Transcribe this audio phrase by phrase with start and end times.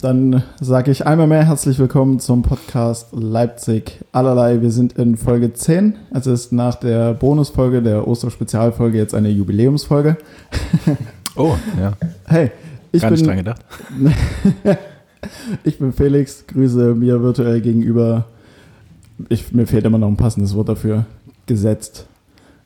[0.00, 4.62] dann sage ich einmal mehr herzlich willkommen zum Podcast Leipzig allerlei.
[4.62, 5.96] Wir sind in Folge 10.
[6.14, 10.16] Es ist nach der Bonusfolge, der Osterspezialfolge, jetzt eine Jubiläumsfolge.
[11.36, 11.92] Oh, ja.
[12.26, 12.50] Hey,
[12.90, 13.64] ich Gar nicht dran bin, gedacht.
[15.64, 18.24] ich bin Felix, grüße mir virtuell gegenüber.
[19.28, 21.06] Ich, mir fehlt immer noch ein passendes Wort dafür.
[21.46, 22.08] Gesetzt.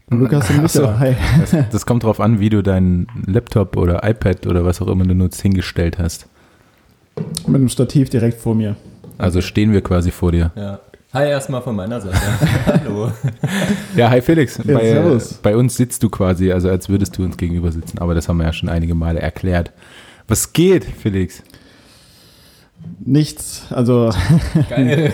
[0.08, 0.80] Lukas und Ach so.
[0.80, 1.14] Micha, hi.
[1.38, 5.04] Das, das kommt drauf an, wie du deinen Laptop oder iPad oder was auch immer
[5.04, 6.26] du nutzt, hingestellt hast.
[7.46, 8.76] Mit einem Stativ direkt vor mir.
[9.18, 10.50] Also stehen wir quasi vor dir.
[10.56, 10.80] Ja.
[11.12, 12.16] Hi, erstmal von meiner Seite.
[12.66, 13.12] Hallo.
[13.94, 14.58] Ja, hi Felix.
[14.64, 15.34] Ja, bei, servus.
[15.34, 17.98] bei uns sitzt du quasi, also als würdest du uns gegenüber sitzen.
[17.98, 19.70] Aber das haben wir ja schon einige Male erklärt.
[20.26, 21.42] Was geht, Felix?
[22.98, 24.10] Nichts, also
[24.68, 25.12] Geil.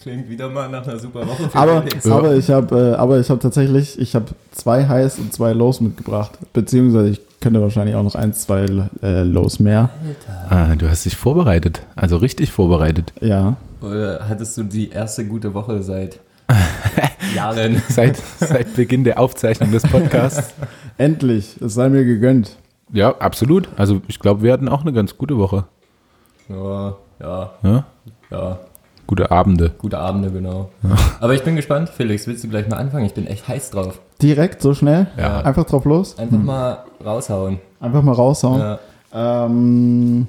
[0.00, 1.50] Klingt wieder mal nach einer super Woche.
[1.50, 2.06] für Aber, Felix.
[2.06, 5.82] aber ich habe, äh, aber ich habe tatsächlich, ich habe zwei Highs und zwei Lows
[5.82, 6.38] mitgebracht.
[6.54, 8.66] Beziehungsweise ich könnte wahrscheinlich auch noch eins, zwei
[9.02, 9.90] äh, Lows mehr.
[10.50, 11.82] Ah, du hast dich vorbereitet.
[11.96, 13.12] Also richtig vorbereitet.
[13.20, 13.56] Ja.
[13.80, 16.18] Oder hattest du die erste gute Woche seit
[17.34, 17.80] Jahren?
[17.88, 20.54] Seit, seit Beginn der Aufzeichnung des Podcasts.
[20.98, 22.56] Endlich, es sei mir gegönnt.
[22.92, 23.68] Ja, absolut.
[23.76, 25.64] Also ich glaube, wir hatten auch eine ganz gute Woche.
[26.48, 27.84] Ja, ja, Ja?
[28.30, 28.58] ja.
[29.06, 29.70] Gute Abende.
[29.78, 30.70] Gute Abende, genau.
[31.20, 31.88] Aber ich bin gespannt.
[31.88, 33.06] Felix, willst du gleich mal anfangen?
[33.06, 34.00] Ich bin echt heiß drauf.
[34.20, 35.06] Direkt, so schnell?
[35.16, 35.42] Ja.
[35.42, 36.18] Einfach drauf los?
[36.18, 37.60] Einfach mal raushauen.
[37.80, 38.60] Einfach mal raushauen.
[38.60, 38.78] Ja.
[39.46, 40.26] Ähm,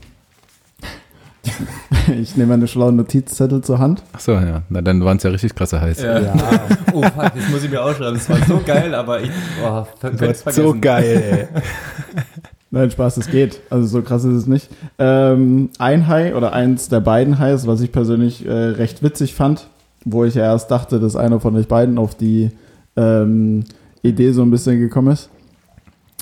[2.19, 4.03] ich nehme eine schlaue Notizzettel zur Hand.
[4.13, 4.61] Achso, ja.
[4.69, 6.01] Na, dann waren es ja richtig krasse heiß.
[6.01, 6.19] Ja.
[6.19, 6.33] Ja.
[6.93, 8.15] Oh fuck, das muss ich mir aufschreiben.
[8.15, 9.29] Das war so geil, aber ich
[9.63, 10.63] oh, könnte es vergessen.
[10.63, 11.61] So geil, ey.
[12.71, 13.61] Nein, Spaß, es geht.
[13.69, 14.69] Also so krass ist es nicht.
[14.97, 19.67] Ähm, ein High oder eins der beiden Highs, was ich persönlich äh, recht witzig fand,
[20.03, 22.51] wo ich ja erst dachte, dass einer von euch beiden auf die
[22.95, 23.65] ähm,
[24.02, 25.30] Idee so ein bisschen gekommen ist.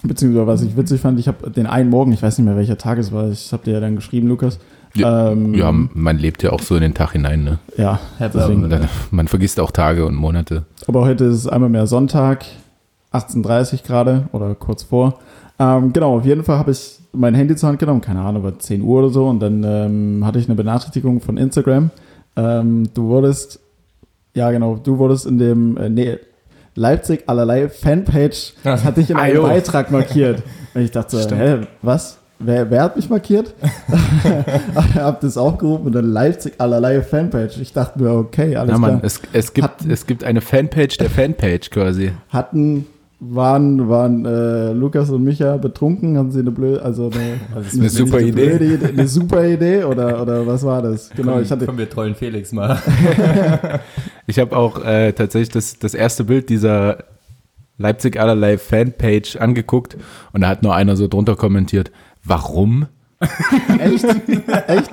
[0.04, 2.78] Beziehungsweise was ich witzig fand, ich habe den einen Morgen, ich weiß nicht mehr welcher
[2.78, 4.60] Tag es war, ich habe dir ja dann geschrieben, Lukas.
[4.96, 7.60] Ja, ähm, ja, man lebt ja auch so in den Tag hinein, ne?
[8.20, 8.70] ja Deswegen.
[8.70, 10.66] Dann, man vergisst auch Tage und Monate.
[10.88, 12.46] Aber heute ist es einmal mehr Sonntag,
[13.12, 15.20] 18.30 gerade oder kurz vor.
[15.60, 18.58] Ähm, genau, auf jeden Fall habe ich mein Handy zur Hand genommen, keine Ahnung, war
[18.58, 21.90] 10 Uhr oder so, und dann ähm, hatte ich eine Benachrichtigung von Instagram.
[22.36, 23.60] Ähm, du wurdest,
[24.36, 26.18] ja genau, du wurdest in dem, äh, nee,
[26.78, 29.48] Leipzig allerlei Fanpage, hatte ich in einem Ajo.
[29.48, 30.44] Beitrag markiert.
[30.76, 31.42] Und ich dachte, so, Stimmt.
[31.42, 32.20] hä, was?
[32.40, 33.56] Wer, wer hat mich markiert?
[34.96, 37.58] hab das aufgerufen und dann Leipzig allerlei Fanpage.
[37.60, 38.92] Ich dachte mir, okay, alles Ja, klar.
[38.92, 42.12] Mann, es, es, gibt, Hat- es gibt eine Fanpage der Fanpage quasi.
[42.30, 42.86] hatten,
[43.20, 47.90] waren, waren äh, Lukas und Micha betrunken, haben sie eine blöde, also eine, Das eine
[47.90, 48.56] super Idee.
[48.58, 51.10] Idee, eine super Idee oder, oder was war das?
[51.16, 52.78] Genau, Komm, ich hatte, komm, wir trollen Felix mal.
[54.30, 57.06] Ich habe auch äh, tatsächlich das, das erste Bild dieser
[57.78, 59.96] Leipzig allerlei Fanpage angeguckt
[60.34, 61.92] und da hat nur einer so drunter kommentiert,
[62.26, 62.88] warum?
[63.80, 64.04] echt,
[64.68, 64.92] echt,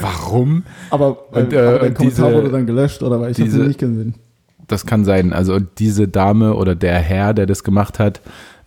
[0.00, 0.62] Warum?
[0.90, 3.36] aber, äh, Und, äh, aber der und Kommentar diese- wurde dann gelöscht oder weil ich
[3.38, 4.14] diese- nicht gesehen.
[4.68, 5.32] Das kann sein.
[5.32, 8.20] Also diese Dame oder der Herr, der das gemacht hat,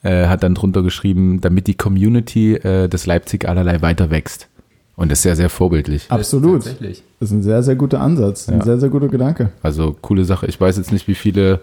[0.04, 4.48] äh, hat dann drunter geschrieben, damit die Community äh, des Leipzig allerlei weiter wächst.
[4.96, 6.08] Und das ist sehr, sehr vorbildlich.
[6.10, 6.64] Absolut.
[6.64, 7.04] Tatsächlich.
[7.20, 8.66] Das ist ein sehr, sehr guter Ansatz, ein Ja.
[8.66, 9.50] sehr, sehr guter Gedanke.
[9.64, 10.46] Also coole Sache.
[10.48, 11.60] Ich weiß jetzt nicht, wie viele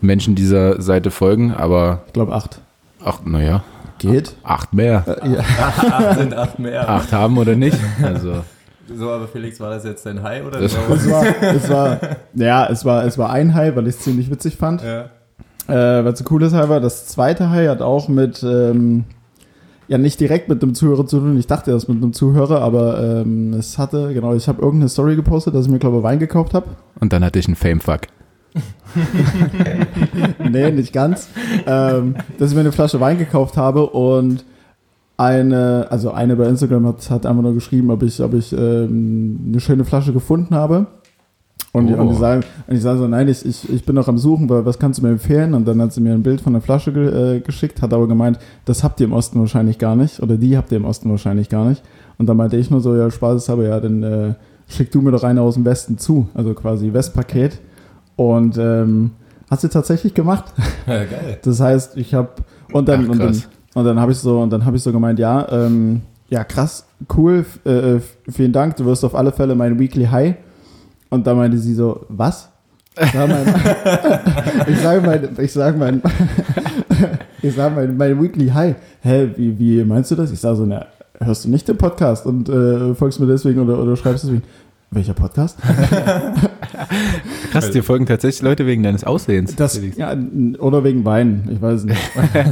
[0.00, 2.60] Menschen dieser Seite folgen, aber Ich glaube acht.
[3.02, 3.64] ach, naja,
[3.98, 4.34] Geht?
[4.42, 5.04] acht mehr.
[5.24, 5.38] Ja.
[5.62, 6.88] Acht sind acht mehr.
[6.88, 7.78] Acht haben oder nicht?
[8.02, 8.42] Also
[8.92, 10.78] So, aber Felix, war das jetzt dein High oder Das- so?
[10.94, 11.98] Es war, es war,
[12.34, 14.82] ja, es war, es war ein High, weil ich es ziemlich witzig fand.
[14.82, 15.10] Ja.
[15.66, 19.04] Äh, was so cool ist, war, das zweite High hat auch mit, ähm,
[19.88, 21.38] ja, nicht direkt mit einem Zuhörer zu tun.
[21.38, 25.16] Ich dachte erst mit einem Zuhörer, aber ähm, es hatte, genau, ich habe irgendeine Story
[25.16, 26.66] gepostet, dass ich mir, glaube ich, Wein gekauft habe.
[27.00, 28.00] und dann hatte ich einen Famefuck.
[30.50, 31.28] nee, nicht ganz.
[31.66, 34.44] ähm, dass ich mir eine Flasche Wein gekauft habe und
[35.16, 39.40] eine, also eine bei Instagram hat, hat einfach nur geschrieben, ob ich, ob ich ähm,
[39.48, 40.86] eine schöne Flasche gefunden habe.
[41.72, 42.00] Und, die- Oh.
[42.02, 44.48] und, die sagen, und ich sage so, nein, ich, ich, ich bin noch am Suchen,
[44.48, 45.54] weil was kannst du mir empfehlen?
[45.54, 48.06] Und dann hat sie mir ein Bild von der Flasche ge, äh, geschickt, hat aber
[48.06, 51.10] gemeint, das habt ihr im Osten wahrscheinlich gar nicht oder die habt ihr im Osten
[51.10, 51.82] wahrscheinlich gar nicht.
[52.18, 54.34] Und dann meinte ich nur so, ja, Spaß habe, ja, dann äh,
[54.68, 57.58] schick du mir doch eine aus dem Westen zu, also quasi Westpaket.
[58.16, 59.10] Und ähm,
[59.50, 60.44] hat sie tatsächlich gemacht.
[60.86, 61.38] ja, geil.
[61.42, 62.28] Das heißt, ich habe
[62.72, 63.42] und dann Ach, und dann.
[63.74, 66.86] Und dann habe ich so und dann habe ich so gemeint, ja, ähm, ja krass,
[67.16, 70.36] cool, äh, f- vielen Dank, du wirst auf alle Fälle mein Weekly High.
[71.10, 72.48] Und da meinte sie so, was?
[73.00, 76.02] Ich sage mein, ich sage mein, ich sage mein,
[77.42, 78.74] ich sage mein, mein Weekly High.
[79.02, 80.30] Hä, wie, wie meinst du das?
[80.32, 80.86] Ich sage so, na,
[81.20, 84.42] hörst du nicht den Podcast und äh, folgst mir deswegen oder, oder schreibst deswegen?
[84.90, 85.58] Welcher Podcast?
[87.52, 89.54] Krass, dir folgen tatsächlich Leute wegen deines Aussehens.
[89.56, 90.16] Das, ja,
[90.58, 92.00] oder wegen Wein, ich weiß es nicht.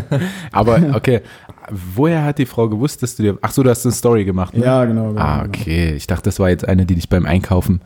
[0.52, 1.20] Aber okay,
[1.94, 3.38] woher hat die Frau gewusst, dass du dir.
[3.42, 4.56] Ach so, du hast eine Story gemacht.
[4.56, 4.64] Ne?
[4.64, 5.08] Ja, genau.
[5.08, 5.94] genau Ah, okay.
[5.94, 7.80] Ich dachte, das war jetzt eine, die dich beim Einkaufen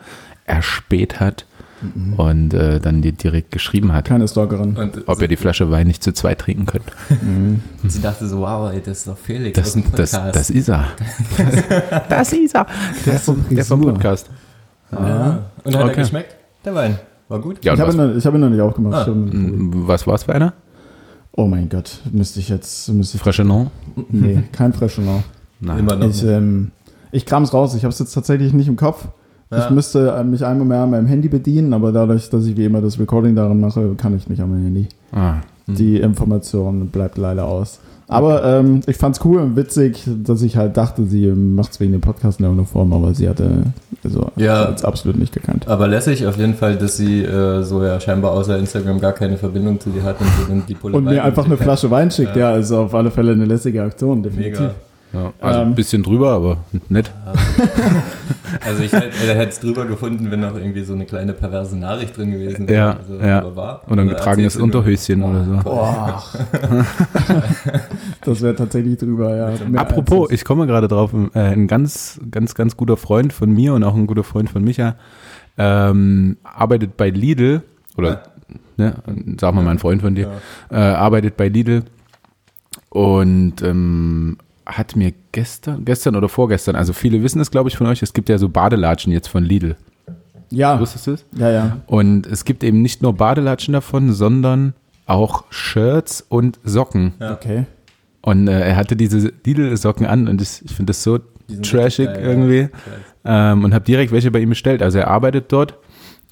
[0.44, 1.46] erspäht hat
[2.16, 4.76] und äh, dann dir direkt geschrieben hat, Keine Stalkerin.
[4.76, 6.84] Und ob ihr die Flasche Wein nicht zu zweit trinken könnt.
[7.86, 10.36] sie dachte so, wow, ey, das ist doch Felix Das, dem das, Podcast.
[10.36, 10.86] das ist er.
[12.08, 12.66] das ist er.
[13.04, 13.80] Der, vom, der vom.
[13.82, 14.30] Podcast.
[14.92, 15.38] Ja.
[15.64, 15.92] Und hat Okay.
[15.92, 16.36] er geschmeckt?
[16.64, 16.98] Der Wein.
[17.28, 17.64] War gut?
[17.64, 19.08] Ja, ich habe ihn, noch- ich hab ihn noch nicht aufgemacht.
[19.08, 19.10] Ah.
[19.10, 20.52] Ihn- was war es für einer?
[21.32, 23.38] Oh mein Gott, müsste ich jetzt, müsste ich,
[24.10, 25.22] nee, kein Freshenau.
[25.60, 25.80] Nein.
[25.80, 26.08] Immer noch.
[26.08, 26.70] Ich, ähm,
[27.12, 29.08] ich kram's raus, ich habe es jetzt tatsächlich nicht im Kopf.
[29.50, 29.64] Ja.
[29.64, 32.64] Ich müsste äh, mich einmal mehr an meinem Handy bedienen, aber dadurch, dass ich wie
[32.64, 34.88] immer das Recording daran mache, kann ich nicht an mein Handy.
[35.12, 35.34] Ah,
[35.66, 37.80] Die Information bleibt leider aus.
[38.08, 42.00] Aber ähm, ich fand's cool und witzig, dass ich halt dachte, sie macht's wegen dem
[42.00, 43.64] Podcast in der Uniform, aber sie hatte
[44.04, 44.68] also Ja.
[44.68, 45.66] hat's absolut nicht gekannt.
[45.66, 49.36] Aber lässig auf jeden Fall, dass sie äh, so ja scheinbar außer Instagram gar keine
[49.36, 52.10] Verbindung zu dir hat und, so dann die Pulle Und mir einfach eine Flasche Wein
[52.12, 52.50] schickt, Ja.
[52.50, 54.60] ja, also auf alle Fälle eine lässige Aktion, definitiv.
[54.60, 54.74] Mega.
[55.16, 55.74] Ja, also ein Ähm.
[55.74, 56.58] bisschen drüber, aber
[56.88, 57.10] nett.
[58.64, 62.30] Also ich hätte es drüber gefunden, wenn noch irgendwie so eine kleine perverse Nachricht drin
[62.30, 62.78] gewesen wäre.
[62.78, 63.56] Ja, also, ja.
[63.56, 63.82] War.
[63.88, 65.56] Oder ein getragenes Unterhöschen oder so.
[65.62, 66.22] Boah.
[68.24, 69.52] das wäre tatsächlich drüber, ja.
[69.68, 73.74] Mehr Apropos, ich komme gerade drauf, äh, ein ganz, ganz, ganz guter Freund von mir
[73.74, 74.96] und auch ein guter Freund von Micha
[75.58, 77.62] ähm, arbeitet bei Lidl
[77.96, 78.22] oder
[78.76, 78.94] ne,
[79.40, 80.30] sag mal mal ein Freund von dir,
[80.70, 81.84] äh, arbeitet bei Lidl
[82.90, 87.86] und ähm, hat mir gestern, gestern oder vorgestern, also viele wissen es, glaube ich, von
[87.86, 89.76] euch, es gibt ja so Badelatschen jetzt von Lidl.
[90.50, 91.24] Ja, Wusstest du es?
[91.32, 91.80] ja, ja.
[91.86, 94.74] Und es gibt eben nicht nur Badelatschen davon, sondern
[95.06, 97.14] auch Shirts und Socken.
[97.20, 97.32] Ja.
[97.32, 97.66] Okay.
[98.22, 101.18] Und äh, er hatte diese Lidl-Socken an und das, ich finde das so
[101.62, 102.68] trashig richtig geil, irgendwie.
[103.24, 103.52] Ja.
[103.52, 104.82] Ähm, und habe direkt welche bei ihm bestellt.
[104.82, 105.78] Also er arbeitet dort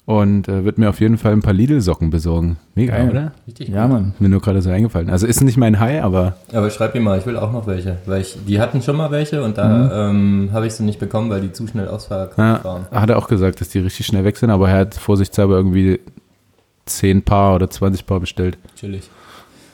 [0.05, 2.57] und äh, wird mir auf jeden Fall ein paar Lidl-Socken besorgen.
[2.75, 3.09] Mega, Geil.
[3.09, 3.31] oder?
[3.47, 3.87] Richtig Ja.
[3.87, 4.13] Mann.
[4.19, 5.09] Mir nur gerade so eingefallen.
[5.09, 7.97] Also ist nicht mein High, aber Aber schreib ihm mal, ich will auch noch welche.
[8.05, 11.29] Weil ich, die hatten schon mal welche und da ähm, habe ich sie nicht bekommen,
[11.31, 12.85] weil die zu schnell ausverkauft ja, waren.
[12.91, 14.51] hat er auch gesagt, dass die richtig schnell weg sind.
[14.51, 15.99] Aber er hat vorsichtshalber irgendwie
[16.85, 18.57] 10 Paar oder 20 Paar bestellt.
[18.75, 19.09] Chillig.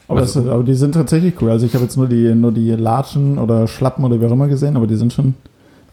[0.07, 1.51] Aber, Also- das, aber die sind tatsächlich cool.
[1.51, 4.47] Also ich habe jetzt nur die, nur die Latschen oder Schlappen oder wie auch immer
[4.47, 5.33] gesehen, aber die sind schon,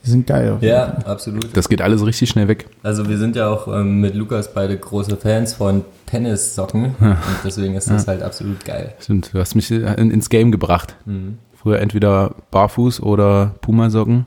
[0.05, 0.59] die sind geil.
[0.61, 1.57] Ja, absolut.
[1.57, 2.67] Das geht alles richtig schnell weg.
[2.83, 7.75] Also wir sind ja auch ähm, mit Lukas beide große Fans von Tennissocken und deswegen
[7.75, 8.95] ist das halt absolut geil.
[9.01, 10.97] Stimmt, du hast mich äh, in, ins Game gebracht.
[11.05, 11.39] Mhm.
[11.55, 14.27] Früher entweder barfuß oder Puma-Socken.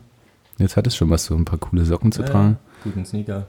[0.57, 2.57] Jetzt hat es schon was, so ein paar coole Socken zu Ja, tragen.
[2.83, 3.45] Guten Sneaker.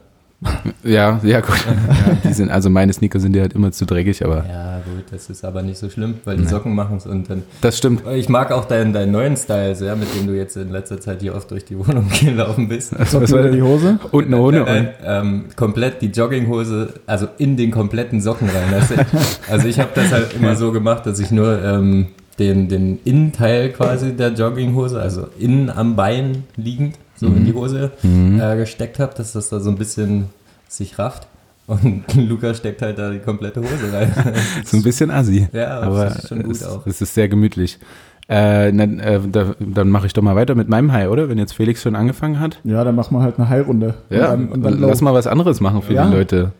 [0.83, 1.55] Ja, ja, gut.
[1.65, 5.05] Ja, die sind, also meine Sneaker sind ja halt immer zu dreckig, aber Ja, gut,
[5.11, 6.45] das ist aber nicht so schlimm, weil die.
[6.45, 7.43] Socken machen es und dann.
[7.61, 8.03] das stimmt.
[8.13, 11.21] Ich mag auch deinen, deinen neuen Style sehr, mit dem du jetzt in letzter Zeit
[11.21, 12.97] hier oft durch die Wohnung gelaufen bist.
[12.97, 13.65] Was Socken war oder die denn?
[13.67, 13.99] Hose?
[14.11, 14.61] Unten ohne.
[14.61, 18.63] Nein, nein, ähm, komplett die Jogginghose, also in den kompletten Socken rein.
[18.89, 19.05] Du?
[19.49, 22.07] Also ich habe das halt immer so gemacht, dass ich nur ähm,
[22.39, 27.91] den, den Innenteil quasi der Jogginghose, also innen am Bein liegend, so in die Hose
[28.03, 30.25] äh, gesteckt habe, dass das da so ein bisschen
[30.67, 31.27] sich rafft.
[31.65, 34.11] Und Luca steckt halt da die komplette Hose rein.
[34.65, 35.47] So ein bisschen assi.
[35.53, 36.85] Ja, das aber ist schon gut es, auch.
[36.85, 37.79] es ist sehr gemütlich.
[38.27, 41.27] Äh, dann äh, da, dann mache ich doch mal weiter mit meinem High, oder?
[41.29, 42.59] Wenn jetzt Felix schon angefangen hat.
[42.63, 43.95] Ja, dann machen wir halt eine Heilrunde.
[44.09, 46.05] Ja, Und dann, und dann lass mal was anderes machen für Ja.
[46.07, 46.51] die Leute.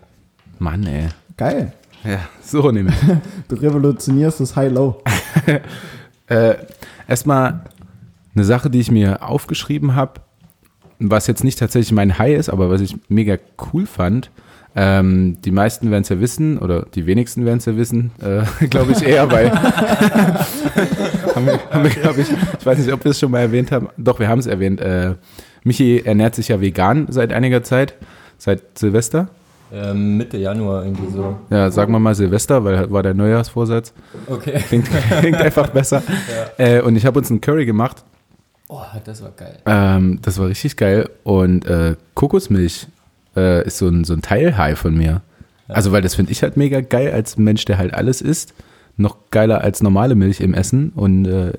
[0.60, 1.07] Mann, ey.
[1.38, 1.74] Geil.
[2.04, 2.95] Ja, so nämlich.
[3.48, 5.01] Du revolutionierst das High-Low.
[6.27, 6.56] Äh,
[7.07, 7.62] erstmal
[8.36, 10.21] eine Sache, die ich mir aufgeschrieben habe,
[11.09, 13.38] was jetzt nicht tatsächlich mein High ist, aber was ich mega
[13.74, 14.31] cool fand.
[14.75, 18.65] Ähm, die meisten werden es ja wissen, oder die wenigsten werden es ja wissen, äh,
[18.67, 19.51] glaube ich eher, weil
[21.36, 23.72] haben wir, haben wir glaube ich, ich weiß nicht, ob wir es schon mal erwähnt
[23.72, 23.89] haben.
[23.98, 24.81] Doch, wir haben es erwähnt.
[24.81, 25.13] Äh,
[25.63, 27.93] Michi ernährt sich ja vegan seit einiger Zeit,
[28.39, 29.29] seit Silvester.
[29.72, 31.38] Ähm, Mitte Januar irgendwie so.
[31.51, 33.93] Ja, sagen wir mal Silvester, weil war der Neujahrsvorsatz.
[34.27, 34.60] Okay.
[34.67, 34.88] Klingt,
[35.19, 36.01] klingt einfach besser.
[36.57, 38.03] Äh, und ich habe uns einen Curry gemacht
[38.75, 39.58] Oh, das war geil.
[39.68, 41.10] Ähm, das war richtig geil.
[41.24, 42.88] Und äh, Kokosmilch
[43.36, 45.22] äh, ist so ein, so ein Teil-High von mir.
[45.68, 48.53] Also, weil das finde ich halt mega geil als Mensch, der halt alles isst.
[48.98, 50.92] Noch geiler als normale Milch im Essen.
[50.96, 51.53] Und äh,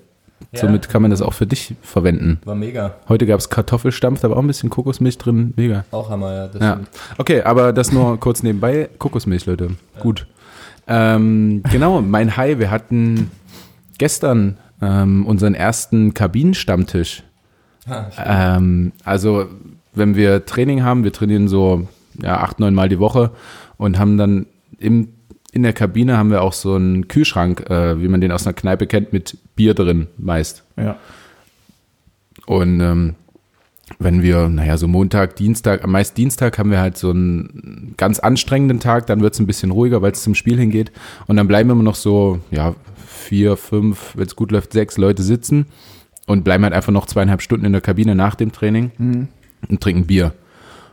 [0.53, 0.61] Ja.
[0.61, 2.41] somit kann man das auch für dich verwenden.
[2.45, 2.95] War mega.
[3.09, 5.53] Heute gab es Kartoffelstampf, da war auch ein bisschen Kokosmilch drin.
[5.57, 5.85] Mega.
[5.93, 6.47] Auch Hammer, ja.
[6.49, 6.81] Das Ja.
[7.19, 8.89] Okay, aber das nur kurz nebenbei.
[8.99, 9.71] Kokosmilch, Leute.
[10.01, 10.27] Gut.
[10.89, 12.59] Ähm, genau, mein High.
[12.59, 13.31] Wir hatten
[13.99, 17.23] gestern ähm, unseren ersten Kabinenstammtisch.
[17.89, 18.27] Ha, stimmt.
[18.29, 19.47] Ähm, also,
[19.95, 21.89] wenn wir Training haben, wir trainieren so
[22.21, 23.31] ja, acht, neun Mal die Woche
[23.77, 24.47] und haben dann
[24.79, 25.09] im,
[25.53, 28.55] in der Kabine haben wir auch so einen Kühlschrank, äh, wie man den aus einer
[28.55, 30.65] Kneipe kennt, mit Bier drin meist.
[30.77, 30.97] Ja.
[32.47, 33.15] Und ähm,
[33.99, 38.19] wenn wir, naja, so Montag, Dienstag, am meisten Dienstag haben wir halt so einen ganz
[38.19, 40.91] anstrengenden Tag, dann wird es ein bisschen ruhiger, weil es zum Spiel hingeht.
[41.27, 42.75] Und dann bleiben immer noch so, ja,
[43.25, 45.67] vier, fünf, wenn es gut läuft, sechs Leute sitzen
[46.27, 49.29] und bleiben halt einfach noch zweieinhalb Stunden in der Kabine nach dem Training
[49.69, 50.33] und trinken Bier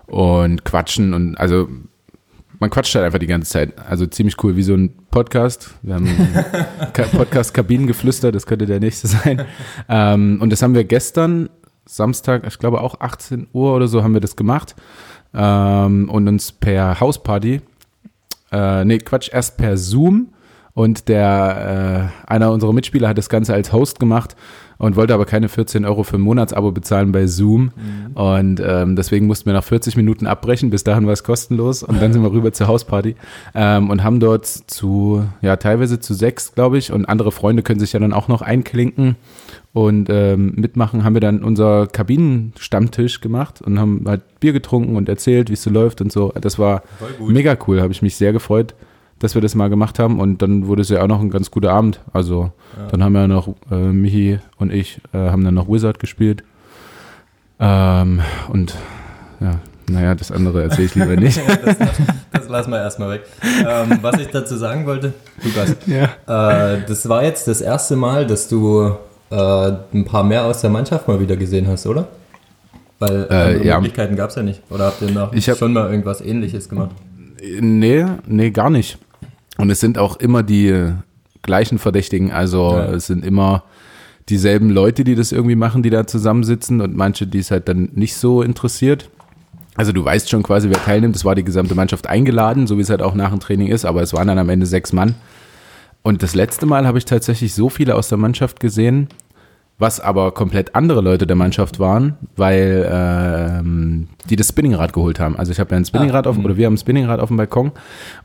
[0.07, 1.67] und quatschen und also
[2.59, 3.73] man quatscht halt einfach die ganze Zeit.
[3.89, 5.73] Also ziemlich cool, wie so ein Podcast.
[5.81, 6.33] Wir haben einen
[6.93, 9.45] Ka- Podcast Kabinengeflüster, das könnte der nächste sein.
[9.89, 11.50] Ähm, und das haben wir gestern,
[11.88, 14.75] Samstag, ich glaube auch 18 Uhr oder so haben wir das gemacht
[15.33, 17.61] ähm, und uns per Hausparty,
[18.51, 20.27] äh, nee, Quatsch, erst per Zoom
[20.74, 24.36] und der, äh, einer unserer Mitspieler hat das Ganze als Host gemacht
[24.82, 27.72] und wollte aber keine 14 Euro für ein Monatsabo bezahlen bei Zoom.
[28.16, 30.72] Und ähm, deswegen mussten wir nach 40 Minuten abbrechen.
[30.72, 31.84] Bis dahin war es kostenlos.
[31.84, 33.16] Und dann sind wir rüber zur Hausparty
[33.54, 36.92] ähm, und haben dort zu, ja, teilweise zu sechs, glaube ich.
[36.92, 39.18] Und andere Freunde können sich ja dann auch noch einklinken
[39.72, 41.04] und ähm, mitmachen.
[41.04, 45.62] Haben wir dann unser Kabinenstammtisch gemacht und haben halt Bier getrunken und erzählt, wie es
[45.62, 46.34] so läuft und so.
[46.42, 46.82] Das war
[47.20, 47.82] mega cool.
[47.82, 48.74] Habe ich mich sehr gefreut,
[49.22, 50.20] dass wir das mal gemacht haben.
[50.20, 52.01] Und dann wurde es ja auch noch ein ganz guter Abend.
[52.12, 52.51] Also
[52.90, 56.44] dann haben wir noch, äh, Michi und ich äh, haben dann noch Wizard gespielt.
[57.60, 58.75] Ähm, und
[59.40, 59.60] ja,
[59.90, 61.40] naja, das andere erzähle ich lieber nicht.
[61.66, 61.78] das,
[62.32, 63.22] das lassen wir erstmal weg.
[63.44, 65.13] Ähm, was ich dazu sagen wollte,
[65.44, 66.74] Lukas, ja.
[66.75, 68.96] äh, das war jetzt das erste Mal, dass du
[69.30, 72.08] äh, ein paar mehr aus der Mannschaft mal wieder gesehen hast, oder?
[72.98, 73.75] Weil andere ja.
[73.78, 74.62] Möglichkeiten gab es ja nicht.
[74.70, 76.92] Oder habt ihr noch Ich hab- schon mal irgendwas ähnliches gemacht?
[77.60, 79.00] Nee, nee, gar nicht.
[79.62, 80.91] Und es sind auch immer die
[81.44, 82.32] gleichen Verdächtigen.
[82.32, 82.94] Also Ja.
[82.94, 83.63] es sind immer
[84.27, 87.89] dieselben Leute, die das irgendwie machen, die da zusammensitzen und manche, die es halt dann
[87.94, 89.10] nicht so interessiert.
[89.75, 91.15] Also du weißt schon quasi, wer teilnimmt.
[91.15, 93.86] Es war die gesamte Mannschaft eingeladen, so wie es halt auch nach dem Training ist,
[93.86, 95.13] aber es waren dann am Ende sechs Mann.
[96.01, 99.10] Und das letzte Mal habe ich tatsächlich so viele aus der Mannschaft gesehen,
[99.78, 105.36] was aber komplett andere Leute der Mannschaft waren, weil ähm, die das Spinningrad geholt haben.
[105.36, 107.72] Also ich habe ja ein Spinningrad auf, oder wir haben ein Spinningrad auf dem Balkon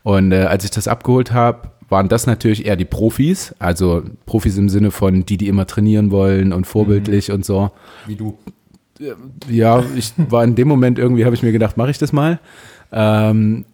[0.03, 4.57] und äh, als ich das abgeholt habe, waren das natürlich eher die Profis, also Profis
[4.57, 7.71] im Sinne von die, die immer trainieren wollen und vorbildlich und so.
[8.05, 8.37] Wie du.
[9.49, 12.39] Ja, ich war in dem Moment irgendwie, habe ich mir gedacht, mache ich das mal.
[12.91, 13.65] Ähm,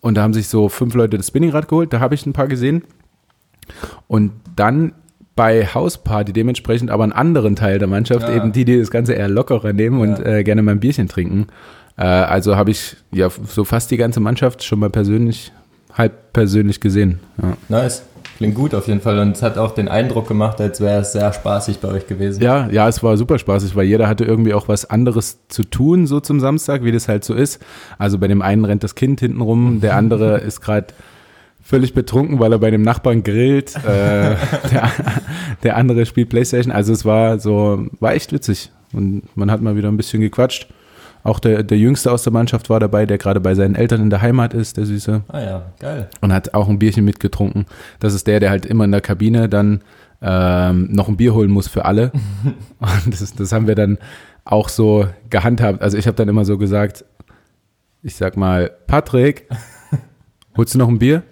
[0.00, 2.48] und da haben sich so fünf Leute das Spinningrad geholt, da habe ich ein paar
[2.48, 2.82] gesehen.
[4.08, 4.92] Und dann
[5.36, 8.34] bei Hausparty dementsprechend aber einen anderen Teil der Mannschaft, Ja.
[8.36, 10.24] eben die, die das Ganze eher lockerer nehmen und Ja.
[10.24, 11.46] äh, gerne mal ein Bierchen trinken.
[11.96, 15.52] Äh, also habe ich ja so fast die ganze Mannschaft schon mal persönlich,
[15.92, 17.18] halb persönlich gesehen.
[17.42, 17.56] Ja.
[17.68, 18.02] Nice.
[18.36, 19.20] Klingt gut auf jeden Fall.
[19.20, 22.42] Und es hat auch den Eindruck gemacht, als wäre es sehr spaßig bei euch gewesen.
[22.42, 26.08] Ja, ja, es war super spaßig, weil jeder hatte irgendwie auch was anderes zu tun,
[26.08, 27.62] so zum Samstag, wie das halt so ist.
[27.96, 30.88] Also bei dem einen rennt das Kind hinten rum, der andere ist gerade
[31.64, 33.74] völlig betrunken, weil er bei dem Nachbarn grillt.
[33.76, 33.80] Äh,
[34.70, 34.92] der,
[35.62, 36.72] der andere spielt Playstation.
[36.72, 38.70] Also es war so, war echt witzig.
[38.92, 40.68] Und man hat mal wieder ein bisschen gequatscht.
[41.24, 44.10] Auch der, der Jüngste aus der Mannschaft war dabei, der gerade bei seinen Eltern in
[44.10, 46.10] der Heimat ist, der Süße Ah ja, geil.
[46.20, 47.64] und hat auch ein Bierchen mitgetrunken.
[47.98, 49.80] Das ist der, der halt immer in der Kabine dann
[50.20, 52.12] ähm, noch ein Bier holen muss für alle.
[52.78, 53.98] Und das, das haben wir dann
[54.44, 55.80] auch so gehandhabt.
[55.82, 57.04] Also ich habe dann immer so gesagt,
[58.02, 59.48] ich sag mal, Patrick,
[60.56, 61.22] holst du noch ein Bier?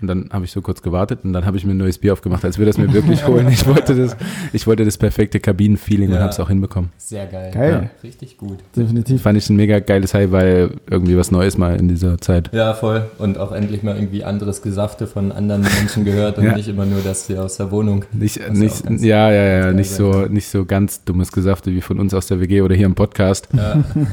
[0.00, 2.12] Und dann habe ich so kurz gewartet und dann habe ich mir ein neues Bier
[2.12, 3.48] aufgemacht, als würde das mir wirklich holen.
[3.50, 4.16] Ich wollte das,
[4.52, 6.20] ich wollte das perfekte Kabinenfeeling und Ja.
[6.20, 6.90] habe es auch hinbekommen.
[6.98, 7.50] Sehr geil.
[7.52, 7.70] Geil.
[7.82, 8.58] Ja, richtig gut.
[8.76, 9.22] Definitiv.
[9.22, 12.50] Fand ich ein mega geiles High, weil irgendwie was Neues mal in dieser Zeit.
[12.52, 13.06] Ja, voll.
[13.18, 16.54] Und auch endlich mal irgendwie anderes Gesafte von anderen Menschen gehört und Ja.
[16.54, 18.04] nicht immer nur das hier aus der Wohnung.
[18.12, 21.98] Nicht, nicht, ja, ja, ja, nicht sein so, nicht so ganz dummes Gesafte wie von
[21.98, 23.48] uns aus der WG oder hier im Podcast,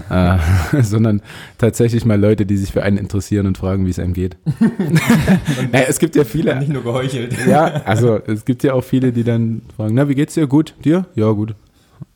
[0.09, 0.39] Ja,
[0.73, 1.21] äh, sondern
[1.59, 4.35] tatsächlich mal Leute, die sich für einen interessieren und fragen, wie es einem geht.
[5.79, 7.35] ja, es gibt ja viele, nicht nur geheuchelt.
[7.47, 10.47] ja, also es gibt ja auch viele, die dann fragen, na, wie geht's dir?
[10.47, 11.05] Gut, dir?
[11.15, 11.55] Ja, gut.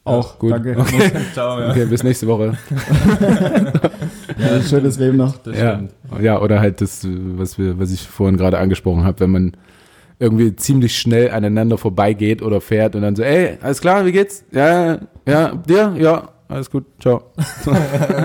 [0.04, 0.51] Auch, gut.
[0.51, 0.75] danke.
[1.34, 1.70] Ciao, ja.
[1.70, 2.58] Okay, bis nächste Woche.
[4.39, 5.38] Ja, schönes Leben noch.
[5.38, 5.84] Das Ja,
[6.22, 9.51] ja, oder halt das, was wir, was ich vorhin gerade angesprochen habe, wenn man
[10.20, 14.44] irgendwie ziemlich schnell aneinander vorbeigeht oder fährt und dann so, ey, alles klar, wie geht's?
[14.51, 15.96] Ja, ja, dir?
[15.98, 17.24] Ja, alles gut, ciao.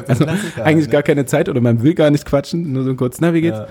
[0.09, 0.25] also
[0.63, 0.93] eigentlich ne?
[0.93, 3.59] gar keine Zeit oder man will gar nicht quatschen, nur so kurz, na, wie geht's?
[3.59, 3.67] Ja.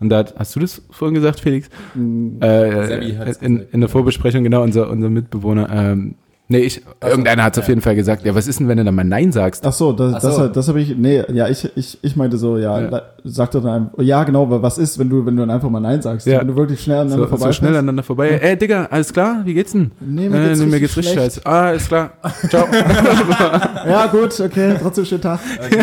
[0.00, 1.68] Und da hat, hast du das vorhin gesagt, Felix?
[1.94, 5.68] Mm, Äh, in, gesagt, in der Vorbesprechung, genau, unser, unser Mitbewohner.
[5.70, 6.14] Ähm,
[6.48, 7.70] nee, ich, irgendeiner hat es auf ja.
[7.70, 8.24] jeden Fall gesagt.
[8.24, 9.66] Ja, was ist denn, wenn du dann mal Nein sagst?
[9.66, 10.42] Ach so, das, Ach so.
[10.44, 12.90] das, das habe ich, nee, ja, ich, ich, ich meinte so, ja, Ja.
[12.90, 13.02] ja.
[13.24, 15.68] sag doch dann, einfach- ja, genau, aber was ist, wenn du, wenn du dann einfach
[15.70, 16.26] mal Nein sagst?
[16.26, 16.40] Ja.
[16.40, 18.28] Wenn du wirklich schnell aneinander So, vorbei so schnell aneinander vorbei.
[18.42, 19.42] Ey, Digga, alles klar?
[19.44, 19.90] Wie geht's denn?
[20.00, 21.34] Nee, mir Äh, geht's nee, mir richtig geht's richtig schlecht.
[21.36, 21.46] scheiße.
[21.46, 22.10] Ah, alles klar.
[22.48, 22.66] Ciao.
[23.86, 25.40] Ja, gut, okay, trotzdem schönen Tag.
[25.64, 25.78] Okay,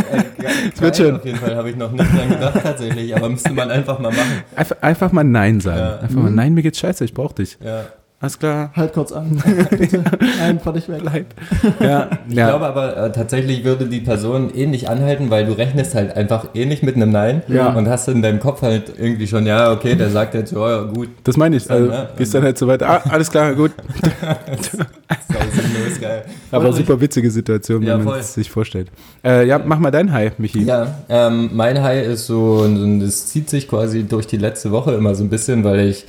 [0.77, 1.15] äh, wird schon.
[1.15, 4.09] Auf jeden Fall habe ich noch nicht dran gedacht tatsächlich, aber müsste man einfach mal
[4.11, 4.43] machen.
[4.55, 5.79] Einfach, einfach mal Nein sagen.
[5.79, 5.99] Ja.
[5.99, 7.57] Einfach mal Nein, mir geht's scheiße, ich brauch dich.
[7.63, 7.83] Ja,
[8.23, 8.71] alles klar.
[8.73, 9.43] Halt kurz an.
[9.69, 10.01] Bitte.
[10.39, 11.01] Nein, fahr dich weg.
[11.01, 11.25] Bleib.
[11.81, 12.47] Ja, Ich ja.
[12.49, 16.83] glaube aber äh, tatsächlich würde die Person ähnlich anhalten, weil du rechnest halt einfach ähnlich
[16.83, 17.73] mit einem Nein Ja.
[17.73, 20.81] und hast in deinem Kopf halt irgendwie schon, ja, okay, der sagt jetzt, ja, ja,
[20.83, 21.69] gut, Das meine ich.
[21.69, 22.07] Also, Ja.
[22.17, 22.89] gehst dann halt so weiter.
[22.89, 23.71] Ah, alles klar, gut.
[24.61, 26.23] sau sinnlos, geil.
[26.51, 28.19] Aber Und super witzige Situation, wenn Ja, man voll.
[28.19, 28.87] es sich vorstellt.
[29.23, 30.63] Äh, ja, mach mal dein High, Michi.
[30.63, 32.65] Ja, ähm, mein High ist so,
[33.01, 36.05] das zieht sich quasi durch die letzte Woche immer so ein bisschen, weil ich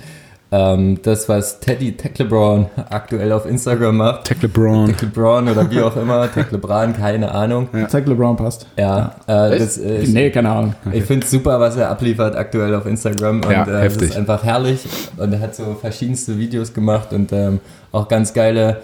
[0.54, 4.86] ähm, das, was Teddy Tecklebron aktuell auf Instagram macht, Tech LeBron.
[4.86, 7.68] Tecklebron oder wie auch immer, Tecklebran, keine Ahnung.
[7.88, 8.68] Zeig LeBron passt.
[8.78, 10.74] Ja, äh, das, äh, ich, Nee, keine Ahnung.
[10.92, 14.10] ich finde es super, was er abliefert aktuell auf Instagram und Ja, äh, das heftig.
[14.10, 17.58] ist einfach herrlich und er hat so verschiedenste Videos gemacht und ähm,
[17.90, 18.82] auch ganz geile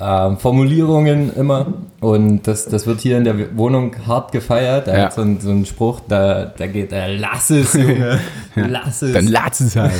[0.00, 1.66] ähm, Formulierungen immer
[2.00, 4.86] und das, das wird hier in der Wohnung hart gefeiert.
[4.86, 5.04] Er Ja.
[5.06, 8.20] hat so, einen- so einen Spruch, da, da geht er, lass es, Junge,
[8.54, 9.12] lass es.
[9.12, 9.90] Dann lat's es halt.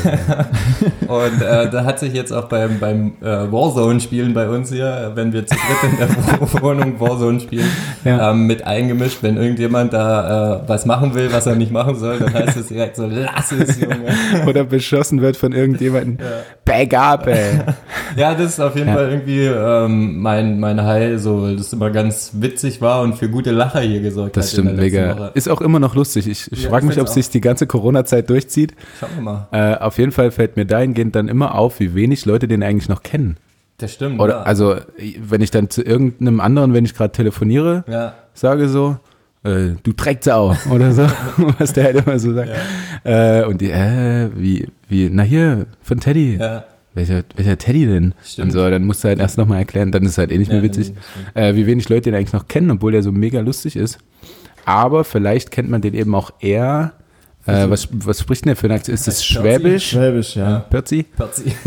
[1.08, 5.32] Und äh, da hat sich jetzt auch beim, beim äh, Warzone-Spielen bei uns hier, wenn
[5.32, 7.66] wir zu dritt in der Wohnung Warzone spielen,
[8.04, 8.30] Ja.
[8.30, 9.18] ähm, mit eingemischt.
[9.22, 12.68] Wenn irgendjemand da äh, was machen will, was er nicht machen soll, dann heißt es
[12.68, 13.96] direkt so, lass es, Junge.
[14.46, 16.18] Oder beschossen wird von irgendjemandem.
[16.64, 17.58] Back up, ey.
[18.16, 18.94] Ja, das ist auf jeden Ja.
[18.94, 23.28] Fall irgendwie ähm, mein, mein High, so, weil das immer ganz witzig war und für
[23.28, 24.59] gute Lacher hier gesorgt Das hat.
[24.59, 25.16] in stimmt, mega.
[25.16, 25.30] Woche.
[25.35, 26.28] Ist auch immer noch lustig.
[26.28, 28.75] Ich, ich Ja, frage ich mich, ob sich die ganze Corona-Zeit durchzieht.
[29.00, 29.49] Schauen wir mal.
[29.52, 32.88] Äh, auf jeden Fall fällt mir dahingehend dann immer auf, wie wenig Leute den eigentlich
[32.88, 33.37] noch kennen.
[33.78, 34.21] Das stimmt.
[34.21, 34.42] Oder ja.
[34.42, 34.76] also,
[35.21, 38.14] wenn ich dann zu irgendeinem anderen, wenn ich gerade telefoniere, ja.
[38.35, 38.97] sage so,
[39.45, 41.07] äh, du Drecksau oder so,
[41.59, 42.50] was der halt immer so sagt.
[43.04, 46.37] Äh, und die, äh, wie, wie, na hier, von Teddy.
[46.37, 46.64] Ja.
[46.98, 48.14] Welcher, welcher Teddy denn?
[48.24, 48.46] Stimmt.
[48.46, 50.48] Und so, dann musst du halt erst nochmal erklären, dann ist es halt eh nicht
[50.48, 50.96] mehr Ja, witzig, nee,
[51.30, 51.36] stimmt.
[51.36, 53.98] äh, wie wenig Leute den eigentlich noch kennen, obwohl der so mega lustig ist.
[54.64, 56.92] Aber vielleicht kennt man den eben auch eher.
[57.46, 58.94] Äh, was, was spricht denn der für ein Akzent?
[58.98, 59.32] Ist das Perzi?
[59.40, 59.88] Schwäbisch?
[59.90, 60.58] Schwäbisch, ja.
[60.68, 61.04] Perzi?
[61.16, 61.52] Perzi.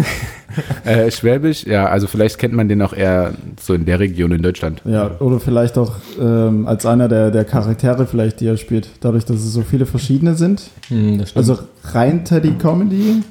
[0.84, 4.42] Äh, Schwäbisch, ja, also vielleicht kennt man den auch eher so in der Region in
[4.42, 4.82] Deutschland.
[4.84, 8.90] Ja, oder vielleicht auch ähm, als einer der, der Charaktere vielleicht, die er spielt.
[9.00, 10.64] Dadurch, dass es so viele verschiedene sind.
[10.90, 11.24] Hm.
[11.36, 13.24] Also rein Teddy Comedy,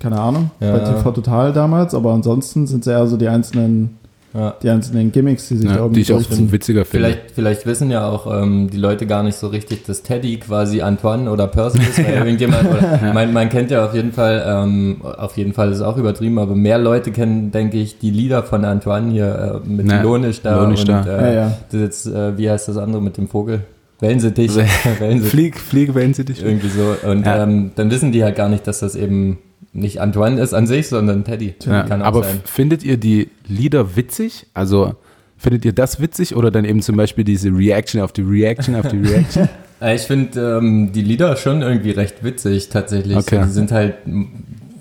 [0.00, 0.72] keine Ahnung, Ja.
[0.72, 3.98] bei TV Total damals, aber ansonsten sind es eher so die einzelnen,
[4.34, 4.54] ja.
[4.62, 6.52] die einzelnen Gimmicks, die sich da Ja, irgendwie die ich auch durchziehen.
[6.52, 7.08] witziger finde.
[7.08, 10.82] Vielleicht, vielleicht wissen ja auch ähm, die Leute gar nicht so richtig, dass Teddy quasi
[10.82, 14.98] Antoine oder Percy ist, weil irgendjemand, oder, man, man kennt ja auf jeden Fall, ähm,
[15.02, 18.42] auf jeden Fall ist es auch übertrieben, aber mehr Leute kennen, denke ich, die Lieder
[18.42, 21.04] von Antoine hier äh, mit Na, Lonisch da Lonisch und da.
[21.04, 21.58] Äh, Ja, ja.
[21.72, 23.62] Das jetzt, äh, wie heißt das andere mit dem Vogel?
[24.00, 24.52] Wellensittich.
[25.00, 25.30] Wellensittich.
[25.30, 26.40] Flieg, Flieg, wenn sie dich.
[26.44, 26.94] Irgendwie so.
[27.10, 27.42] Und Ja.
[27.42, 29.38] ähm, dann wissen die halt gar nicht, dass das eben
[29.78, 31.54] nicht Antoine ist an sich, sondern Teddy.
[31.64, 32.40] Ja, Kann auch aber sein.
[32.44, 34.46] findet ihr die Lieder witzig?
[34.54, 34.94] Also
[35.36, 38.88] findet ihr das witzig oder dann eben zum Beispiel diese Reaction auf die Reaction auf
[38.88, 39.48] die Reaction?
[39.80, 43.16] Äh, Ich finde ähm, die Lieder schon irgendwie recht witzig tatsächlich.
[43.16, 43.42] Okay.
[43.44, 43.94] Die sind halt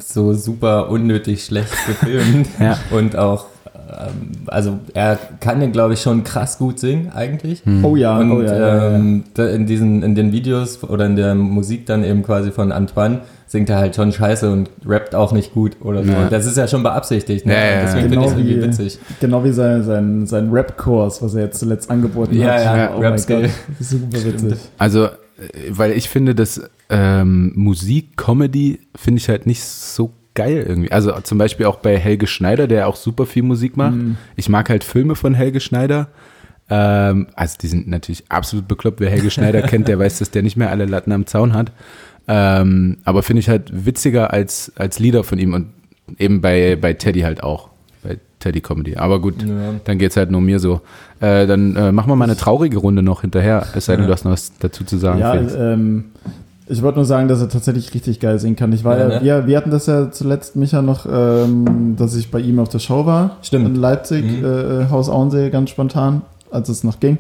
[0.04, 2.80] so super unnötig schlecht gefilmt Ja.
[2.90, 3.46] und auch
[4.48, 7.64] also er kann ja glaube ich schon krass gut singen eigentlich.
[7.84, 8.96] Oh ja, Und oh ja, ja, ja.
[8.96, 13.22] ähm, in diesen in den Videos oder in der Musik dann eben quasi von Antoine
[13.50, 16.12] singt er halt schon scheiße und rappt auch nicht gut oder so.
[16.12, 16.28] Ja.
[16.30, 17.46] Das ist ja schon beabsichtigt.
[17.46, 17.54] Ne?
[17.54, 17.82] Ja, ja, ja.
[17.84, 19.00] Deswegen finde Genau ich es irgendwie wie, witzig.
[19.22, 22.64] genau wie sein, sein, sein Rap-Kurs, was er jetzt zuletzt angeboten Ja, hat.
[22.78, 23.44] ja, oh Rap-Skill.
[23.44, 24.54] Gott, das ist super witzig.
[24.78, 25.10] Also, äh,
[25.70, 30.92] weil ich finde, dass ähm, Musik, Comedy finde ich halt nicht so geil irgendwie.
[30.92, 33.98] Also zum Beispiel auch bei Helge Schneider, der auch super viel Musik macht.
[34.38, 36.08] Ich mag halt Filme von Helge Schneider.
[36.70, 39.00] Ähm, also die sind natürlich absolut bekloppt.
[39.00, 41.72] Wer Helge Schneider kennt, der weiß, dass der nicht mehr alle Latten am Zaun hat.
[42.28, 45.68] Ähm, aber finde ich halt witziger als, als Lieder von ihm und
[46.18, 47.70] eben bei, bei Teddy halt auch.
[48.04, 48.98] Bei Teddy Comedy.
[48.98, 49.76] Aber gut, Ja.
[49.86, 50.82] dann geht's halt nur mir so.
[51.22, 54.14] Äh, dann äh, machen wir mal eine traurige Runde noch hinterher, es sei denn, du
[54.14, 55.20] hast noch was dazu zu sagen.
[55.20, 56.06] Ja, ähm,
[56.70, 58.72] ich wollte nur sagen, dass er tatsächlich richtig geil singen kann.
[58.74, 59.24] Ich war Ja, ja, ne?
[59.26, 62.80] wir, wir hatten das ja zuletzt, Micha, noch, ähm, dass ich bei ihm auf der
[62.80, 63.38] Show war.
[63.42, 63.66] Stimmt.
[63.68, 64.46] In Leipzig, Mhm.
[64.46, 67.18] äh, Haus Auensee, ganz spontan, als es noch ging.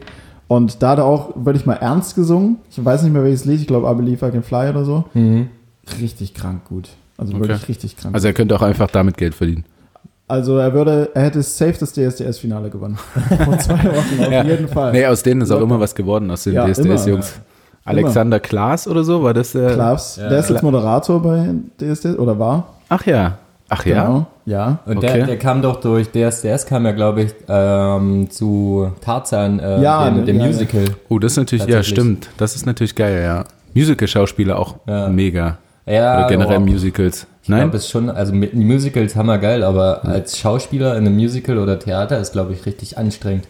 [0.48, 2.58] Und da hat er auch, würde ich mal ernst gesungen.
[2.72, 5.04] Ich weiß nicht mehr welches Lied, ich glaube I Believe I Can Fly oder so.
[5.14, 5.48] Mhm.
[6.02, 6.90] Richtig krank gut.
[7.18, 7.42] Also Okay.
[7.48, 8.14] wirklich richtig krank.
[8.16, 9.66] Also er könnte auch einfach damit Geld verdienen.
[10.30, 12.98] Also er würde, er hätte safe das DSDS-Finale gewonnen.
[13.46, 14.44] Vor zwei Wochen, auf Ja.
[14.44, 14.92] jeden Fall.
[14.92, 17.40] Nee, aus denen ist auch immer was geworden, aus den Ja, DSDS-Jungs.
[17.88, 19.73] Alexander Klaas oder so, war das der?
[19.73, 20.30] Klaas, Ja.
[20.30, 22.67] der ist jetzt Moderator bei DSDS, oder war?
[22.89, 23.38] Ach ja.
[23.69, 24.06] Ach ja.
[24.06, 24.26] Genau.
[24.45, 24.80] Ja.
[24.86, 25.13] Und Okay.
[25.13, 30.10] der, der kam doch durch DSDS, kam ja, glaube ich, ähm, zu Tarzan, äh, Ja,
[30.10, 30.47] dem, dem ja, ja.
[30.47, 30.86] Musical.
[31.10, 32.30] Oh, das ist natürlich, ja, stimmt.
[32.38, 33.43] Das ist natürlich geil, ja.
[33.73, 35.10] Musical-Schauspieler auch Ja.
[35.10, 35.58] mega.
[35.86, 37.28] Ja, Oder generell aber Musicals.
[37.43, 37.62] Ich Nein?
[37.62, 41.80] glaube, es ist schon, also mit Musicals hammergeil, aber als Schauspieler in einem Musical oder
[41.80, 43.45] Theater ist, glaube ich, richtig anstrengend.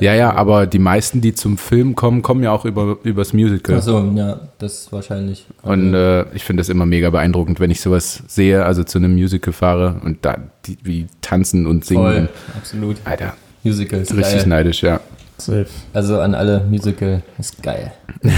[0.00, 3.76] Ja, ja, aber die meisten, die zum Film kommen, kommen ja auch über, übers Musical.
[3.76, 5.46] Achso, ja, das ist wahrscheinlich.
[5.62, 9.14] Und äh, ich finde das immer mega beeindruckend, wenn ich sowas sehe, also zu einem
[9.14, 12.02] Musical fahre und da die, wie tanzen und singen.
[12.02, 12.96] Voll, absolut.
[13.04, 14.48] Alter, Musicals, richtig geil.
[14.48, 15.00] neidisch, ja.
[15.40, 15.66] Safe.
[15.92, 17.92] Also an alle Musical, ist geil.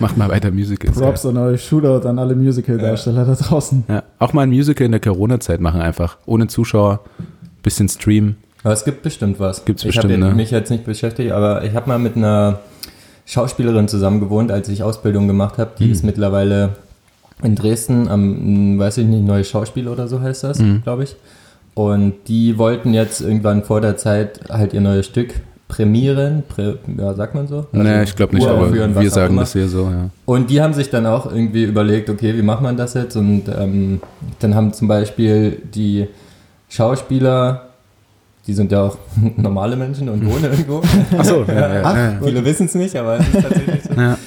[0.00, 0.96] Macht mal weiter Musicals.
[0.98, 3.84] Props an euch Shootout an alle Musical-Darsteller da draußen.
[3.86, 4.02] Ja.
[4.18, 6.16] Auch mal ein Musical in der Corona-Zeit machen einfach.
[6.24, 7.00] Ohne Zuschauer,
[7.62, 8.36] bisschen streamen.
[8.68, 9.64] Aber es gibt bestimmt was.
[9.64, 10.34] Gibt's ich bestimmt, habe ne?
[10.34, 12.58] mich jetzt nicht beschäftigt, aber ich habe mal mit einer
[13.24, 15.70] Schauspielerin zusammen gewohnt, als ich Ausbildung gemacht habe.
[15.78, 15.92] Die Hm.
[15.92, 16.70] ist mittlerweile
[17.42, 20.82] in Dresden am, weiß ich nicht, neues Schauspiel oder so heißt das, Mhm.
[20.82, 21.16] glaube ich.
[21.72, 25.30] Und die wollten jetzt irgendwann vor der Zeit halt ihr neues Stück
[25.68, 27.64] prämieren, prä, ja, sagt man so?
[27.72, 30.10] nee, Also ich glaube nicht, aber wir sagen das hier so, ja.
[30.26, 33.16] Und die haben sich dann auch irgendwie überlegt, okay, wie macht man das jetzt?
[33.16, 34.02] Und ähm,
[34.40, 36.08] dann haben zum Beispiel die
[36.68, 37.67] Schauspieler,
[38.48, 38.98] die sind ja auch
[39.36, 40.82] normale Menschen und wohnen irgendwo.
[41.16, 42.18] Achso, ja, ja, Ach, ja.
[42.24, 44.00] Viele wissen es nicht, aber es ist tatsächlich so.
[44.00, 44.18] Ja.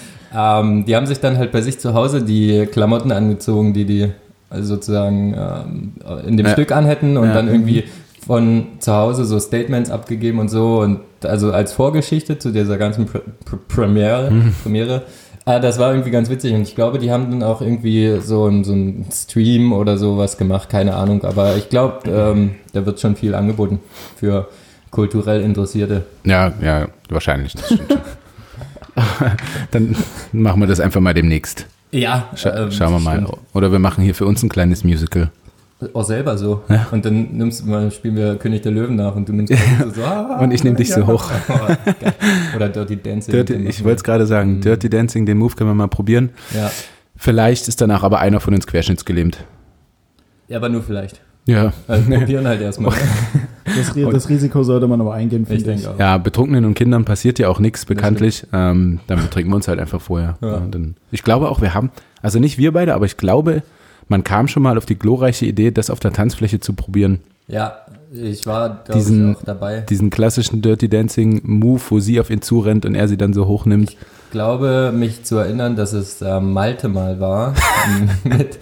[0.62, 4.07] Ähm, die haben sich dann halt bei sich zu Hause die Klamotten angezogen, die die
[4.49, 5.93] also sozusagen ähm,
[6.27, 6.51] in dem Ja.
[6.53, 7.34] Stück anhätten und Ja.
[7.34, 7.84] dann irgendwie
[8.25, 13.05] von zu Hause so Statements abgegeben und so und also als Vorgeschichte zu dieser ganzen
[13.07, 14.53] Pr Pr Premiere, Mhm.
[14.63, 15.01] Premiere
[15.45, 18.47] Ah, das war irgendwie ganz witzig und ich glaube, die haben dann auch irgendwie so
[18.47, 22.99] ein, so ein Stream oder sowas gemacht, keine Ahnung, aber ich glaube, ähm, da wird
[22.99, 23.80] schon viel angeboten
[24.17, 24.49] für
[24.91, 26.06] kulturell Interessierte.
[26.25, 27.54] Ja, ja, wahrscheinlich.
[27.54, 27.73] Das.
[29.71, 29.95] Dann
[30.32, 31.65] machen wir das einfach mal demnächst.
[31.91, 33.21] Ja, Scha ähm, schauen wir mal.
[33.21, 33.38] stimmt.
[33.54, 35.30] Oder wir machen hier für uns ein kleines Musical.
[35.94, 36.62] Auch selber so.
[36.70, 36.88] Ja.
[36.91, 39.54] Und dann nimmst du mal, spielen wir König der Löwen nach und du nimmst
[39.96, 41.30] so, ah, Und ich nehm dich so hoch.
[41.48, 42.13] Geil.
[42.56, 43.32] Oder Dirty Dancing.
[43.32, 44.62] Dirty, ich wollte es gerade sagen, Mhm.
[44.62, 46.30] Dirty Dancing, den Move können wir mal probieren.
[46.54, 46.72] Ja.
[47.15, 49.44] Vielleicht ist danach aber einer von uns querschnittsgelähmt.
[50.48, 51.22] ja, aber nur vielleicht.
[51.48, 51.74] Ja.
[51.88, 52.94] Also probieren halt erstmal.
[53.63, 55.82] Das, das Risiko sollte man aber eingehen, Ich finde ich.
[55.84, 56.00] denke auch.
[56.00, 58.46] Ja, Betrunkenen und Kindern passiert ja auch nichts, bekanntlich.
[58.52, 60.36] Ähm, dann betrinken wir uns halt einfach vorher.
[60.41, 60.62] Ja.
[61.12, 61.89] Ich glaube auch, wir haben,
[62.22, 63.63] also nicht wir beide, aber ich glaube,
[64.12, 67.19] man kam schon mal auf die glorreiche Idee, das auf der Tanzfläche zu probieren.
[67.47, 67.78] Ja,
[68.13, 69.82] ich war Diesen- ich, auch dabei.
[69.89, 73.47] Diesen klassischen Dirty Dancing Move, wo sie auf ihn zurennt und er sie dann so
[73.47, 73.91] hochnimmt.
[73.91, 73.97] Ich
[74.32, 77.54] glaube, mich zu erinnern, dass es ähm, Malte mal war.
[78.24, 78.60] mit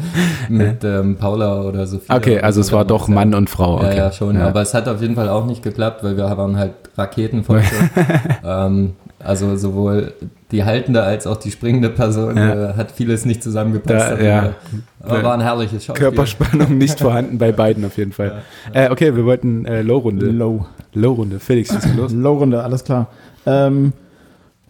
[0.50, 2.16] mit ähm, Paula oder Sophia.
[2.16, 3.76] Okay, also so es war doch Mann und Frau.
[3.78, 3.90] Okay.
[3.90, 4.38] Ja, ja, schon.
[4.38, 7.62] Aber es hat auf jeden Fall auch nicht geklappt, weil wir waren halt Raketen von
[8.44, 10.14] ähm, Also sowohl
[10.52, 12.72] die haltende als auch die springende Person Ja.
[12.72, 14.12] äh, hat vieles nicht zusammengepasst.
[14.12, 14.42] Da- auf ja.
[14.42, 14.54] Fall.
[15.02, 16.06] Aber war ein herrliches Schauspiel.
[16.08, 18.42] Körperspannung nicht vorhanden bei beiden auf jeden Fall.
[18.74, 20.28] Äh, okay, wir wollten äh, Low-Runde.
[20.28, 20.66] Low.
[20.94, 21.40] Low-Runde.
[21.40, 22.12] Felix, was ist los?
[22.14, 23.08] Low-Runde, alles klar.
[23.46, 23.94] Ähm,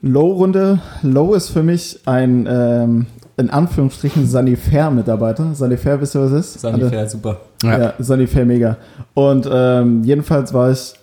[0.01, 3.05] Low-Runde, Low ist für mich ein, ähm,
[3.37, 5.53] in Anführungsstrichen, Sanifair-Mitarbeiter.
[5.53, 6.65] Sanifair, wisst ihr, was es ist?
[6.65, 7.37] Alle- Sanifair, super.
[7.63, 7.93] Ja, Ja.
[7.99, 8.77] Sanifair mega.
[9.13, 10.93] Und ähm, jedenfalls war ich,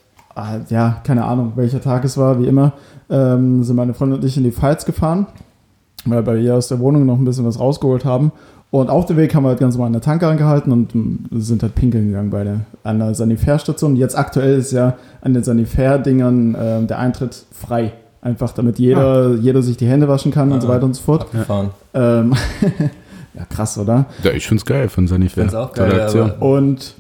[0.69, 2.73] ja, keine Ahnung, welcher Tag es war, wie immer,
[3.11, 5.27] ähm, sind meine Freunde und ich in die Pfalz gefahren,
[6.05, 8.33] weil wir bei ihr aus der Wohnung noch ein bisschen was rausgeholt haben.
[8.71, 11.27] Und auf dem Weg haben wir halt ganz normal an der Tanke angehalten und mm,
[11.39, 13.97] sind halt pinkeln gegangen bei der, an der Sanifair-Station.
[13.97, 17.93] Jetzt aktuell ist ja an den Sanifair-Dingern ähm, der Eintritt frei.
[18.21, 20.73] Einfach damit jeder, jeder sich die Hände waschen kann und so Ah.
[20.73, 21.23] weiter und so fort.
[21.23, 21.71] Abgefahren.
[21.95, 22.35] Ähm,
[23.35, 24.07] ja, krass, oder?
[24.25, 25.45] Ja, ich find's geil von Sanifair.
[25.45, 26.95] Ich find's auch geil, Und,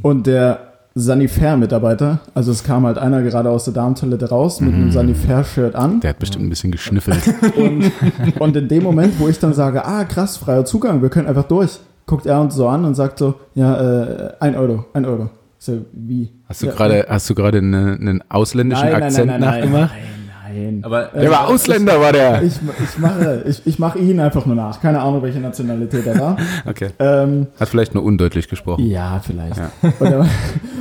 [0.00, 4.90] und der Sanifair-Mitarbeiter, also es kam halt einer gerade aus der Damentoilette raus mit einem
[4.92, 6.00] Sanifair-Shirt an.
[6.00, 7.20] Der hat bestimmt ein bisschen geschnüffelt.
[7.56, 7.92] Und,
[8.40, 11.44] und in dem Moment, wo ich dann sage, ah krass, freier Zugang, wir können einfach
[11.44, 15.30] durch, guckt er uns so an und sagt so, ja, äh, ein Euro, ein Euro.
[15.58, 16.30] So, wie?
[16.48, 19.50] Hast du Ja, gerade, hast du gerade eine- einen ausländischen nein, nein, Akzent nein, nein,
[19.50, 19.90] nein, nachgemacht?
[19.92, 20.23] nein, nein.
[20.82, 22.42] Aber Der war Ausländer, war der.
[22.42, 24.80] Ich, ich mache, ich, ich mache ihn einfach nur nach.
[24.80, 26.36] Keine Ahnung, welche Nationalität er war.
[26.66, 26.88] Okay.
[26.98, 28.84] Ähm, Hat vielleicht nur undeutlich gesprochen.
[28.86, 29.60] Ja, vielleicht.
[30.00, 30.26] Und, er,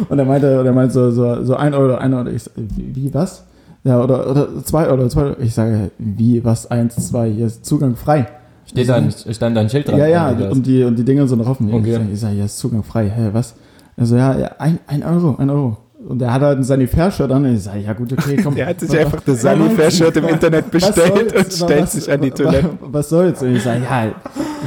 [0.09, 2.29] und er meinte, und er meinte so, so, so ein Euro, ein Euro.
[2.29, 3.45] Ich wie, was?
[3.83, 5.35] Ja, oder, oder zwei Euro, zwei Euro.
[5.41, 8.27] Ich sage, wie, was, eins, zwei, hier ist Zugang frei.
[8.65, 9.97] steht da, ein- stand da ein Schild dran?
[9.97, 11.73] Ja, ja, und die, und die Dinger sind noch offen.
[11.73, 11.89] Okay.
[11.89, 13.09] Ich sage, ich sag, hier ist Zugang frei.
[13.13, 13.55] Hä, was?
[13.97, 15.77] Also ja, ja ein, ein Euro, ein Euro.
[16.07, 17.45] Und er hat halt ein Sanifair-Shirt an.
[17.45, 18.55] Und ich sage, ja gut, okay, komm.
[18.55, 22.31] Der hat sich einfach das Sanifair-Shirt im Internet bestellt und stellt Was- sich an die
[22.31, 22.65] Toilette.
[22.65, 23.41] wa- Was soll's?
[23.41, 24.11] Und ich sage, ja,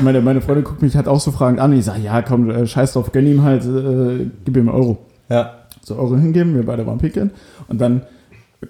[0.02, 1.72] meine, meine Freundin guckt mich halt auch so fragend an.
[1.72, 4.98] Ich sage, ja, komm, äh, scheiß drauf, gönn ihm halt, äh, gib ihm Euro.
[5.28, 5.52] Ja.
[5.82, 7.30] So Euro hingeben, wir beide waren pinkeln.
[7.68, 8.02] Und dann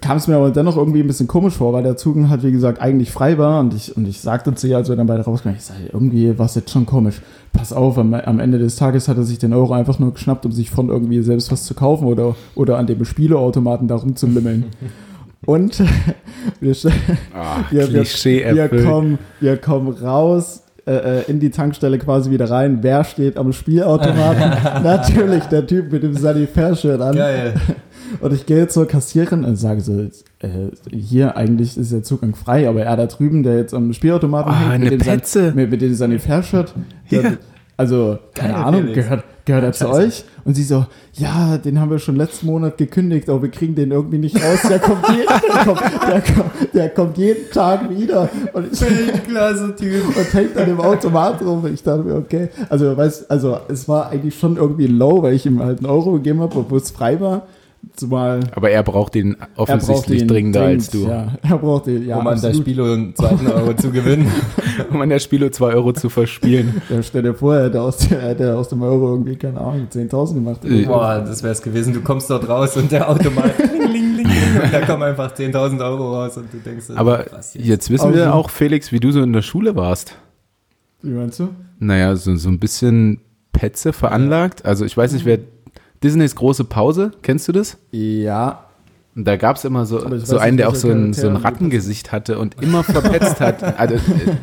[0.01, 2.51] kam es mir aber dennoch irgendwie ein bisschen komisch vor, weil der Zugang halt, wie
[2.51, 3.59] gesagt, eigentlich frei war.
[3.59, 6.37] Und ich, und ich sagte zu ihr, als wir dann beide rauskamen, ich sage, irgendwie
[6.37, 7.21] war es jetzt schon komisch.
[7.53, 10.45] Pass auf, am, am Ende des Tages hat er sich den Euro einfach nur geschnappt,
[10.45, 14.65] um sich von irgendwie selbst was zu kaufen oder, oder an dem Spieleautomaten da rumzulimmeln.
[15.45, 15.79] Und
[16.59, 16.75] wir,
[17.33, 22.49] Ah, wir, wir, wir, kommen, wir kommen raus äh, äh, in die Tankstelle quasi wieder
[22.49, 22.79] rein.
[22.81, 24.83] Wer steht am Spielautomaten?
[24.83, 27.15] Natürlich der Typ mit dem Sanifair-Shirt an.
[27.15, 27.53] Geil.
[28.21, 29.99] Und ich gehe zur Kassiererin und sage so,
[30.39, 30.49] äh,
[30.91, 34.69] hier eigentlich ist der Zugang frei, aber er da drüben, der jetzt am Spielautomaten Ah,
[34.71, 35.51] eine mit dem Petze.
[35.55, 36.73] mit, mit dem seine Fährt
[37.09, 37.21] Ja.
[37.77, 40.25] also, keine Geil, Ahnung, gehört, gehört er zu euch?
[40.45, 43.91] Und sie so, ja, den haben wir schon letzten Monat gekündigt, aber wir kriegen den
[43.91, 44.59] irgendwie nicht raus.
[44.69, 48.79] Der kommt, je, der kommt, der kommt, der kommt jeden Tag wieder und, ich,
[49.27, 50.07] Klasse Typ.
[50.07, 51.63] und hängt an dem Automat rum.
[51.65, 55.33] Und ich dachte mir, okay, also, weißt, also es war eigentlich schon irgendwie low, weil
[55.33, 57.47] ich ihm halt einen Euro gegeben habe, obwohl es frei war.
[57.95, 61.07] Zumal Aber er braucht ihn braucht offensichtlich den dringender dringend, als du.
[61.07, 62.53] Ja, er braucht den, ja, um an der.
[62.53, 64.31] Spielo einen zweiten Euro zu gewinnen.
[64.91, 66.81] Um an der Spielo 2 Euro zu verspielen.
[66.89, 69.59] Ja, stell dir vor, er hätte aus, der, er hätte aus dem Euro irgendwie, keine
[69.59, 70.63] Ahnung, 10.000 gemacht.
[70.65, 71.93] Äh, Boah, das wär's gewesen.
[71.93, 76.53] Du kommst dort raus und der Automat und da kommen einfach 10.000 Euro raus und
[76.53, 79.75] du denkst, Aber was jetzt wissen wir auch, Felix, wie du so in der Schule
[79.75, 80.15] warst.
[81.01, 81.49] Wie meinst du?
[81.79, 84.65] Naja, so, so ein bisschen Petze veranlagt.
[84.65, 85.39] Also ich weiß nicht, wer
[86.03, 87.77] Disneys große Pause, kennst du das?
[87.91, 88.65] Ja,
[89.15, 91.37] Und da gab es immer so, so einen, nicht, der auch so ein, so ein
[91.37, 93.63] Rattengesicht hatte und immer verpetzt hat.
[93.79, 93.95] Also,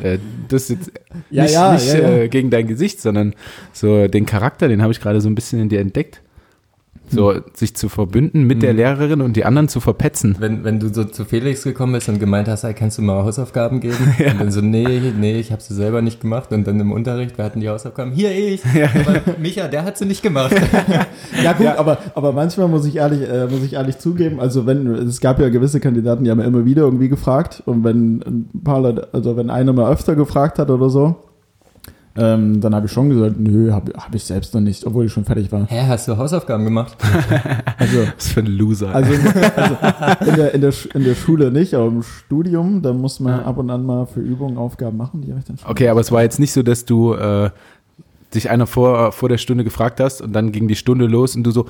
[0.03, 0.91] äh, äh, das jetzt
[1.29, 2.09] Ja, nicht, ja, nicht ja.
[2.09, 3.33] Äh, gegen dein Gesicht, sondern
[3.71, 6.21] so den Charakter, den habe ich gerade so ein bisschen in dir entdeckt.
[7.07, 7.43] So Hm.
[7.53, 10.35] sich zu verbünden mit der Lehrerin und die anderen zu verpetzen.
[10.39, 13.23] Wenn, wenn du so zu Felix gekommen bist und gemeint hast, hey, kannst du mal
[13.23, 13.95] Hausaufgaben geben?
[14.17, 16.51] Und dann so, nee, nee, ich habe sie selber nicht gemacht.
[16.51, 18.11] Und dann im Unterricht, wer hatten die Hausaufgaben?
[18.11, 18.63] Hier, ich.
[19.05, 20.55] Aber Micha, der hat sie nicht gemacht.
[21.43, 24.87] Ja gut, Aber, aber manchmal muss ich ehrlich, äh, muss ich ehrlich zugeben, also wenn,
[24.87, 28.63] es gab ja gewisse Kandidaten, die haben ja immer wieder irgendwie gefragt und wenn ein
[28.63, 31.15] paar Leute, also wenn einer mal öfter gefragt hat oder so,
[32.17, 35.11] ähm, dann habe ich schon gesagt, nö, habe hab ich selbst noch nicht, obwohl ich
[35.11, 35.65] schon fertig war.
[35.67, 36.97] Hä, hast du Hausaufgaben gemacht?
[37.77, 38.95] Also, Was für ein Loser.
[38.95, 39.11] also,
[39.55, 43.41] also in, der, in, der, in der Schule nicht, aber im Studium, da muss man
[43.41, 45.69] ab und an mal für Übungen Aufgaben machen, die habe ich dann schon.
[45.69, 47.49] Okay, aber es war jetzt nicht so, dass du äh,
[48.33, 51.43] dich einer vor, vor der Stunde gefragt hast und dann ging die Stunde los und
[51.43, 51.65] du so,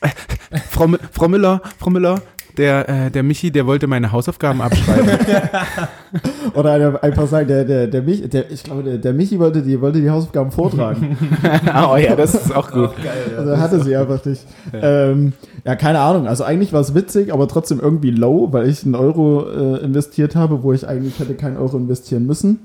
[0.00, 0.08] äh,
[0.70, 2.22] Frau, Frau Müller, Frau Müller,
[2.58, 5.10] der, äh, der Michi, der wollte meine Hausaufgaben abschreiben.
[6.54, 9.80] Oder einfach sagen, der, der, der, Mich, der ich glaube, der, der Michi wollte die,
[9.80, 11.16] wollte die Hausaufgaben vortragen.
[11.92, 12.90] oh ja, das ist auch gut.
[13.36, 14.42] Also er hatte sie einfach nicht.
[14.72, 15.10] Ja.
[15.10, 15.32] Ähm,
[15.64, 16.26] ja, keine Ahnung.
[16.26, 20.36] Also eigentlich war es witzig, aber trotzdem irgendwie low, weil ich einen Euro äh, investiert
[20.36, 22.60] habe, wo ich eigentlich hätte keinen Euro investieren müssen.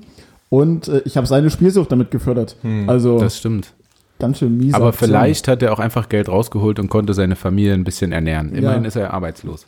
[0.48, 2.56] Und äh, ich habe seine Spielsucht damit gefördert.
[2.86, 3.72] Also Das stimmt.
[4.18, 4.74] ganz schön mies.
[4.74, 8.52] Aber vielleicht hat er auch einfach Geld rausgeholt und konnte seine Familie ein bisschen ernähren.
[8.52, 8.88] Immerhin Ja.
[8.88, 9.66] ist er arbeitslos.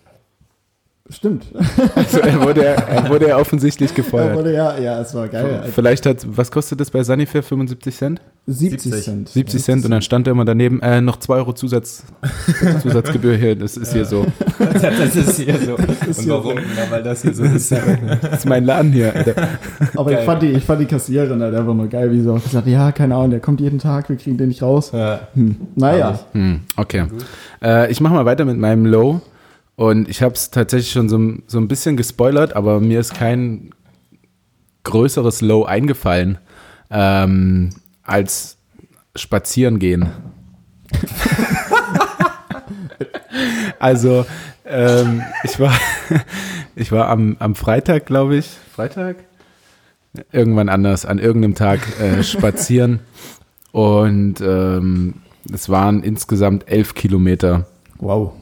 [1.10, 1.44] Stimmt.
[1.94, 4.36] Also er wurde, er wurde ja offensichtlich Ja, gefeuert.
[4.36, 5.64] wurde, ja, ja, es war geil.
[5.74, 7.42] Vielleicht hat, was kostet das bei Sanifair?
[7.42, 8.20] 75 Cent?
[8.46, 9.04] 70 70.
[9.04, 9.28] Cent.
[9.28, 12.04] 70 Cent und dann stand er immer daneben, äh, noch 2 Euro Zusatz,
[12.82, 14.26] Zusatzgebühr hier, das ist hier so.
[14.58, 15.76] Das ist hier so.
[15.76, 16.54] ist Und hier warum?
[16.74, 17.70] Na, weil das hier so ist.
[17.70, 19.14] Das ist mein Laden hier.
[19.14, 19.48] Alter.
[19.96, 22.42] Aber ich fand, die, ich fand die Kassiererin halt einfach nur geil, wie sie auch
[22.42, 24.90] gesagt hat, ja, keine Ahnung, der kommt jeden Tag, wir kriegen den nicht raus.
[24.92, 25.20] Ja.
[25.34, 25.56] Hm.
[25.74, 26.18] Naja.
[26.32, 27.04] Hm, okay.
[27.62, 29.20] Äh, ich mache mal weiter mit meinem Low.
[29.76, 33.70] Und ich habe es tatsächlich schon so, so ein bisschen gespoilert, aber mir ist kein
[34.84, 36.38] größeres Low eingefallen
[36.90, 37.70] ähm,
[38.02, 38.58] als
[39.16, 40.10] spazieren gehen.
[43.78, 44.26] also
[44.64, 45.74] ähm, ich war,
[46.76, 49.16] ich war am, am Freitag, glaube ich, Freitag?
[50.30, 53.00] Irgendwann anders, an irgendeinem Tag äh, spazieren.
[53.72, 55.14] Und ähm,
[55.52, 57.66] es waren insgesamt elf Kilometer.
[57.98, 58.34] Wow.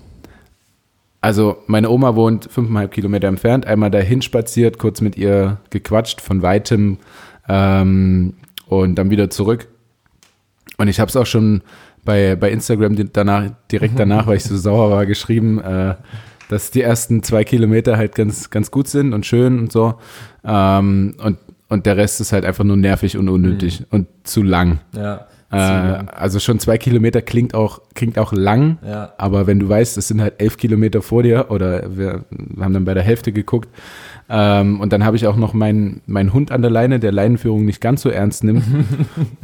[1.22, 6.42] Also meine Oma wohnt fünfeinhalb Kilometer entfernt, einmal dahin spaziert, kurz mit ihr gequatscht von
[6.42, 6.98] weitem
[7.48, 8.34] ähm,
[8.66, 9.68] und dann wieder zurück.
[10.78, 11.62] Und ich habe es auch schon
[12.04, 15.94] bei, bei Instagram danach, direkt danach, weil ich so sauer war, geschrieben, äh,
[16.48, 19.94] dass die ersten zwei Kilometer halt ganz, ganz gut sind und schön und so.
[20.44, 24.80] Ähm, und, und der Rest ist halt einfach nur nervig und unnötig und zu lang.
[24.92, 25.28] Ja.
[25.52, 29.12] Äh, also schon zwei Kilometer klingt auch, klingt auch lang, Ja.
[29.18, 32.72] aber wenn du weißt, es sind halt elf Kilometer vor dir oder wir, wir haben
[32.72, 33.68] dann bei der Hälfte geguckt
[34.34, 37.66] ähm, und dann habe ich auch noch meinen meinen Hund an der Leine, der Leinenführung
[37.66, 38.64] nicht ganz so ernst nimmt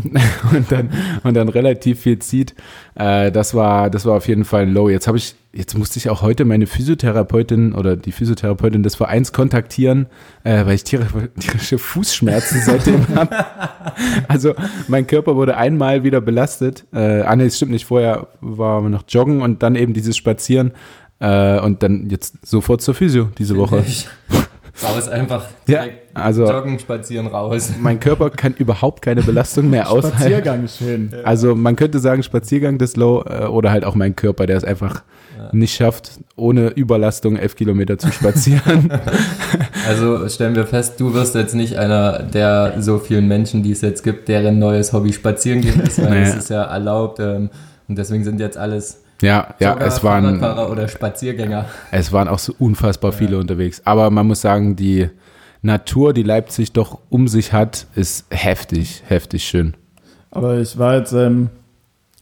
[0.52, 0.88] und dann
[1.24, 2.54] und dann relativ viel zieht.
[2.94, 4.88] Äh, das war das war auf jeden Fall ein Low.
[4.88, 9.34] Jetzt habe ich jetzt musste ich auch heute meine Physiotherapeutin oder die Physiotherapeutin des Vereins
[9.34, 10.06] kontaktieren,
[10.42, 13.44] äh, weil ich tierische, Fußschmerzen seitdem habe.
[14.26, 14.54] Also
[14.86, 16.86] mein Körper wurde einmal wieder belastet.
[16.94, 17.84] Äh, ah, nee, das stimmt nicht.
[17.84, 20.72] Vorher war wir noch joggen und dann eben dieses Spazieren
[21.18, 23.84] äh, und dann jetzt sofort zur Physio diese Woche.
[24.82, 25.44] Raus einfach.
[25.66, 27.72] Ja, direkt also Joggen, spazieren, raus.
[27.80, 30.18] mein Körper kann überhaupt keine Belastung mehr aushalten.
[30.18, 31.10] Spaziergang ist schön.
[31.24, 34.64] Also man könnte sagen Spaziergang des Low äh, oder halt auch mein Körper, der es
[34.64, 35.02] einfach
[35.52, 38.90] nicht schafft, ohne Überlastung elf Kilometer zu spazieren.
[39.88, 43.80] Also stellen wir fest, du wirst jetzt nicht einer der so vielen Menschen, die es
[43.80, 46.28] jetzt gibt, deren neues Hobby spazieren gehen ist, weil Nee.
[46.28, 47.48] es ist ja erlaubt ähm,
[47.88, 51.64] und deswegen sind jetzt alles Ja, ja, es waren, oder Spaziergänger.
[51.90, 53.82] es waren auch so unfassbar viele unterwegs.
[53.84, 55.10] Aber man muss sagen, die
[55.62, 59.74] Natur, die Leipzig doch um sich hat, ist heftig, heftig schön.
[60.30, 61.50] Aber ich war jetzt, ähm,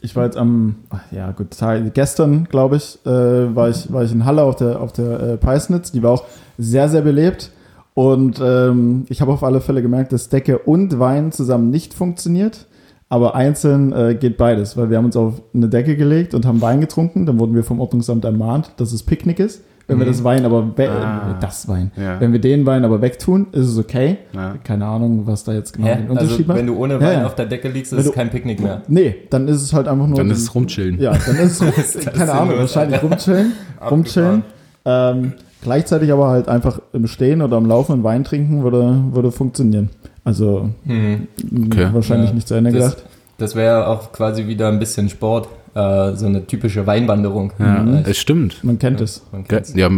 [0.00, 3.11] ich war jetzt am, ach, ja gut, Tag, gestern, glaube ich, äh,
[3.54, 5.92] war ich, war ich in Halle auf der, auf der äh, Peisnitz.
[5.92, 6.24] Die war auch
[6.56, 7.50] sehr, sehr belebt.
[7.92, 12.66] Und ähm, ich habe auf alle Fälle gemerkt, dass Decke und Wein zusammen nicht funktioniert.
[13.09, 16.61] Aber einzeln äh, geht beides, weil wir haben uns auf eine Decke gelegt und haben
[16.61, 17.25] Wein getrunken.
[17.27, 19.62] Dann wurden wir vom Ordnungsamt ermahnt, dass es Picknick ist.
[19.88, 21.31] Wenn wir das Wein aber we Ah.
[21.31, 22.19] äh, das Wein, Ja.
[22.19, 24.19] wenn wir den Wein aber wegtun, ist es okay.
[24.33, 24.57] Ja.
[24.64, 25.97] Keine Ahnung, was da jetzt genau Hä?
[25.99, 26.59] den Unterschied Also, macht.
[26.59, 27.27] wenn du ohne Wein ja.
[27.27, 28.83] auf der Decke liegst, ist es kein Picknick mehr.
[28.88, 30.16] Nee, dann ist es halt einfach nur.
[30.16, 30.99] Dann ist es rumchillen.
[31.01, 33.53] Ja, dann ist es, keine Ahnung, wahrscheinlich rumchillen,
[33.88, 34.42] rumchillen.
[34.85, 39.90] Ähm, gleichzeitig aber halt einfach im Stehen oder am Laufen Wein trinken würde, würde funktionieren.
[40.26, 41.28] Also Mhm.
[41.66, 41.88] Okay.
[41.92, 42.34] wahrscheinlich Ja.
[42.34, 43.08] nicht zu Ende Das, gedacht.
[43.38, 45.48] das wäre auch quasi wieder ein bisschen Sport.
[45.74, 47.52] Äh, so eine typische Weinwanderung.
[47.58, 48.02] Ja, Mhm.
[48.06, 48.64] es stimmt.
[48.64, 49.22] Man kennt es.
[49.30, 49.44] Man.
[49.74, 49.88] Ja,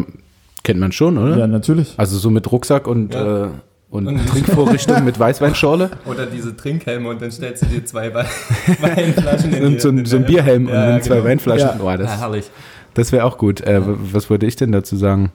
[0.64, 1.36] kennt man schon, oder?
[1.38, 1.94] Ja, natürlich.
[1.96, 3.44] Also so mit Rucksack und, Ja.
[3.44, 3.48] äh,
[3.90, 8.26] und, Und- Trinkvorrichtung mit Weißweinschorle Oder diese Trinkhelme und dann stellst du dir zwei Wein
[8.80, 11.26] Weinflaschen in und so, ein- so ein Bierhelm und Ja, dann zwei genau.
[11.28, 11.78] Weinflaschen.
[11.80, 11.90] Ja.
[11.92, 12.50] Ja, das herrlich.
[12.94, 13.60] das wäre auch gut.
[13.62, 13.80] Äh,
[14.12, 15.30] Was wollte ich denn dazu sagen?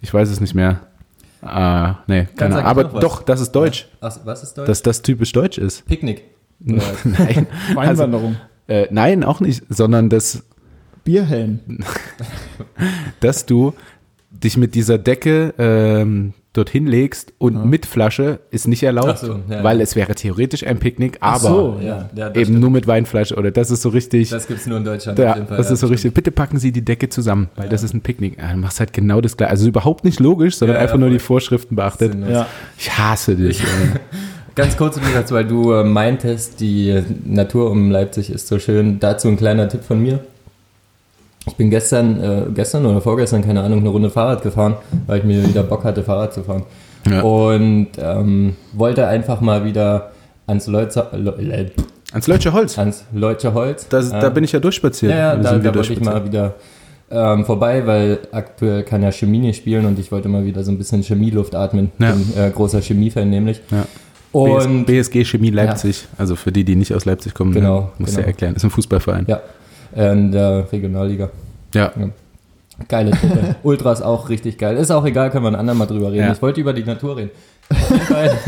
[0.00, 0.80] Ich weiß es nicht mehr.
[1.42, 2.66] Ah, nee, keine Ahnung.
[2.66, 3.00] Aber was.
[3.00, 3.88] doch, das ist Deutsch.
[4.00, 4.68] Ach, was ist Deutsch?
[4.68, 5.84] Dass das typisch deutsch ist.
[5.86, 6.22] Picknick.
[6.60, 7.04] Was?
[7.04, 7.46] Nein.
[7.74, 8.36] Weinwanderung.
[8.68, 10.44] Äh, nein, auch nicht, sondern dass,
[11.02, 11.60] Bierhelm.
[13.20, 13.74] dass du
[14.30, 19.64] dich mit dieser Decke ähm, dorthin legst und mit Flasche ist nicht erlaubt, so, ja.
[19.64, 21.78] weil es wäre theoretisch ein Picknick, aber so.
[21.80, 22.60] ja, ja, eben stimmt.
[22.60, 24.28] nur mit Weinflasche oder das ist so richtig.
[24.28, 25.56] Das gibt's nur in Deutschland Ja, jeden Fall.
[25.56, 26.12] das ja, ist so richtig.
[26.12, 28.38] Bitte packen Sie die Decke zusammen, weil das ist ein Picknick.
[28.38, 29.50] Ja, du machst halt genau das gleiche.
[29.50, 32.14] Also überhaupt nicht logisch, sondern Ja, ja, einfach nur die Vorschriften beachtet.
[32.28, 32.46] Ja.
[32.78, 33.62] Ich hasse dich.
[34.54, 39.00] Ganz kurz dazu, weil du äh, meintest, die Natur um Leipzig ist so schön.
[39.00, 40.20] Dazu ein kleiner Tipp von mir.
[41.46, 44.76] Ich bin gestern, äh, gestern oder vorgestern, keine Ahnung, eine Runde Fahrrad gefahren,
[45.06, 46.62] weil ich mir wieder Bock hatte, Fahrrad zu fahren.
[47.10, 47.20] Ja.
[47.22, 50.12] Und ähm, wollte einfach mal wieder
[50.46, 51.70] ans Leutzer, Le,
[52.12, 52.78] Ans Leutsche Holz.
[52.78, 53.88] ans Leutscher Holz.
[53.88, 55.10] Das, Da bin ich ja durchspaziert.
[55.12, 56.54] Ja, ja da, da wollte ich mal wieder
[57.10, 60.70] ähm, vorbei, weil aktuell kann ja Chemie nicht spielen und ich wollte mal wieder so
[60.70, 61.90] ein bisschen Chemieluft atmen.
[61.98, 62.12] Ja.
[62.12, 63.60] Bin äh, großer Chemiefan nämlich.
[63.70, 63.84] Ja.
[64.32, 66.06] Und BS, BSG Chemie Leipzig.
[66.16, 68.20] Also für die, die nicht aus Leipzig kommen, Genau, muss genau.
[68.22, 68.54] ja erklären.
[68.56, 69.26] Ist ein Fußballverein.
[69.28, 69.40] ja,
[69.94, 71.30] in der Regionalliga.
[71.74, 71.92] Ja.
[72.88, 73.56] Geile Truppe.
[73.62, 74.76] Ultras auch richtig geil.
[74.76, 76.26] Ist auch egal, können wir ein andermal drüber reden.
[76.26, 76.32] Ja.
[76.32, 77.30] Ich wollte über die Natur reden.
[77.70, 78.38] Auf jeden Fall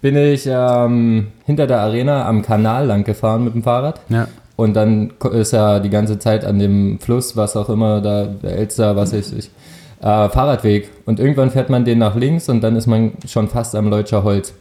[0.00, 4.00] bin ich ähm, hinter der Arena am Kanal lang gefahren mit dem Fahrrad.
[4.08, 4.28] ja.
[4.56, 8.56] Und dann ist ja die ganze Zeit an dem Fluss, was auch immer, da, der
[8.56, 9.52] Elster, was weiß ich,
[10.00, 10.90] äh, Fahrradweg.
[11.06, 14.24] Und irgendwann fährt man den nach links und dann ist man schon fast am Leutscher
[14.24, 14.54] Holz.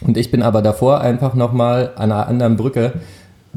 [0.00, 2.94] Und ich bin aber davor einfach nochmal an einer anderen Brücke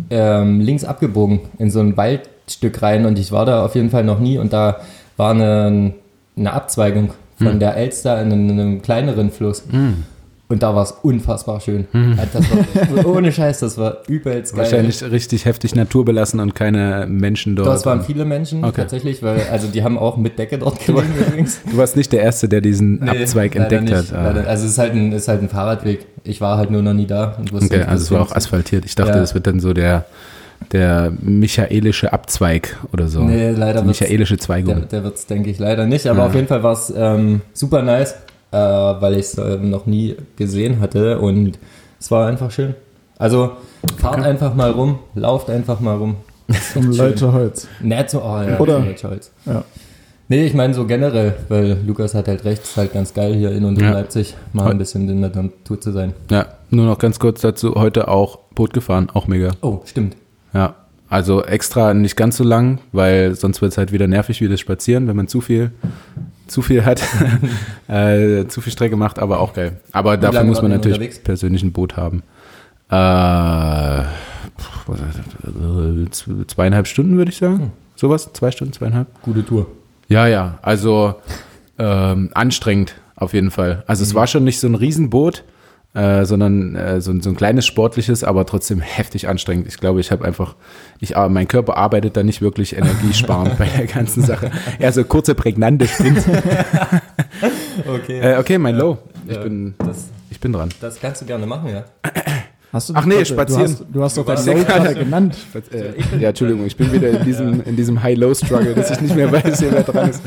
[0.09, 4.03] ähm, links abgebogen in so ein Waldstück rein und ich war da auf jeden Fall
[4.03, 4.81] noch nie und da
[5.17, 5.93] war eine,
[6.37, 9.63] eine Abzweigung von der Elster in einem, einem kleineren Fluss.
[10.51, 11.87] Und da war es unfassbar schön.
[12.33, 14.63] Das war, ohne Scheiß, das war übelst geil.
[14.65, 17.69] Wahrscheinlich richtig heftig naturbelassen und keine Menschen dort.
[17.69, 18.81] Das waren viele Menschen Okay.
[18.81, 21.61] tatsächlich, weil also die haben auch mit Decke dort gelegen übrigens.
[21.71, 24.13] Du warst nicht der Erste, der diesen Nee, Abzweig entdeckt nicht, hat.
[24.13, 24.23] Ah.
[24.33, 24.47] leider.
[24.49, 26.05] Also es ist halt, ein, ist halt ein Fahrradweg.
[26.25, 27.35] Ich war halt nur noch nie da.
[27.39, 28.83] Und wusste Okay, nicht, also es war auch asphaltiert.
[28.85, 29.19] Ich dachte, Ja.
[29.19, 30.03] das wird dann so der,
[30.73, 33.21] der michaelische Abzweig oder so.
[33.23, 34.87] Nee, leider Die michaelische Der, Zweigung.
[34.91, 36.07] der wird es, denke ich, leider nicht.
[36.07, 36.25] Aber Ja.
[36.25, 38.15] auf jeden Fall war es ähm, super nice,
[38.51, 41.19] äh, weil ich es äh, noch nie gesehen hatte.
[41.19, 41.57] Und
[41.99, 42.75] es war einfach schön.
[43.17, 43.51] Also
[43.97, 44.29] fahrt Okay.
[44.29, 46.15] einfach mal rum, lauft einfach mal rum.
[46.73, 47.67] Zum Leutscher Holz.
[47.81, 49.31] Nett so, oh ja, Oder- Scholz.
[49.45, 49.63] Ja.
[50.27, 53.51] Nee, ich meine so generell, weil Lukas hat halt recht, ist halt ganz geil hier
[53.51, 53.91] in und um Ja.
[53.91, 56.13] Leipzig mal ein bisschen in der Natur zu sein.
[56.29, 57.75] Ja, nur noch ganz kurz dazu.
[57.75, 59.51] Heute auch Boot gefahren, auch mega.
[59.61, 60.15] Oh, stimmt.
[60.53, 60.75] Ja,
[61.09, 64.61] also extra nicht ganz so lang, weil sonst wird es halt wieder nervig wie das
[64.61, 65.71] Spazieren, wenn man zu viel,
[66.51, 67.01] zu viel hat,
[67.87, 69.79] äh, zu viel Strecke macht, aber auch geil.
[69.91, 71.19] Aber dafür lange muss man natürlich unterwegs?
[71.19, 72.23] persönlich ein Boot haben.
[72.89, 74.03] Äh,
[76.47, 77.59] zweieinhalb Stunden würde ich sagen.
[77.59, 77.71] Hm.
[77.95, 79.07] Sowas, zwei Stunden, zweieinhalb.
[79.21, 79.67] Gute Tour.
[80.07, 81.15] Ja, ja, also
[81.77, 83.83] ähm, anstrengend auf jeden Fall.
[83.87, 84.07] Also Mhm.
[84.07, 85.43] es war schon nicht so ein Riesenboot,
[85.93, 89.67] äh, sondern äh, so, ein- so ein kleines sportliches, aber trotzdem heftig anstrengend.
[89.67, 90.55] Ich glaube, ich habe einfach,
[90.99, 94.51] ich, äh, mein Körper arbeitet da nicht wirklich energiesparend bei der ganzen Sache.
[94.79, 96.25] Eher so kurze, prägnante Sprints.
[97.87, 98.19] Okay.
[98.19, 98.97] Äh, okay, mein Low.
[99.27, 100.69] Ich, Ja, bin, das, ich bin dran.
[100.81, 101.85] das kannst du gerne machen, ja.
[102.73, 103.75] Hast du Ach nee, warte, spazieren.
[103.91, 105.35] Du hast, du hast doch dein Low genannt.
[105.73, 109.29] Äh, ja, Entschuldigung, ich bin wieder in diesem, in diesem High-Low-Struggle, dass ich nicht mehr
[109.31, 110.21] weiß, wer da dran ist.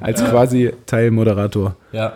[0.00, 1.76] Als quasi Teilmoderator.
[1.92, 2.14] Ja.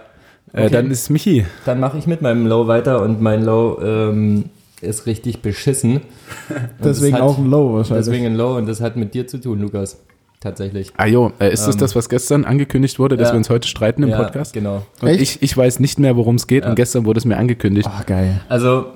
[0.55, 0.71] Äh, Okay.
[0.73, 1.45] dann ist Michi.
[1.65, 4.45] Dann mache ich mit meinem Low weiter und mein Low ähm,
[4.81, 6.01] ist richtig beschissen.
[6.83, 8.07] Deswegen das hat, auch ein Low wahrscheinlich.
[8.07, 10.01] Deswegen ein Low und das hat mit dir zu tun, Lukas.
[10.41, 10.93] Tatsächlich.
[10.99, 13.35] Ah jo, äh, ist das Ähm, das, was gestern angekündigt wurde, dass ja.
[13.35, 14.53] wir uns heute streiten im ja, Podcast?
[14.53, 14.83] genau.
[15.01, 15.21] Und Echt?
[15.21, 16.71] ich, ich weiß nicht mehr, worum es geht Ja.
[16.71, 17.89] und gestern wurde es mir angekündigt.
[17.91, 18.43] Ah, geil.
[18.51, 18.87] Also,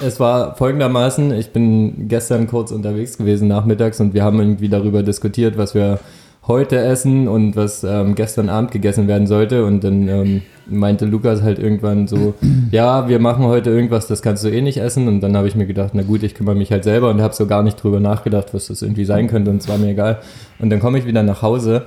[0.00, 5.02] es war folgendermaßen, ich bin gestern kurz unterwegs gewesen nachmittags und wir haben irgendwie darüber
[5.02, 5.98] diskutiert, was wir
[6.48, 11.42] heute essen und was ähm, gestern Abend gegessen werden sollte und dann ähm, meinte Lukas
[11.42, 12.34] halt irgendwann so,
[12.70, 15.54] ja, wir machen heute irgendwas, das kannst du eh nicht essen und dann habe ich
[15.54, 18.00] mir gedacht, na gut, ich kümmere mich halt selber und habe so gar nicht drüber
[18.00, 20.18] nachgedacht, was das irgendwie sein könnte und es war mir egal.
[20.58, 21.84] Und dann komme ich wieder nach Hause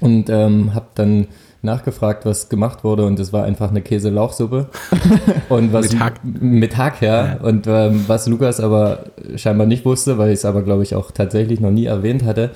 [0.00, 1.28] und ähm, habe dann
[1.62, 4.68] nachgefragt, was gemacht wurde und es war einfach eine Käse-Lauchsuppe.
[5.48, 6.20] und was Mit Hack.
[6.24, 7.36] Mit Hack, ja.
[7.42, 9.06] Und ähm, was Lukas aber
[9.36, 12.50] scheinbar nicht wusste, weil ich es aber, glaube ich, auch tatsächlich noch nie erwähnt hatte,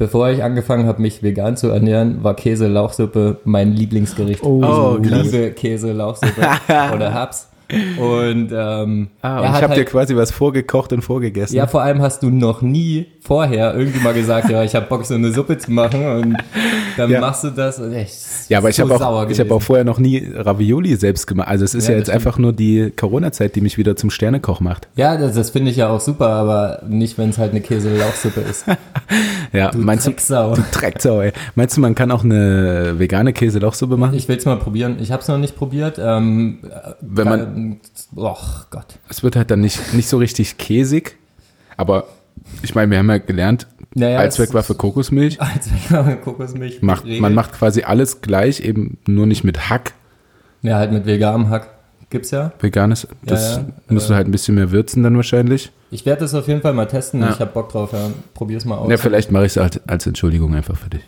[0.00, 4.42] bevor ich angefangen habe, mich vegan zu ernähren, war Käse-Lauchsuppe mein Lieblingsgericht.
[4.42, 6.40] Oh, Oh, liebe Käse-Lauchsuppe
[6.94, 7.49] oder Habs.
[7.98, 11.56] Und ähm, Ah, und ich habe dir halt- quasi was vorgekocht und vorgegessen.
[11.56, 15.04] ja, vor allem hast du noch nie vorher irgendwie mal gesagt, ja, ich habe Bock,
[15.04, 16.36] so eine Suppe zu machen und
[16.96, 17.20] dann Ja.
[17.20, 17.78] machst du das.
[17.78, 18.14] Und echt,
[18.48, 21.26] Ja, aber ich so habe sauer auch, ich hab auch vorher noch nie Ravioli selbst
[21.26, 21.48] gemacht.
[21.48, 24.60] Also es ist Ja, ja, jetzt einfach nur die Corona-Zeit, die mich wieder zum Sternekoch
[24.60, 24.88] macht.
[24.96, 28.40] Ja, das, das finde ich ja auch super, aber nicht, wenn es halt eine Käse-Lauchsuppe
[28.40, 28.64] ist.
[29.52, 30.54] Ja, Du meinst du, Drecksau.
[30.54, 31.32] du Drecksau, ey.
[31.56, 34.14] Meinst du, man kann auch eine vegane Käse-Lauchsuppe machen?
[34.14, 34.98] Ich will es mal probieren.
[35.00, 35.98] Ich habe es noch nicht probiert.
[36.00, 36.58] Ähm,
[37.00, 37.59] Wenn man-
[38.16, 38.36] Oh
[38.70, 38.98] Gott.
[39.08, 41.16] es wird halt dann nicht, nicht so richtig käsig,
[41.76, 42.06] aber
[42.62, 45.38] ich meine, wir haben ja gelernt, Naja, Allzweckwaffe Kokosmilch.
[45.88, 46.82] Wenn Kokosmilch.
[46.82, 49.92] Macht, man macht quasi alles gleich, eben nur nicht mit Hack.
[50.62, 51.68] Ja, halt mit veganem Hack.
[52.10, 52.52] Gibt's ja.
[52.58, 55.70] Veganes, das ja, musst äh, du halt ein bisschen mehr würzen dann wahrscheinlich.
[55.92, 57.20] Ich werde das auf jeden Fall mal testen.
[57.20, 57.30] Ja.
[57.30, 57.92] Ich habe Bock drauf.
[57.92, 58.10] Ja.
[58.34, 58.90] Probier's mal aus.
[58.90, 61.02] Ja, vielleicht mache ich es halt als Entschuldigung einfach für dich.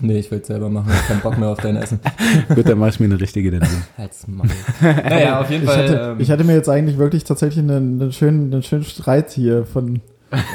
[0.00, 0.90] Nee, ich will es selber machen.
[0.90, 2.00] Ich hab keinen Bock mehr auf dein Essen.
[2.54, 3.84] Gut, dann mache ich mir eine richtige daneben.
[3.98, 4.46] Halt's Maul.
[4.82, 5.82] Naja, auf jeden Ich Fall.
[5.88, 9.30] hatte, ähm, ich hatte mir jetzt eigentlich wirklich tatsächlich einen, einen, schönen, einen schönen Streit
[9.30, 10.00] hier von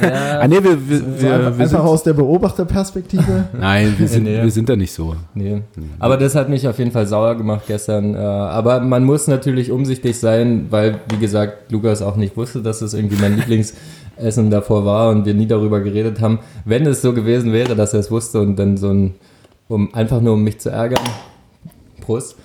[0.01, 3.45] ja, Ah, nee, wir, wir, so wir, einfach, wir sind, einfach aus der Beobachterperspektive.
[3.59, 4.41] Nein, wir sind, Nee.
[4.43, 5.15] wir sind da nicht so.
[5.33, 5.61] Nee.
[5.99, 8.13] Aber das hat mich auf jeden Fall sauer gemacht gestern.
[8.13, 12.81] Äh, Aber man muss natürlich umsichtig sein, weil, wie gesagt, Lukas auch nicht wusste, dass
[12.81, 16.39] es irgendwie mein Lieblingsessen davor war und wir nie darüber geredet haben.
[16.65, 19.15] Wenn es so gewesen wäre, dass er es wusste und dann so ein,
[19.69, 20.99] um einfach nur um mich zu ärgern,
[22.01, 22.35] Prost,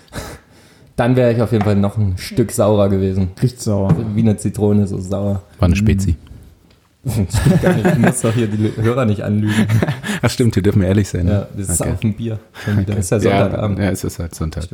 [0.97, 3.31] dann wäre ich auf jeden Fall noch ein Stück saurer gewesen.
[3.43, 3.93] Riecht sauer.
[4.15, 5.43] Wie eine Zitrone, so sauer.
[5.59, 6.15] War eine Spezi.
[7.07, 7.85] Stimmt gar nicht.
[7.97, 9.67] Du musst doch hier die Hörer nicht anlügen.
[10.23, 11.27] Ach stimmt, wir dürfen ehrlich sein.
[11.29, 11.47] Ja, Ne?
[11.59, 11.91] das ist Okay.
[11.93, 12.39] auf dem Bier.
[12.65, 12.97] Schon wieder.
[12.97, 13.79] Ist ja Ja, Sonntagabend.
[13.79, 14.65] ja, es ist halt Sonntag.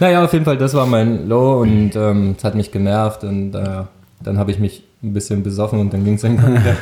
[0.00, 3.54] Naja, auf jeden Fall, das war mein Low und ähm, es hat mich genervt und
[3.54, 3.82] äh,
[4.24, 6.76] dann habe ich mich ein bisschen besoffen und dann ging es irgendwann wieder.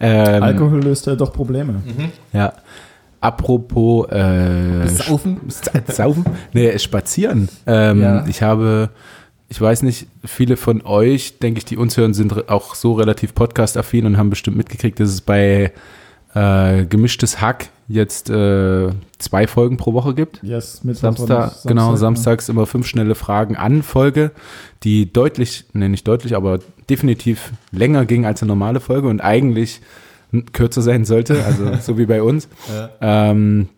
[0.00, 1.82] Ähm, Alkohol löst ja doch Probleme.
[2.32, 2.52] Ja.
[3.20, 5.40] Apropos äh, Saufen?
[5.48, 6.24] Sa- Saufen?
[6.52, 7.48] Nee, spazieren.
[7.66, 8.26] Ähm, Ja.
[8.28, 8.90] Ich habe,
[9.48, 13.34] ich weiß nicht, viele von euch, denke ich, die uns hören, sind auch so relativ
[13.34, 15.72] podcast-affin und haben bestimmt mitgekriegt, dass es bei
[16.34, 18.88] äh, Gemischtes Hack jetzt äh,
[19.18, 20.42] zwei Folgen pro Woche gibt.
[20.42, 24.32] Yes, Mittwoch und Samstag, genau, samstags immer fünf schnelle Fragen an Folge,
[24.82, 26.58] die deutlich, ne, nicht deutlich, aber
[26.90, 29.80] definitiv länger ging als eine normale Folge und eigentlich
[30.52, 32.48] kürzer sein sollte, also so wie bei uns.
[32.72, 32.90] Ja.
[33.30, 33.68] Ähm,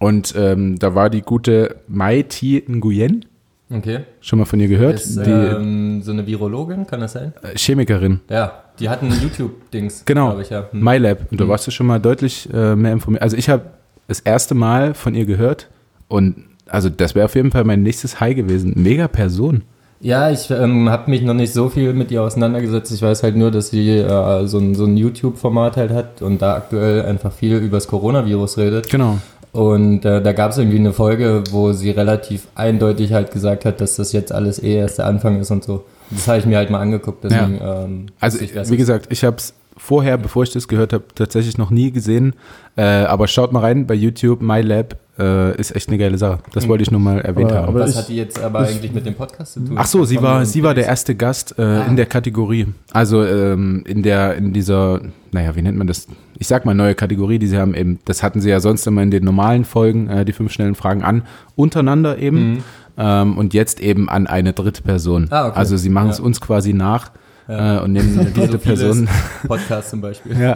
[0.00, 3.24] und ähm, da war die gute Mai Thi Nguyen,
[3.70, 4.00] Okay.
[4.22, 7.34] schon mal von ihr gehört, Ist die ähm, so eine Virologin, kann das sein?
[7.42, 8.20] äh, Chemikerin.
[8.30, 10.68] Ja, die hatten YouTube-Dings, Genau, ich, ja.
[10.70, 10.82] Hm.
[10.82, 11.30] MyLab.
[11.30, 11.48] Und da Mhm.
[11.50, 13.22] warst du schon mal deutlich äh, mehr informiert.
[13.22, 13.64] Also ich habe
[14.06, 15.68] das erste Mal von ihr gehört
[16.06, 18.72] und also das wäre auf jeden Fall mein nächstes High gewesen.
[18.76, 19.62] Mega Person.
[20.00, 22.92] Ja, ich ähm, habe mich noch nicht so viel mit ihr auseinandergesetzt.
[22.92, 26.40] Ich weiß halt nur, dass sie äh, so ein, so ein YouTube-Format halt hat und
[26.40, 28.90] da aktuell einfach viel über das Coronavirus redet.
[28.90, 29.18] Genau.
[29.52, 33.80] Und äh, da gab es irgendwie eine Folge, wo sie relativ eindeutig halt gesagt hat,
[33.80, 35.84] dass das jetzt alles eh erst der Anfang ist und so.
[36.10, 37.24] Das habe ich mir halt mal angeguckt.
[37.24, 40.92] Deswegen, ähm, Also ich, es wie gesagt, ich habe es vorher, bevor ich das gehört
[40.92, 42.34] habe, tatsächlich noch nie gesehen.
[42.76, 46.38] Äh, aber schaut mal rein bei YouTube, MyLab äh, ist echt eine geile Sache.
[46.52, 46.68] Das Mhm.
[46.70, 47.68] wollte ich nur mal erwähnt Aber- haben.
[47.68, 49.76] aber Was hat die jetzt aber ich- eigentlich mit dem Podcast zu tun?
[49.78, 52.66] Ach so, sie war, sie war der erste Gast äh, in der Kategorie.
[52.92, 55.00] Also ähm, in der, in dieser,
[55.32, 56.06] naja, wie nennt man das?
[56.38, 59.02] Ich sag mal neue Kategorie, die sie haben eben, das hatten sie ja sonst immer
[59.02, 61.22] in den normalen Folgen, äh, die fünf schnellen Fragen an,
[61.56, 62.52] untereinander eben.
[62.54, 62.58] Mhm.
[63.00, 65.28] Ähm, und jetzt eben an eine dritte Person.
[65.30, 65.58] Ah, okay.
[65.58, 66.24] Also sie machen es Ja.
[66.24, 67.10] uns quasi nach
[67.48, 67.78] Ja.
[67.78, 68.58] äh, und nehmen eine dritte so.
[68.58, 69.08] Person.
[69.46, 70.38] Podcast zum Beispiel.
[70.38, 70.54] Ja.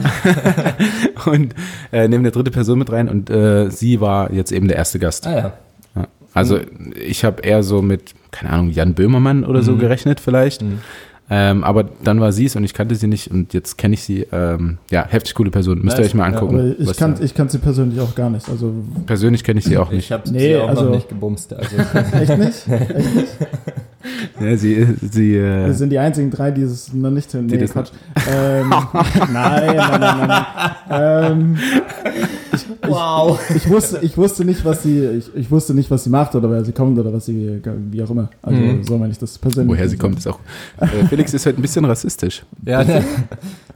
[1.26, 1.55] und
[1.93, 4.99] äh, nehmen eine dritte Person mit rein und äh, sie war jetzt eben der erste
[4.99, 5.26] Gast.
[5.26, 5.53] Ah ja.
[5.97, 6.07] Ja.
[6.34, 6.61] Also
[6.95, 9.78] ich habe eher so mit, keine Ahnung, Jan Böhmermann oder so Mhm.
[9.78, 10.62] gerechnet vielleicht.
[10.62, 10.78] Mhm.
[11.30, 14.03] Ähm, aber dann war sie es und ich kannte sie nicht und jetzt kenne ich
[14.03, 14.26] sie.
[14.32, 15.80] Ähm, ja, heftig coole Person.
[15.80, 16.59] Müsst ihr euch mal Ja, angucken.
[16.59, 18.47] Aber ich was kann, ich kann sie persönlich auch gar nicht.
[18.51, 18.74] Also
[19.07, 20.05] Persönlich kenne ich sie auch nicht.
[20.07, 21.55] Ich habe Nee, sie auch also- noch nicht gebumst.
[21.55, 21.76] Also
[22.20, 22.68] echt nicht?
[22.68, 23.28] Echt nicht?
[24.41, 27.49] Ja, sie, sie, Wir äh, sind die einzigen drei, die es noch nicht hören.
[27.49, 27.91] Die Nee, das Quatsch.
[28.31, 28.69] Ähm,
[29.33, 30.29] nein, nein, nein, nein.
[30.29, 30.47] nein.
[30.91, 31.57] Ähm,
[32.87, 33.41] Wow.
[33.55, 36.51] ich, wusste, ich wusste nicht, was sie, ich, ich wusste nicht, was sie macht oder
[36.51, 38.29] wer sie kommt oder was sie, wie auch immer.
[38.43, 38.85] Also Mhm.
[38.85, 39.71] so meine ich das persönlich.
[39.71, 40.39] woher sie kommt, ist auch.
[40.81, 42.43] Äh, Felix ist heute ein bisschen rassistisch.
[42.67, 43.03] Ja, ne,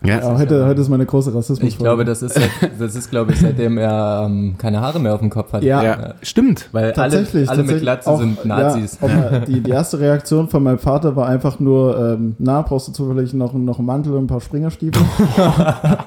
[0.05, 1.67] Ja, Ja, heute, heute ist meine große Rassismus.
[1.69, 5.15] ich glaube, das ist, seit- das ist, glaube ich, seitdem er ähm, keine Haare mehr
[5.15, 5.63] auf dem Kopf hat.
[5.63, 5.83] Ja.
[5.83, 6.69] ja, stimmt.
[6.73, 8.99] Weil alle, Tatsächlich, alle mit tatsächlich Glatze auch, sind Nazis.
[9.01, 10.16] Ja, die, die erste Reaktion
[10.49, 14.13] von meinem Vater war einfach nur, ähm, na, brauchst du zufällig noch, noch einen Mantel
[14.15, 15.03] und ein paar Springerstiefel?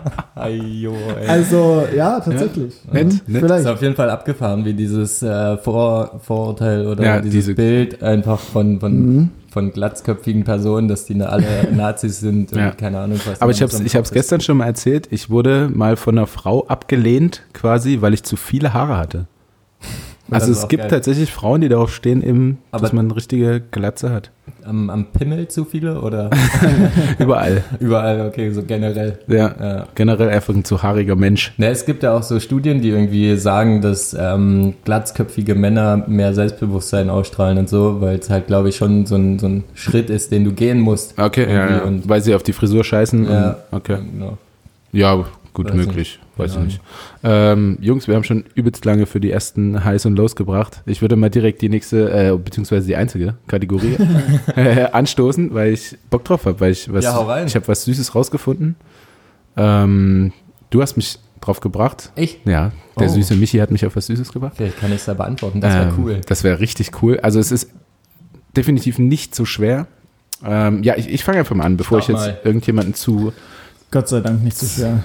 [1.27, 2.73] Also, ja, tatsächlich.
[2.91, 3.43] Nett, Mhm, nett.
[3.43, 3.67] ist Vielleicht.
[3.67, 8.39] auf jeden Fall abgefahren, wie dieses äh, Vor Vorurteil oder Ja, dieses diese- Bild einfach
[8.39, 9.29] von, von, Mhm.
[9.51, 11.43] von glatzköpfigen Personen, dass die alle
[11.75, 12.71] Nazis sind und Ja.
[12.71, 13.41] keine Ahnung was.
[13.41, 14.13] Aber ich habe so im ich hab's ist.
[14.13, 15.07] gestern schon mal erzählt.
[15.11, 19.25] Ich wurde mal von einer Frau abgelehnt, quasi, weil ich zu viele Haare hatte.
[20.31, 20.89] Also es gibt geil.
[20.91, 24.31] tatsächlich Frauen, die darauf stehen, eben, dass Aber- man eine richtige Glatze hat.
[24.65, 26.29] Am, am Pimmel zu viele oder
[27.19, 27.63] Überall.
[27.79, 29.19] überall, okay, so generell.
[29.27, 29.53] Ja.
[29.59, 29.87] Ja.
[29.95, 31.53] Generell einfach ein zu haariger Mensch.
[31.57, 36.33] Ne, es gibt ja auch so Studien, die irgendwie sagen, dass ähm, glatzköpfige Männer mehr
[36.33, 40.09] Selbstbewusstsein ausstrahlen und so, weil es halt, glaube ich, schon so ein, so ein Schritt
[40.09, 41.17] ist, den du gehen musst.
[41.19, 41.83] Okay, ja, ja.
[41.83, 43.25] und- weil sie auf die Frisur scheißen.
[43.25, 43.49] Ja.
[43.71, 43.97] Und, okay.
[44.11, 44.37] Genau.
[44.91, 45.23] Ja,
[45.53, 45.95] gut Weiß möglich.
[45.97, 46.19] nicht.
[46.39, 46.81] Weiß ich Keine nicht.
[47.23, 50.81] Ähm, Jungs, wir haben schon übelst lange für die ersten Highs und Lows gebracht.
[50.85, 53.97] Ich würde mal direkt die nächste, äh, beziehungsweise die einzige Kategorie
[54.55, 57.45] äh, anstoßen, weil ich Bock drauf habe, weil ich was, Ja, hau rein.
[57.47, 58.75] ich habe was Süßes rausgefunden.
[59.57, 60.31] Ähm,
[60.69, 62.11] du hast mich drauf gebracht.
[62.15, 62.39] Ich?
[62.45, 63.13] Ja, der Oh.
[63.13, 64.53] süße Michi hat mich auf was Süßes gebracht.
[64.57, 65.61] Vielleicht kann ich es da beantworten.
[65.61, 66.21] Das wäre Ähm, cool.
[66.27, 67.19] Das wäre richtig cool.
[67.21, 67.69] Also es ist
[68.55, 69.87] definitiv nicht so schwer.
[70.45, 72.47] Ähm, ja, ich, ich fange einfach mal an, bevor Start ich jetzt mal.
[72.47, 73.33] irgendjemanden zu.
[73.91, 75.03] Gott sei Dank nicht so schwer.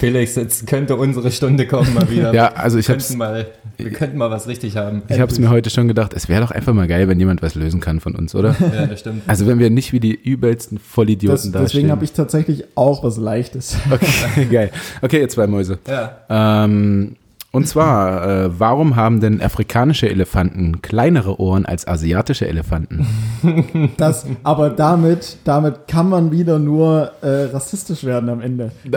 [0.00, 2.34] Felix, jetzt könnte unsere Stunde kommen mal wieder.
[2.34, 3.46] Ja, also ich könnten mal,
[3.76, 5.02] wir könnten mal was richtig haben.
[5.08, 7.54] ich hab's mir heute schon gedacht, es wäre doch einfach mal geil, wenn jemand was
[7.54, 8.56] lösen kann von uns, oder?
[8.74, 9.22] Ja, das stimmt.
[9.28, 11.62] Also wenn wir nicht wie die übelsten Vollidioten Das, dastehen.
[11.64, 13.76] deswegen habe ich tatsächlich auch was Leichtes.
[13.90, 14.70] Okay, geil.
[15.00, 15.78] Okay, jetzt zwei Mäuse.
[15.86, 16.64] Ja.
[16.64, 17.16] Ähm,
[17.52, 23.06] und zwar, äh, warum haben denn afrikanische Elefanten kleinere Ohren als asiatische Elefanten?
[23.96, 28.70] Das, aber damit, damit kann man wieder nur äh, rassistisch werden am Ende.
[28.84, 28.90] Wie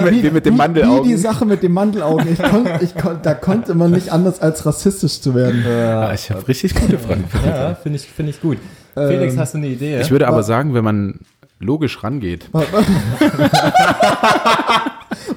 [0.00, 1.08] mit- wie mit den Wie Mandelaugen.
[1.08, 2.26] die Sache mit den Mandelaugen.
[2.32, 5.62] Ich konnt, ich konnt, da konnte man nicht anders als rassistisch zu werden.
[5.66, 7.24] Ah, ich habe richtig gute Fragen.
[7.44, 8.56] Ja, finde ich, finde ich gut.
[8.94, 9.94] Felix, Ähm, hast du eine Idee?
[9.96, 10.00] ja?
[10.00, 11.20] Ich würde aber sagen, wenn man
[11.58, 12.48] logisch rangeht,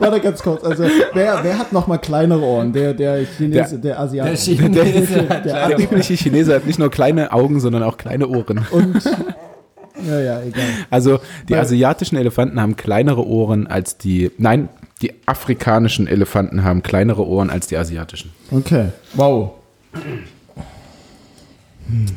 [0.03, 0.63] Warte ganz kurz.
[0.63, 0.83] Also,
[1.13, 2.73] wer, wer hat noch mal kleinere Ohren?
[2.73, 4.29] Der, der Chinese, der, Asiate.
[4.29, 8.27] Der Chinese hat der- der übliche Chinese hat nicht nur kleine Augen, sondern auch kleine
[8.27, 8.65] Ohren.
[8.71, 9.01] Und,
[10.07, 10.63] ja, ja, egal.
[10.89, 14.69] Also die Weil- asiatischen Elefanten haben kleinere Ohren als die, nein,
[15.01, 18.31] die afrikanischen Elefanten haben kleinere Ohren als die asiatischen.
[18.51, 18.89] Okay.
[19.13, 19.51] Wow.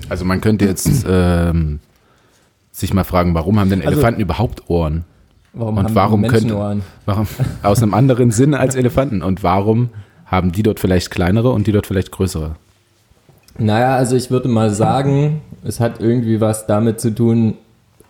[0.09, 1.81] Also man könnte jetzt ähm,
[2.73, 5.05] sich mal fragen, warum haben denn Also- Elefanten überhaupt Ohren?
[5.59, 6.83] Warum Und warum könnte-?
[7.07, 7.27] Warum?
[7.63, 9.23] Aus einem anderen Sinn als Elefanten.
[9.23, 9.89] Und warum
[10.27, 12.57] haben die dort vielleicht kleinere und die dort vielleicht größere?
[13.59, 17.55] Naja, also ich würde mal sagen, es hat irgendwie was damit zu tun,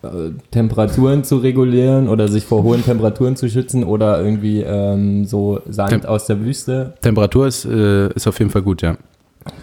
[0.03, 0.09] äh,
[0.51, 5.91] Temperaturen zu regulieren oder sich vor hohen Temperaturen zu schützen oder irgendwie ähm, so Sand
[5.91, 6.95] Tem- aus der Wüste.
[7.01, 8.97] Temperatur ist, äh, ist auf jeden Fall gut, ja.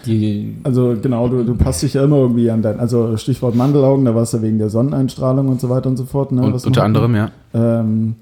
[0.06, 4.06] Die, Also genau, du, du passt dich ja immer irgendwie an dein, also Stichwort Mandelaugen,
[4.06, 6.32] da war es ja wegen der Sonneneinstrahlung und so weiter und so fort.
[6.32, 7.32] Ne, Und was unter anderem, ja.
[7.54, 8.16] Ähm,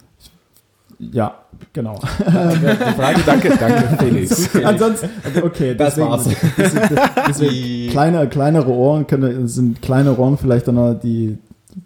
[0.99, 1.33] ja,
[1.73, 1.99] genau.
[2.25, 4.55] Danke, danke, danke, Felix.
[4.63, 6.29] Ansonsten, also okay, Das deswegen, war's.
[6.57, 11.37] deswegen, deswegen kleine, kleinere Ohren können, sind kleine Ohren vielleicht dann noch die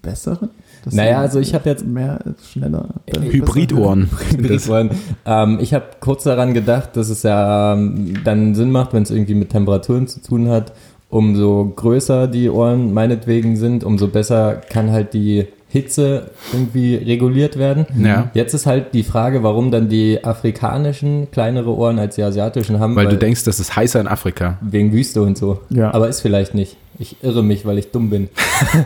[0.02, 0.50] besseren?
[0.92, 2.20] Naja, also ich habe jetzt mehr,
[2.52, 2.90] schneller.
[3.08, 4.10] Hybridohren.
[4.30, 4.68] sind das.
[4.68, 4.90] Hybridwollen.
[5.26, 9.12] Ähm, ich habe kurz daran gedacht, dass es ja ähm, dann Sinn macht, wenn es
[9.12, 10.74] irgendwie mit Temperaturen zu tun hat.
[11.10, 17.86] Umso größer die Ohren meinetwegen sind, umso besser kann halt die Hitze irgendwie reguliert werden.
[18.02, 18.32] Ja.
[18.34, 22.96] Jetzt ist halt die Frage, warum dann die afrikanischen kleinere Ohren als die asiatischen haben.
[22.96, 24.58] Weil du denkst, das ist heißer in Afrika.
[24.62, 25.60] Wegen Wüste und so.
[25.70, 25.94] Ja.
[25.94, 26.78] Aber ist vielleicht nicht.
[26.98, 28.30] Ich irre mich, weil ich dumm bin.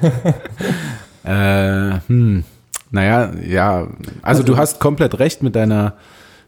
[1.30, 2.44] Äh, hm.
[2.92, 3.88] Naja, ja.
[4.22, 5.94] Also, du hast komplett recht mit deiner.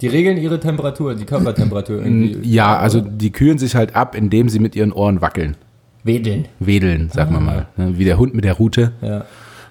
[0.02, 2.40] Die regeln ihre Temperatur, die Körpertemperatur irgendwie.
[2.50, 5.56] Ja, also die kühlen sich halt ab, indem sie mit ihren Ohren wackeln.
[6.04, 6.48] Wedeln.
[6.60, 7.68] Wedeln, sagen wir mal.
[7.78, 8.94] Ne, Wie der Hund mit der Rute.
[9.04, 9.26] Ja.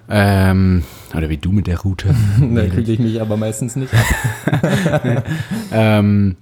[0.08, 0.84] Ähm,
[1.16, 2.14] oder wie du mit der Rute.
[2.54, 5.24] Da kühle ich mich aber meistens nicht ab.
[5.72, 6.36] ähm,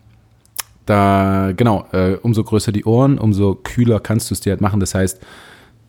[0.86, 4.80] da, genau, äh, umso größer die Ohren, umso kühler kannst du es dir halt machen.
[4.80, 5.20] Das heißt,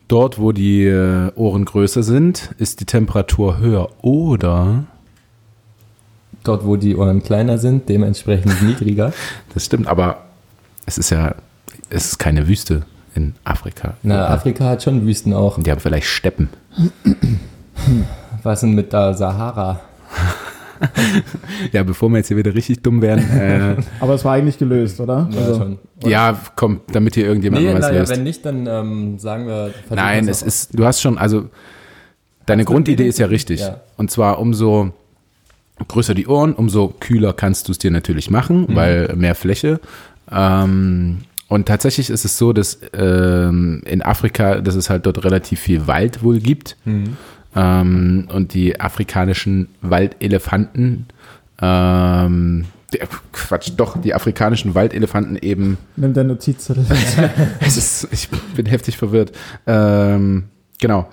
[0.09, 3.89] dort, wo die äh, Ohren größer sind, ist die Temperatur höher.
[4.01, 4.83] Oder,
[6.43, 9.13] Dort, wo die Ohren kleiner sind, dementsprechend niedriger.
[9.53, 10.23] das stimmt, aber
[10.85, 11.35] es ist ja,
[11.89, 12.85] es ist keine Wüste
[13.15, 13.95] in Afrika?
[14.03, 15.61] Na, Afrika hat schon Wüsten auch.
[15.61, 16.49] Die haben vielleicht Steppen.
[18.43, 19.81] Was denn mit der Sahara?
[21.71, 23.23] Ja, bevor wir jetzt hier wieder richtig dumm werden.
[23.37, 25.27] Äh, Aber es war eigentlich gelöst, oder?
[25.31, 25.79] Ja, Also, schon.
[26.05, 28.11] ja, komm, damit hier irgendjemand Nee, was naja, löst.
[28.11, 29.71] wenn nicht, dann ähm, sagen wir.
[29.89, 31.49] Nein, es ist, du hast schon, also
[32.45, 33.59] deine Grundidee ist ja richtig.
[33.61, 33.81] Ja.
[33.97, 34.91] Und zwar umso
[35.87, 38.75] größer die Ohren, umso kühler kannst du es dir natürlich machen, Mhm.
[38.75, 39.79] weil mehr Fläche.
[40.31, 45.59] Ähm, und tatsächlich ist es so, dass ähm, in Afrika, dass es halt dort relativ
[45.59, 46.77] viel Wald wohl gibt.
[46.85, 47.17] Mhm.
[47.55, 51.07] Ähm, und die afrikanischen Waldelefanten,
[51.61, 56.85] ähm, der, Quatsch, doch, die afrikanischen Waldelefanten eben nimm deine Notizzettel.
[58.11, 59.31] ich bin heftig verwirrt.
[59.67, 60.45] Ähm,
[60.79, 61.07] genau.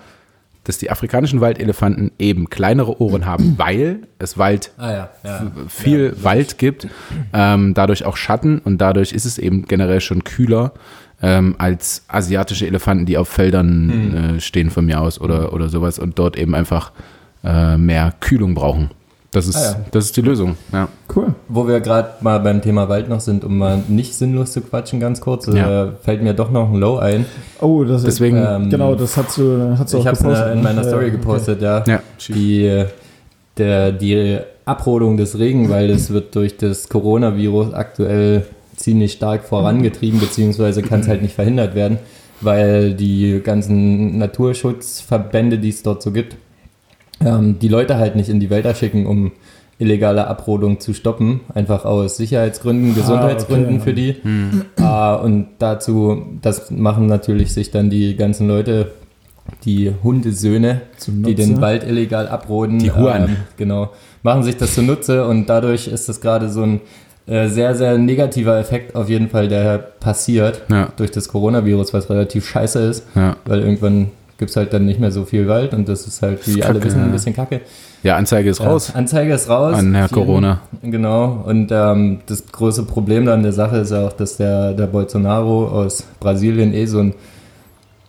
[0.63, 5.51] Dass die afrikanischen Waldelefanten eben kleinere Ohren haben, weil es Wald, Ah ja, ja.
[5.69, 6.87] viel Wald gibt,
[7.31, 10.73] ähm, dadurch auch Schatten und dadurch ist es eben generell schon kühler
[11.21, 15.97] ähm, als asiatische Elefanten, die auf Feldern äh, stehen von mir aus oder, oder sowas
[15.99, 16.91] und dort eben einfach
[17.43, 18.91] äh, mehr Kühlung brauchen.
[19.31, 19.75] Das ist, Ah ja.
[19.91, 20.55] das ist die Lösung.
[20.71, 20.87] Ja.
[21.13, 21.35] Cool.
[21.49, 24.99] Wo wir gerade mal beim Thema Wald noch sind, um mal nicht sinnlos zu quatschen,
[24.99, 25.85] ganz kurz, Ja.
[25.85, 27.25] äh, fällt mir doch noch ein Low ein.
[27.59, 30.23] Oh, das ist, Deswegen, Ähm, genau, das hast du, hast du ich auch habe es
[30.23, 30.53] gepostet.
[30.55, 30.87] in meiner ne?
[30.87, 31.83] Story gepostet, ja.
[31.85, 31.99] ja.
[32.29, 32.85] Die,
[33.57, 38.45] der, die Abrodung des Regenwaldes wird durch das Coronavirus aktuell
[38.77, 41.97] ziemlich stark vorangetrieben, beziehungsweise kann es halt nicht verhindert werden,
[42.39, 46.37] weil die ganzen Naturschutzverbände, die es dort so gibt,
[47.19, 49.31] ähm, die Leute halt nicht in die Wälder schicken, um
[49.79, 53.83] illegale Abrodung zu stoppen, einfach aus Sicherheitsgründen, Gesundheitsgründen okay.
[53.83, 54.15] für die.
[54.77, 58.91] Ah, und dazu, das machen natürlich sich dann die ganzen Leute,
[59.65, 62.79] die Hundesöhne, die den Wald illegal abroden.
[62.79, 63.23] Die Huren.
[63.23, 63.91] Ähm, genau.
[64.23, 66.81] Machen sich das zunutze und dadurch ist das gerade so ein
[67.27, 70.89] äh, sehr, sehr negativer Effekt auf jeden Fall, der passiert Ja.
[70.97, 73.35] durch das Coronavirus, was relativ scheiße ist, Ja.
[73.45, 76.45] weil irgendwann gibt es halt dann nicht mehr so viel Wald und das ist halt,
[76.47, 77.61] wie ist alle kacke, wissen, ein bisschen kacke.
[78.03, 79.75] ja, Anzeige ist raus Ja, Anzeige ist raus.
[79.75, 80.61] an Herr Vielen- Corona.
[80.83, 81.43] Genau.
[81.45, 85.67] Und ähm, das große Problem dann der Sache ist ja auch, dass der, der Bolsonaro
[85.67, 87.15] aus Brasilien eh so ein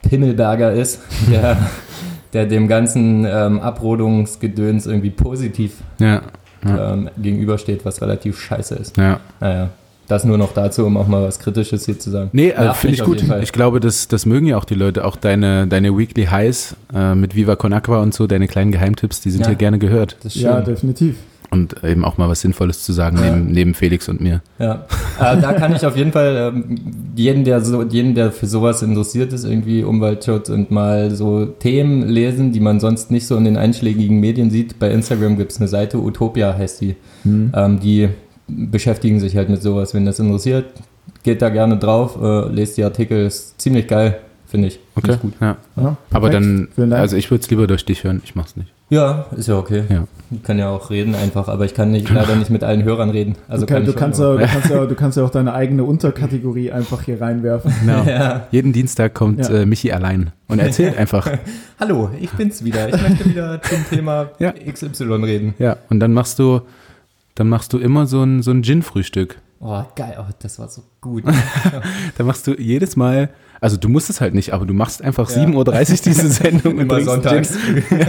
[0.08, 1.00] Pimmelberger ist,
[1.30, 1.56] der,
[2.32, 6.22] der dem ganzen ähm, Abrodungsgedöns irgendwie positiv Ja.
[6.64, 6.92] Ja.
[6.94, 8.96] ähm, gegenübersteht, was relativ scheiße ist.
[8.96, 9.20] ja.
[9.40, 9.68] Naja,
[10.08, 12.30] das nur noch dazu, um auch mal was Kritisches hier zu sagen.
[12.32, 13.22] Nee, äh, finde ich gut.
[13.42, 15.04] Ich glaube, das, das mögen ja auch die Leute.
[15.04, 19.20] Auch deine, deine Weekly Highs äh, mit Viva Con Aqua und so, deine kleinen Geheimtipps,
[19.20, 19.48] die sind Ja.
[19.48, 20.16] hier gerne gehört.
[20.22, 21.16] Das ist Ja, definitiv.
[21.50, 24.42] Und eben auch mal was Sinnvolles zu sagen, neben, neben Felix und mir.
[24.58, 24.86] Ja,
[25.18, 26.76] äh, da kann ich auf jeden Fall ähm,
[27.16, 32.06] jeden, der so, jeden, der für sowas interessiert ist, irgendwie Umweltschutz und mal so Themen
[32.06, 34.78] lesen, die man sonst nicht so in den einschlägigen Medien sieht.
[34.78, 36.96] Bei Instagram gibt es eine Seite, Utopia heißt die.
[37.22, 37.52] Hm.
[37.54, 38.10] Ähm, die
[38.46, 39.94] beschäftigen sich halt mit sowas.
[39.94, 40.66] Wenn das interessiert,
[41.22, 44.74] geht da gerne drauf, äh, lest die Artikel, ist ziemlich geil, finde ich.
[44.74, 45.12] Find Okay.
[45.14, 45.32] ich gut.
[45.40, 45.56] Ja.
[45.76, 48.70] Ja, Aber dann, also ich würde es lieber durch dich hören, ich mach's nicht.
[48.90, 49.84] Ja, ist ja okay.
[49.88, 50.04] Ja.
[50.30, 53.08] Ich kann ja auch reden einfach, aber ich kann nicht, leider nicht mit allen Hörern
[53.10, 53.36] reden.
[53.48, 55.54] Also du, kann, kann du, kannst ja, du, kannst ja, du kannst ja auch deine
[55.54, 57.72] eigene Unterkategorie einfach hier reinwerfen.
[57.80, 58.02] Genau.
[58.06, 58.46] Ja.
[58.50, 59.60] Jeden Dienstag kommt Ja.
[59.60, 61.30] äh, Michi allein und erzählt einfach.
[61.80, 62.88] Hallo, ich bin's wieder.
[62.88, 64.52] Ich möchte wieder zum Thema Ja.
[64.52, 65.54] XY reden.
[65.58, 66.60] Ja, und dann machst du,
[67.34, 69.38] dann machst du immer so ein, so ein Gin-Frühstück.
[69.60, 70.16] Oh, geil.
[70.20, 71.24] Oh, das war so gut.
[72.16, 73.30] Da machst du jedes Mal,
[73.60, 75.42] also du musst es halt nicht, aber du machst einfach Ja.
[75.44, 75.64] 7.30 Uhr
[76.04, 77.58] diese Sendung und Immer trinkst sonntags.
[77.64, 77.82] Gin.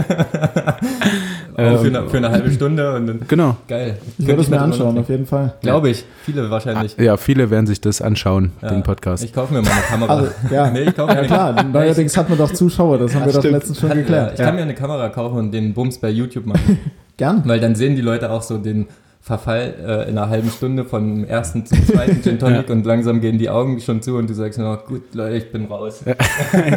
[1.56, 3.20] Auch für, eine, für eine halbe Stunde und dann.
[3.28, 3.56] Genau.
[3.68, 3.98] Geil.
[4.18, 5.54] Ich würde es mir anschauen, auf jeden Fall.
[5.60, 6.04] Glaube ich.
[6.24, 6.96] Viele wahrscheinlich.
[6.96, 8.70] Ja, viele werden sich das anschauen, Ja.
[8.70, 9.22] den Podcast.
[9.24, 10.14] Ich kaufe mir mal eine Kamera.
[10.16, 10.70] Also, ja.
[10.70, 13.32] Nee, ich kaufe mir Ja eine klar, neuerdings hat man doch Zuschauer, das haben wir
[13.32, 14.38] doch letztens schon Ja, geklärt.
[14.38, 16.78] ich kann mir eine Kamera kaufen und den Bums bei YouTube machen.
[17.18, 17.42] Gern.
[17.44, 18.86] Weil dann sehen die Leute auch so den
[19.22, 23.36] Verfall äh, in einer halben Stunde vom ersten zum zweiten Gin Tonic und langsam gehen
[23.38, 26.02] die Augen schon zu und du sagst nur, gut Leute, ich bin raus.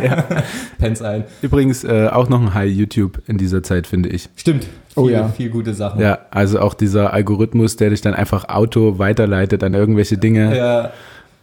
[0.77, 1.23] Pens ein.
[1.41, 4.29] Übrigens äh, auch noch ein High YouTube in dieser Zeit, finde ich.
[4.35, 4.67] Stimmt.
[4.95, 5.29] Oh Viel, ja.
[5.29, 6.01] viel gute Sachen.
[6.01, 10.55] Ja, also auch dieser Algorithmus, der dich dann einfach Auto weiterleitet an irgendwelche Dinge.
[10.55, 10.91] Ja,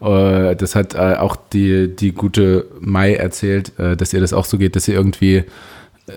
[0.00, 4.44] Äh, das hat äh, auch die, die gute Mai erzählt, äh, dass ihr das auch
[4.44, 5.44] so geht, dass ihr irgendwie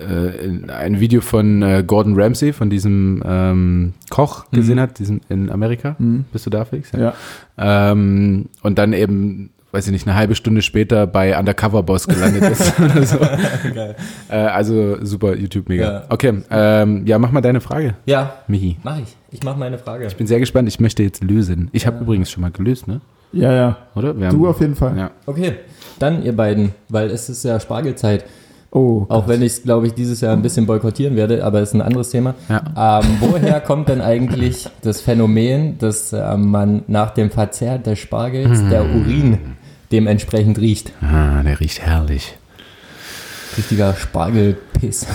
[0.08, 4.56] äh, in- ein Video von äh, Gordon Ramsay, von diesem ähm, Koch Mhm.
[4.56, 5.96] gesehen hat, diesen in Amerika.
[5.98, 6.24] Mhm.
[6.32, 6.90] Bist du da, Felix?
[6.92, 7.14] Ja.
[7.58, 12.42] Ähm, und dann eben, weiß ich nicht, eine halbe Stunde später bei Undercover Boss gelandet
[12.44, 13.18] ist oder so.
[14.28, 15.84] Äh, also super YouTube mega.
[15.84, 16.02] Ja.
[16.08, 18.76] Okay, ähm, ja, mach mal deine Frage, Ja, Michi.
[18.82, 19.16] mach ich.
[19.30, 20.06] Ich mach meine Frage.
[20.06, 20.68] Ich bin sehr gespannt.
[20.68, 21.68] Ich möchte jetzt lösen.
[21.72, 23.00] Ich habe übrigens schon mal gelöst, ne?
[23.32, 23.76] Ja, ja.
[23.96, 24.16] Oder?
[24.18, 24.96] Wir Du auf jeden Fall.
[24.96, 25.10] Ja.
[25.26, 25.54] Okay,
[25.98, 28.24] dann ihr beiden, weil es ist ja Spargelzeit.
[28.74, 29.06] Oh.
[29.08, 31.74] Auch wenn ich es, glaube ich, dieses Jahr ein bisschen boykottieren werde, aber es ist
[31.74, 32.34] ein anderes Thema.
[32.48, 33.00] Ja.
[33.00, 38.68] Ähm, woher kommt denn eigentlich das Phänomen, dass ähm, man nach dem Verzehr des Spargels
[38.68, 39.38] der Urin
[39.92, 40.92] dementsprechend riecht.
[41.00, 42.36] Ah, der riecht herrlich.
[43.56, 45.06] Richtiger Spargelpiss.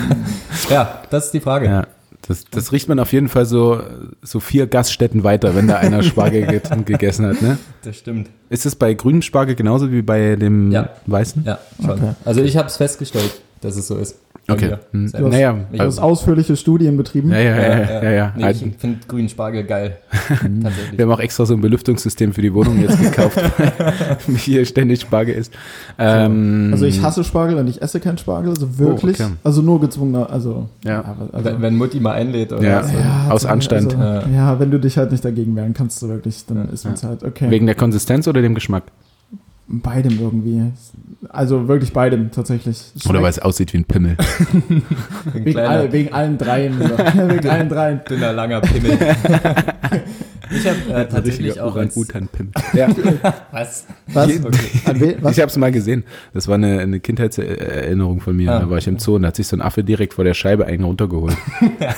[0.70, 1.66] ja, das ist die Frage.
[1.66, 1.86] Ja,
[2.26, 3.80] das, das riecht man auf jeden Fall so,
[4.22, 7.42] so vier Gaststätten weiter, wenn da einer Spargel ge gegessen hat.
[7.42, 7.58] Ne?
[7.82, 8.30] Das stimmt.
[8.48, 10.90] Ist es bei grünem Spargel genauso wie bei dem Ja.
[11.06, 11.42] weißen?
[11.44, 11.90] Ja, schon.
[11.90, 12.12] Okay.
[12.24, 14.16] Also ich habe es festgestellt, dass es so ist.
[14.50, 14.74] Okay.
[14.90, 15.06] Hm.
[15.06, 15.28] Selber.
[15.28, 17.30] Naja, Ich Du hast ausführliche Studien betrieben.
[17.30, 18.32] ja, ja, ja, ja, ja, ja.
[18.36, 19.98] Nee, ich finde grünen Spargel geil.
[20.28, 20.98] Tatsächlich.
[20.98, 23.36] Wir haben auch extra so ein Belüftungssystem für die Wohnung jetzt gekauft,
[24.26, 25.52] weil hier ständig Spargel ist.
[25.96, 29.20] Ähm, Also ich hasse Spargel und ich esse keinen Spargel, also wirklich.
[29.20, 29.30] okay.
[29.44, 30.68] Also nur gezwungener, also.
[30.84, 31.16] Ja.
[31.32, 32.80] also Wenn, wenn Mutti mal einlädt oder Ja.
[32.82, 32.92] was.
[32.92, 33.96] ja, aus zum- Anstand.
[33.96, 34.34] Also, Ja.
[34.34, 34.58] ja.
[34.60, 37.48] wenn du dich halt nicht dagegen wehren kannst, du wirklich, dann ist es halt okay.
[37.48, 38.82] Wegen der Konsistenz oder dem Geschmack?
[39.68, 40.72] Beidem irgendwie.
[41.28, 42.92] Also wirklich beidem tatsächlich.
[43.08, 44.16] Oder weil es aussieht wie ein Pimmel?
[45.34, 46.74] Ein wegen, all, wegen allen dreien.
[46.78, 46.88] So.
[47.28, 48.00] wegen allen dreien.
[48.08, 48.98] dünner, langer Pimmel.
[50.54, 51.96] ich habe äh, tatsächlich auch als...
[51.96, 52.52] Orang-Utan-Pimmel.
[52.72, 52.88] Ja,
[53.50, 53.86] Was?
[54.06, 54.30] Was?
[54.42, 55.32] Was?
[55.36, 56.04] ich habe es mal gesehen.
[56.32, 58.50] Das war eine, eine Kindheitserinnerung von mir.
[58.52, 58.60] Ah.
[58.60, 60.34] Da war ich im Zoo und da hat sich so ein Affe direkt vor der
[60.34, 61.36] Scheibe einen runtergeholt.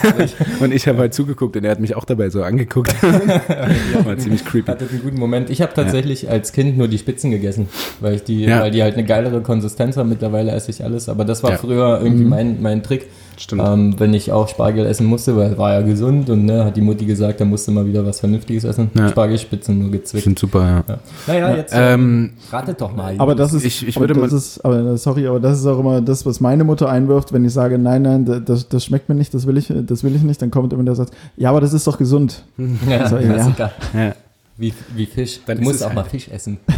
[0.60, 2.94] und ich habe halt zugeguckt und er hat mich auch dabei so angeguckt.
[4.04, 4.70] war ziemlich creepy.
[4.70, 5.50] Hatte einen guten Moment.
[5.50, 7.68] Ich habe tatsächlich als Kind nur die Spitzen gegessen,
[8.00, 8.60] weil ich die, Ja.
[8.60, 10.08] weil die halt eine geilere Konsistenz haben.
[10.08, 11.56] Mittlerweile esse ich alles, aber das war Ja.
[11.58, 13.06] früher irgendwie mein, mein Trick.
[13.36, 13.62] Stimmt.
[13.64, 16.80] Ähm, wenn ich auch Spargel essen musste, weil war ja gesund und ne, hat die
[16.80, 18.90] Mutti gesagt, da musste mal wieder was Vernünftiges essen.
[18.94, 19.08] Ja.
[19.08, 20.22] Spargelspitzen nur gezwickt.
[20.22, 20.84] Stimmt super, ja.
[20.88, 20.98] Ja.
[21.26, 23.14] Naja, jetzt äh, Ähm, ratet doch mal.
[23.18, 25.66] Aber das ist, Ich- ich aber würde das mal- ist, aber sorry, aber das ist
[25.66, 29.08] auch immer das, was meine Mutter einwirft, wenn ich sage, nein, nein, das, das schmeckt
[29.08, 31.50] mir nicht, das will ich, das will ich nicht, dann kommt immer der Satz, ja,
[31.50, 32.42] aber das ist doch gesund.
[32.88, 33.52] ja, Also, ja.
[33.92, 34.14] Ja.
[34.56, 35.40] Wie, wie Fisch.
[35.46, 36.58] Dann du musst es auch halt- mal Fisch essen.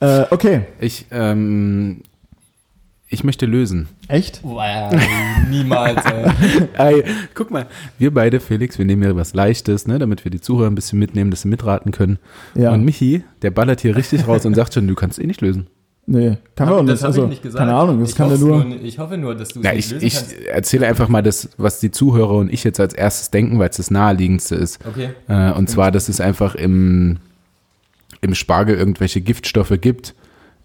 [0.00, 2.00] Äh, okay, Ich, ähm,
[3.08, 3.88] ich möchte lösen.
[4.08, 4.40] echt?
[4.42, 4.92] Wow,
[5.50, 6.02] niemals.
[6.04, 6.64] Ey.
[7.02, 7.04] Ey,
[7.34, 7.66] guck mal,
[7.98, 10.98] wir beide, Felix, wir nehmen hier was Leichtes, ne, damit wir die Zuhörer ein bisschen
[10.98, 12.18] mitnehmen, dass sie mitraten können.
[12.54, 12.72] Ja.
[12.72, 15.68] Und Michi, der ballert hier richtig raus und sagt schon, du kannst eh nicht lösen.
[16.08, 17.02] Nee, kann man auch das nicht.
[17.02, 17.58] habe Also, ich nicht gesagt.
[17.64, 18.66] keine Ahnung, das ich kann ja hoff's nur.
[18.82, 20.40] Ich hoffe nur, dass du es Ja, nicht ich, lösen ich kannst.
[20.46, 23.76] erzähle einfach mal das, was die Zuhörer und ich jetzt als erstes denken, weil es
[23.78, 24.78] das naheliegendste ist.
[24.86, 25.10] Okay.
[25.26, 27.16] Äh, und zwar, dass es einfach im,
[28.20, 30.14] im Spargel irgendwelche Giftstoffe gibt,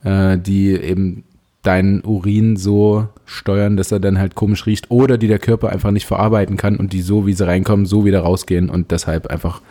[0.03, 1.23] äh, die eben
[1.63, 5.91] deinen Urin so steuern, dass er dann halt komisch riecht oder die der Körper einfach
[5.91, 9.61] nicht verarbeiten kann und die so, wie sie reinkommen, so wieder rausgehen und deshalb einfach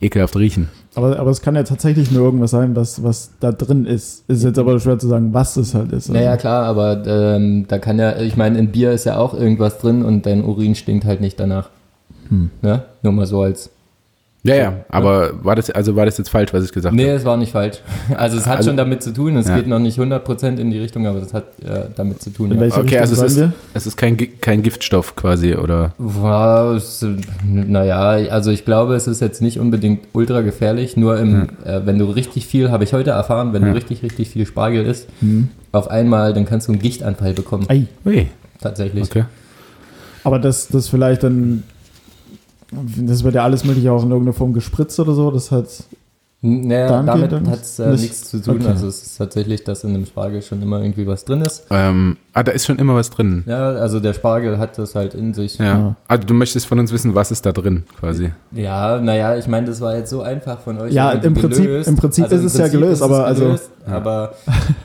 [0.00, 0.68] ekelhaft riechen.
[0.94, 4.28] Aber, aber es kann ja tatsächlich nur irgendwas sein, was, was da drin ist.
[4.28, 6.08] Ist jetzt aber schwer zu sagen, was es halt ist.
[6.08, 9.78] Naja, klar, aber ähm, da kann ja, ich meine, in Bier ist ja auch irgendwas
[9.78, 11.70] drin und dein Urin stinkt halt nicht danach.
[12.28, 12.50] Hm.
[12.62, 12.84] Ne?
[13.02, 13.70] Nur mal so als.
[14.44, 17.14] Ja, ja, aber war das, also war das jetzt falsch, was ich gesagt Nee, habe?
[17.16, 17.78] es war nicht falsch.
[18.16, 19.56] Also es hat Also- schon damit zu tun, es Ja.
[19.56, 22.50] geht noch nicht 100% in die Richtung, aber das hat äh, damit zu tun.
[22.52, 22.60] In Ja.
[22.62, 25.92] welche Okay, Richtung also es ist, es ist kein, kein Giftstoff quasi, oder?
[25.98, 27.04] Was,
[27.44, 27.98] naja,
[28.30, 32.04] also ich glaube, es ist jetzt nicht unbedingt ultra gefährlich, nur im, äh, wenn du
[32.06, 33.68] richtig viel, habe ich heute erfahren, wenn Ja.
[33.70, 35.48] du richtig, richtig viel Spargel isst, Hm.
[35.72, 37.66] auf einmal, dann kannst du einen Gichtanfall bekommen.
[37.68, 37.86] Ei.
[38.06, 38.28] Ui,
[38.60, 39.02] Tatsächlich.
[39.04, 39.24] okay.
[40.22, 41.64] Aber das, das vielleicht dann.
[42.70, 45.30] Das wird ja alles mögliche auch in irgendeiner Form gespritzt oder so.
[45.30, 45.66] Das hat.
[46.40, 48.58] Naja, damit hat es äh, nicht- nichts zu tun.
[48.60, 48.68] okay.
[48.68, 51.66] Also es ist tatsächlich, dass in dem Spargel schon immer irgendwie was drin ist.
[51.70, 53.42] Ähm, ah, da ist schon immer was drin.
[53.44, 55.58] Ja, also der Spargel hat das halt in sich.
[55.58, 55.64] Ja.
[55.64, 55.96] Ja.
[56.06, 58.30] Also du möchtest von uns wissen, was ist da drin, quasi.
[58.52, 60.92] Ja, naja, ich meine, das war jetzt so einfach von euch.
[60.92, 63.56] Ja, im Prinzip- im Prinzip ist es ja gelöst, aber also-
[63.88, 64.34] aber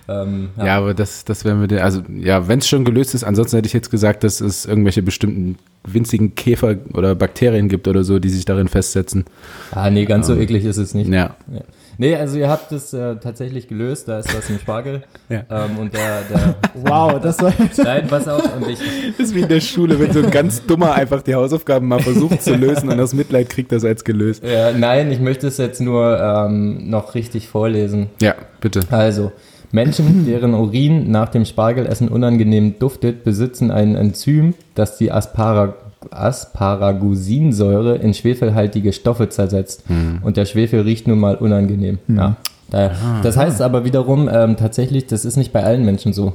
[0.08, 3.58] ähm, Ja, aber das, das wäre mir also ja, wenn es schon gelöst ist, ansonsten
[3.58, 8.20] hätte ich jetzt gesagt, dass es irgendwelche bestimmten winzigen Käfer oder Bakterien gibt oder so,
[8.20, 9.26] die sich darin festsetzen.
[9.72, 11.10] Ah, nee, ganz so eklig ist es nicht.
[11.10, 11.36] Ja.
[11.52, 11.62] Ja.
[11.98, 15.04] Nee, also ihr habt es äh, tatsächlich gelöst, da ist was im Spargel.
[15.30, 15.44] Ja.
[15.50, 17.78] Ähm, und der, der Wow, das war jetzt.
[17.84, 18.80] Nein, pass auf, und ich,
[19.18, 22.00] Das ist wie in der Schule, wenn so ein ganz dummer einfach die Hausaufgaben mal
[22.00, 24.44] versucht zu lösen und aus Mitleid kriegt das als gelöst.
[24.44, 28.10] äh, nein, ich möchte es jetzt nur ähm, noch richtig vorlesen.
[28.22, 28.82] Ja, bitte.
[28.90, 29.32] Also,
[29.72, 35.74] Menschen, deren Urin nach dem Spargelessen unangenehm duftet, besitzen ein Enzym, das die Aspara
[36.12, 39.84] Asparagusinsäure in schwefelhaltige Stoffe zersetzt.
[40.22, 42.00] Und der Schwefel riecht nun mal unangenehm.
[42.08, 42.36] Ja.
[42.70, 42.92] Da,
[43.22, 46.34] das heißt aber wiederum ähm, tatsächlich, das ist nicht bei allen Menschen so.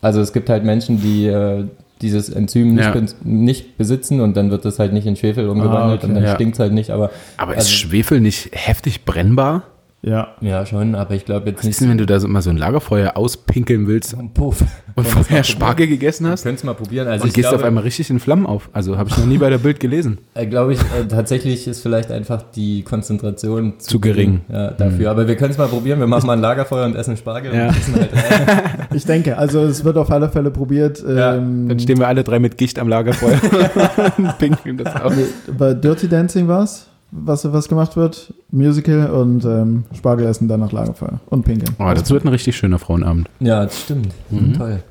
[0.00, 1.64] Also es gibt halt Menschen, die äh,
[2.02, 2.90] dieses Enzym nicht, Ja.
[2.92, 6.08] be nicht besitzen und dann wird das halt nicht in Schwefel umgewandelt okay.
[6.08, 6.34] und dann Ja.
[6.34, 9.62] stinkt es halt nicht, aber Aber ist Also- Schwefel nicht heftig brennbar?
[10.00, 10.28] Ja.
[10.40, 12.40] ja schon, aber ich glaube jetzt Was nicht ist denn, wenn du da so mal
[12.40, 14.62] so ein Lagerfeuer auspinkeln willst Puff.
[14.94, 16.44] und vorher Spargel gegessen hast?
[16.44, 17.08] Könntest mal probieren.
[17.08, 18.70] Also Und ich gehst glaube, auf einmal richtig in Flammen auf.
[18.72, 20.18] Also habe ich noch nie bei der Bild gelesen.
[20.34, 24.42] äh, glaube ich, äh, tatsächlich ist vielleicht einfach die Konzentration Zu gering.
[24.48, 25.10] Ja, dafür.
[25.10, 25.98] Aber wir können es mal probieren.
[25.98, 27.68] Wir machen mal ein Lagerfeuer und essen Spargel Ja.
[27.68, 28.10] und essen halt.
[28.94, 31.02] Ich denke, also es wird auf alle Fälle probiert.
[31.06, 33.38] Ja, Ähm, Dann stehen wir alle drei mit Gicht am Lagerfeuer
[34.16, 35.12] und pinkeln das auf.
[35.58, 36.87] bei Dirty Dancing war's.
[37.10, 38.32] Was, was gemacht wird.
[38.50, 41.74] Musical und ähm, Spargel essen, dann nach Lagerfeuer und pinkeln.
[41.78, 43.28] Oh, das wird ein richtig schöner Frauenabend.
[43.40, 44.12] Ja, das stimmt.
[44.30, 44.54] Mhm.
[44.54, 44.82] Toll.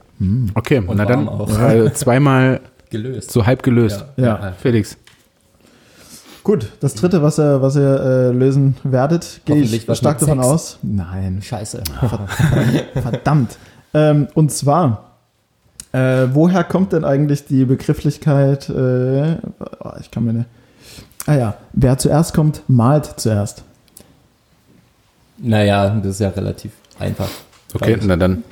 [0.56, 2.60] Okay, Und na dann äh, zweimal
[2.90, 3.32] Gelöst.
[3.32, 4.04] so halb gelöst.
[4.16, 4.54] Ja.
[4.60, 4.98] Felix.
[6.44, 10.48] Gut, das dritte, was ihr, was ihr äh, lösen werdet, gehe ich stark davon Sex.
[10.48, 10.80] aus.
[10.82, 11.84] Nein, Scheiße.
[12.94, 13.58] verdammt.
[13.94, 15.18] ähm, und zwar,
[15.92, 19.36] äh, woher kommt denn eigentlich die Begrifflichkeit, äh,
[19.84, 20.46] oh, ich kann mir
[21.28, 23.64] ah ja, wer zuerst kommt, malt zuerst.
[25.38, 27.30] Naja, das ist ja relativ einfach.
[27.74, 28.06] Okay, ich.
[28.06, 28.44] na dann.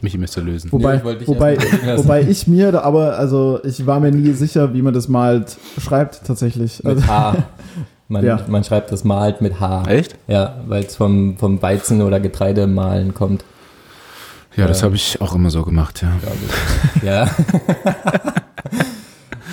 [0.00, 0.70] Michi müsste lösen.
[0.72, 1.58] Wobei, ich wollte dich wobei,
[1.96, 5.58] wobei ich mir da aber, also ich war mir nie sicher, wie man das malt,
[5.82, 6.84] schreibt tatsächlich.
[6.86, 7.36] Also, Mit H.
[8.10, 8.40] Man, Ja.
[8.48, 9.82] man schreibt das malt mit H.
[9.86, 10.14] Echt?
[10.28, 13.44] Ja, weil es vom, vom Weizen oder Getreidemahlen kommt,
[14.56, 14.84] Ja, das Ja.
[14.86, 16.08] habe ich auch immer so gemacht, ja.
[16.22, 17.02] glaube ich.
[17.02, 17.28] ja.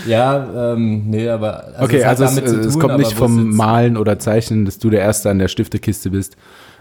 [0.06, 1.74] ja, ähm, nee, aber.
[1.80, 4.66] okay, hat also es, damit zu es tun, kommt aber nicht vom Malen oder Zeichnen,
[4.66, 6.38] dass du der Erste an der Stiftekiste bist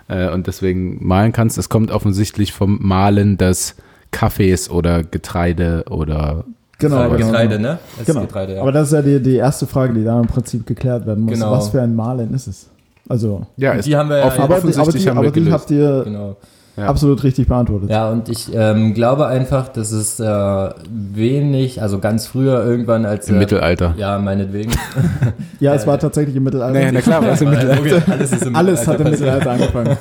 [0.08, 1.58] äh, und deswegen malen kannst.
[1.58, 3.76] Es kommt offensichtlich vom Malen des
[4.10, 6.44] Kaffees oder Getreide oder
[6.78, 7.16] genau, Äh, genau.
[7.26, 7.78] Getreide, ne?
[7.94, 8.20] Es ist Genau.
[8.22, 8.60] Getreide, ja.
[8.62, 11.34] Aber das ist ja die, die erste Frage, die da im Prinzip geklärt werden muss.
[11.34, 11.50] Genau.
[11.50, 12.68] Was für ein Malen ist es?
[13.08, 15.40] Also, ja, die haben wir ja aber, die, aber, offensichtlich die, haben aber wir die
[15.40, 15.52] gelöst.
[15.54, 16.36] habt ihr genau.
[16.76, 16.86] Ja.
[16.86, 17.90] absolut richtig beantwortet.
[17.90, 23.28] Ja, und ich ähm, glaube einfach, dass es äh, wenig, also ganz früher irgendwann als.
[23.28, 23.94] Im äh, Mittelalter.
[23.96, 24.72] Ja, meinetwegen.
[25.60, 26.78] Ja, es war tatsächlich im Mittelalter.
[26.78, 28.12] Naja, na klar, was im Mittelalter.
[28.12, 29.96] Alles ist im Alles hat im Mittelalter Mittelalter angefangen.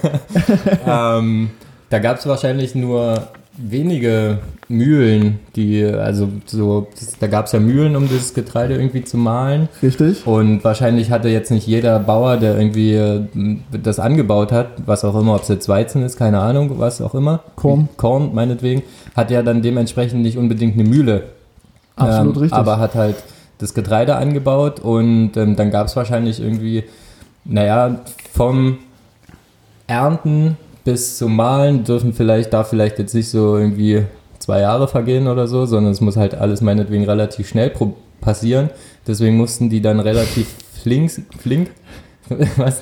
[0.86, 1.50] ähm,
[1.90, 7.60] da gab es wahrscheinlich nur wenige Mühlen, die, also so, das, da gab es ja
[7.60, 9.70] Mühlen, um das Getreide irgendwie zu mahlen.
[9.82, 10.26] Richtig?
[10.26, 13.28] Und wahrscheinlich hatte jetzt nicht jeder Bauer, der irgendwie äh,
[13.72, 17.14] das angebaut hat, was auch immer, ob es jetzt Weizen ist, keine Ahnung, was auch
[17.14, 17.42] immer.
[17.56, 17.90] Korn.
[17.98, 18.82] Korn, meinetwegen,
[19.16, 21.24] hat ja dann dementsprechend nicht unbedingt eine Mühle.
[21.96, 22.58] Absolut ähm, richtig.
[22.58, 23.18] Aber hat halt
[23.60, 26.84] das Getreide angebaut und ähm, dann gab es wahrscheinlich irgendwie,
[27.46, 28.00] naja,
[28.34, 28.80] vom
[29.86, 34.04] Ernten bis zum Mahlen dürfen vielleicht, darf vielleicht jetzt nicht so irgendwie
[34.40, 38.70] zwei Jahre vergehen oder so, sondern es muss halt alles meinetwegen relativ schnell pro- passieren.
[39.08, 40.48] Deswegen mussten die dann relativ
[40.82, 41.70] flink, flink,
[42.58, 42.82] was,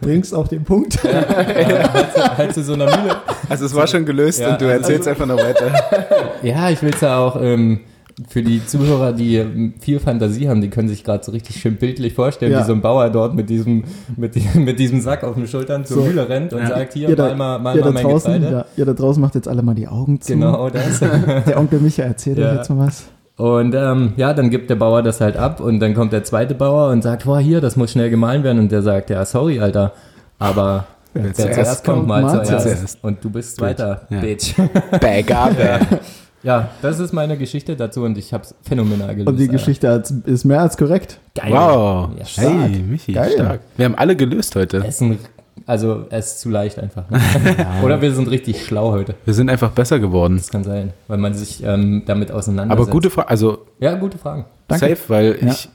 [0.00, 0.98] Bringst auf den Punkt.
[1.02, 3.16] halt zu so einer Mühle.
[3.48, 5.72] Also es war schon gelöst Ja, und du also- erzählst einfach noch weiter.
[6.42, 7.80] Ja, ich will es ja auch ähm,
[8.28, 11.76] für die Zuhörer, die ähm, viel Fantasie haben, die können sich gerade so richtig schön
[11.76, 12.60] bildlich vorstellen, Ja.
[12.60, 13.84] wie so ein Bauer dort mit diesem,
[14.16, 16.02] mit, die, mit diesem Sack auf den Schultern zur So.
[16.04, 16.68] Mühle rennt und Ja.
[16.68, 18.54] sagt, hier, Ihr da, mal mal, mal, ihr mal mein draußen, Getreide.
[18.56, 20.32] ja, ihr da draußen macht jetzt alle mal die Augen zu.
[20.32, 20.98] Genau das.
[21.46, 22.50] Der Onkel Micha erzählt Ja.
[22.50, 23.04] euch jetzt mal was.
[23.36, 26.54] Und ähm, ja, dann gibt der Bauer das halt ab und dann kommt der zweite
[26.54, 28.58] Bauer und sagt, boah, hier, das muss schnell gemahlen werden.
[28.58, 29.92] Und der sagt, ja, sorry, Alter,
[30.38, 32.62] aber wer, zuerst zuerst kommt, mal zuerst.
[32.64, 32.98] zuerst.
[33.02, 33.68] Und du bist Gut.
[33.68, 34.20] weiter, Ja.
[34.20, 34.54] Bitch.
[35.00, 35.80] Bagabe.
[36.42, 39.28] ja, das ist meine Geschichte dazu und ich hab's phänomenal gelöst.
[39.28, 39.48] Und die.
[39.48, 41.18] Geschichte hat- ist mehr als korrekt.
[41.34, 41.52] Geil.
[41.52, 42.10] Wow.
[42.18, 42.48] Ja, stark.
[42.70, 43.30] hey, Michi, Geil.
[43.32, 43.60] stark.
[43.76, 44.78] Wir haben alle gelöst heute.
[44.78, 45.18] Es ist ein,
[45.66, 47.08] also es ist zu leicht einfach.
[47.10, 47.20] Ne?
[47.84, 49.14] Oder wir sind richtig schlau heute.
[49.24, 50.36] Wir sind einfach besser geworden.
[50.36, 52.82] Das kann sein, weil man sich ähm, damit auseinandersetzt.
[52.88, 54.44] Aber gute Frage, also Ja, gute Fragen.
[54.68, 54.88] Danke.
[54.88, 55.48] safe, weil Ja.
[55.52, 55.68] ich,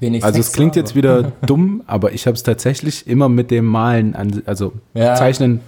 [0.00, 3.50] Wenig also es klingt aber- jetzt wieder dumm, aber ich habe es tatsächlich immer mit
[3.52, 5.14] dem Malen, an, also Ja.
[5.14, 5.60] Zeichnen,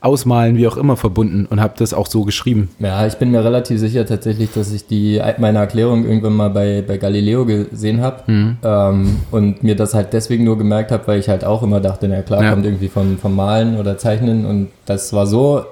[0.00, 2.68] Ausmalen, wie auch immer verbunden und habe das auch so geschrieben.
[2.78, 6.82] Ja, ich bin mir relativ sicher tatsächlich, dass ich die meine Erklärung irgendwann mal bei,
[6.86, 8.56] bei Galileo gesehen habe Mhm.
[8.62, 12.08] ähm, und mir das halt deswegen nur gemerkt habe, weil ich halt auch immer dachte,
[12.08, 12.50] na klar, Ja.
[12.50, 15.64] kommt irgendwie vom, vom Malen oder Zeichnen und das war so,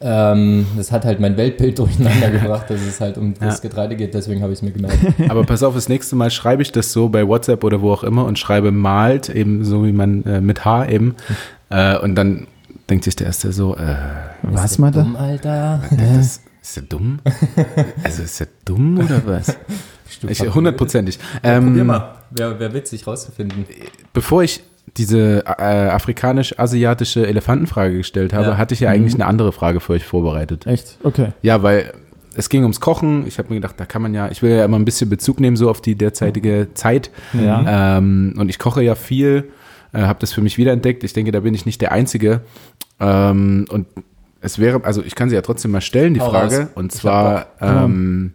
[0.00, 3.68] ähm, das hat halt mein Weltbild durcheinander gebracht, dass es halt um das Ja.
[3.68, 4.98] Getreide geht, deswegen habe ich es mir gemerkt.
[5.28, 8.04] Aber pass auf, das nächste Mal schreibe ich das so bei WhatsApp oder wo auch
[8.04, 11.14] immer und schreibe malt, eben so wie man äh, mit H eben.
[11.70, 12.46] Äh, und dann
[12.90, 13.96] denkt sich der Erste so, äh,
[14.42, 15.02] Was mal da?
[15.02, 15.82] dumm, Alter?
[15.90, 17.18] das, ist der dumm?
[18.02, 19.56] also ist der dumm oder was?
[20.28, 21.18] Ich, hundertprozentig.
[21.42, 23.64] Ähm, Probier mal, wäre wär witzig rauszufinden.
[24.12, 24.62] Bevor ich
[24.96, 28.56] diese äh, afrikanisch-asiatische Elefantenfrage gestellt habe, Ja.
[28.58, 30.66] hatte ich ja eigentlich eine andere Frage für euch vorbereitet.
[30.66, 30.98] Echt?
[31.02, 31.28] Okay.
[31.42, 31.92] Ja, weil
[32.36, 33.26] es ging ums Kochen.
[33.26, 35.40] Ich habe mir gedacht, da kann man ja, ich will ja immer ein bisschen Bezug
[35.40, 37.10] nehmen so auf die derzeitige Zeit.
[37.32, 37.96] Ja.
[37.98, 39.50] Ähm, und ich koche ja viel,
[39.94, 41.04] äh, habe das für mich wiederentdeckt.
[41.04, 42.40] Ich denke, da bin ich nicht der Einzige.
[43.00, 43.86] Ähm, und
[44.40, 46.58] es wäre, also ich kann sie ja trotzdem mal stellen, die Hau Frage.
[46.58, 46.66] raus.
[46.74, 48.34] Und zwar, ähm,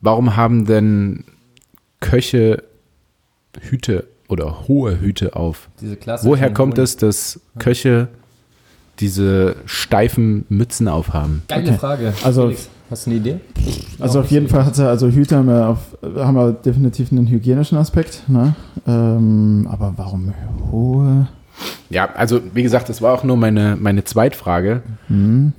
[0.00, 1.24] warum haben denn
[2.00, 2.62] Köche
[3.60, 5.68] Hüte oder hohe Hüte auf?
[5.80, 8.08] Diese klassischen Woher kommt es, dass Köche
[9.00, 11.42] diese steifen Mützen aufhaben?
[11.48, 11.78] Geile Okay.
[11.78, 12.14] Frage.
[12.22, 13.40] Also- Felix, hast du eine Idee?
[14.00, 15.78] Also auf jeden Fall hat er, also Hüte haben wir, auf,
[16.16, 18.54] haben wir definitiv einen hygienischen Aspekt, ne?
[18.86, 20.32] Ähm, aber warum
[20.70, 21.28] hohe?
[21.88, 24.82] Ja, also wie gesagt, das war auch nur meine, meine Zweitfrage.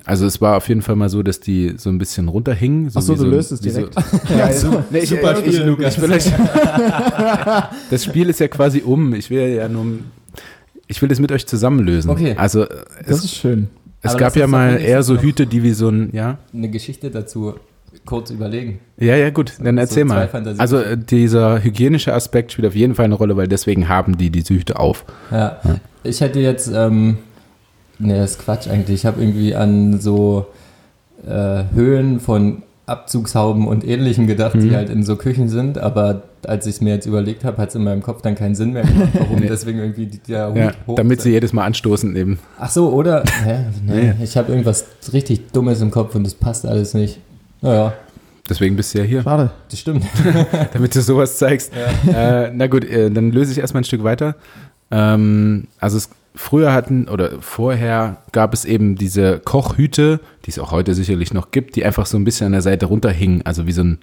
[0.04, 2.90] Also es war auf jeden Fall mal so, dass die so ein bisschen runterhingen.
[2.90, 3.96] So Ach so, wie du so, löst es wie so- direkt.
[4.38, 5.98] ja, so, nee, ich, Super Spiel, ich, Lukas.
[5.98, 6.04] ich
[7.90, 9.14] das Spiel ist ja quasi um.
[9.14, 9.86] Ich will ja nur,
[10.88, 12.12] ich will das mit euch zusammenlösen.
[12.12, 12.36] Okay.
[12.38, 13.70] Also Das es, ist schön.
[14.06, 16.38] Es gab ja mal eher so Hüte, die wie so ein, ja.
[16.54, 17.56] Eine Geschichte dazu
[18.06, 18.80] kurz überlegen.
[18.98, 20.56] Ja, ja, gut, dann so erzähl zwei mal.
[20.58, 24.30] Also äh, dieser hygienische Aspekt spielt auf jeden Fall eine Rolle, weil deswegen haben die
[24.30, 25.06] diese Hüte auf.
[25.32, 25.60] Ja,
[26.04, 27.18] ich hätte jetzt, ähm,
[28.00, 28.96] ne, das ist Quatsch eigentlich.
[29.02, 30.48] Ich habe irgendwie an so
[31.28, 34.60] äh, Höhen von Abzugshauben und ähnlichem gedacht, Mhm.
[34.62, 37.70] die halt in so Küchen sind, aber als ich es mir jetzt überlegt habe, hat
[37.70, 39.48] es in meinem Kopf dann keinen Sinn mehr gemacht, warum Nee.
[39.48, 42.40] deswegen irgendwie die- der Hut Ja, hoch damit sie jedes Mal anstoßen eben.
[42.60, 43.24] Ach so, oder?
[43.44, 43.66] Hä?
[43.86, 44.24] Nee, Nee.
[44.24, 47.20] ich habe irgendwas richtig Dummes im Kopf und das passt alles nicht.
[47.62, 47.94] Naja,
[48.48, 49.50] Deswegen bist du ja hier, Schade.
[49.72, 50.06] das stimmt.
[50.74, 51.72] damit du sowas zeigst.
[52.08, 54.36] Äh, na gut, äh, dann löse ich erstmal ein Stück weiter.
[54.92, 60.72] Ähm, also es, früher hatten oder vorher gab es eben diese Kochhüte, die es auch
[60.72, 63.72] heute sicherlich noch gibt, die einfach so ein bisschen an der Seite runterhingen, also wie
[63.72, 63.98] so ein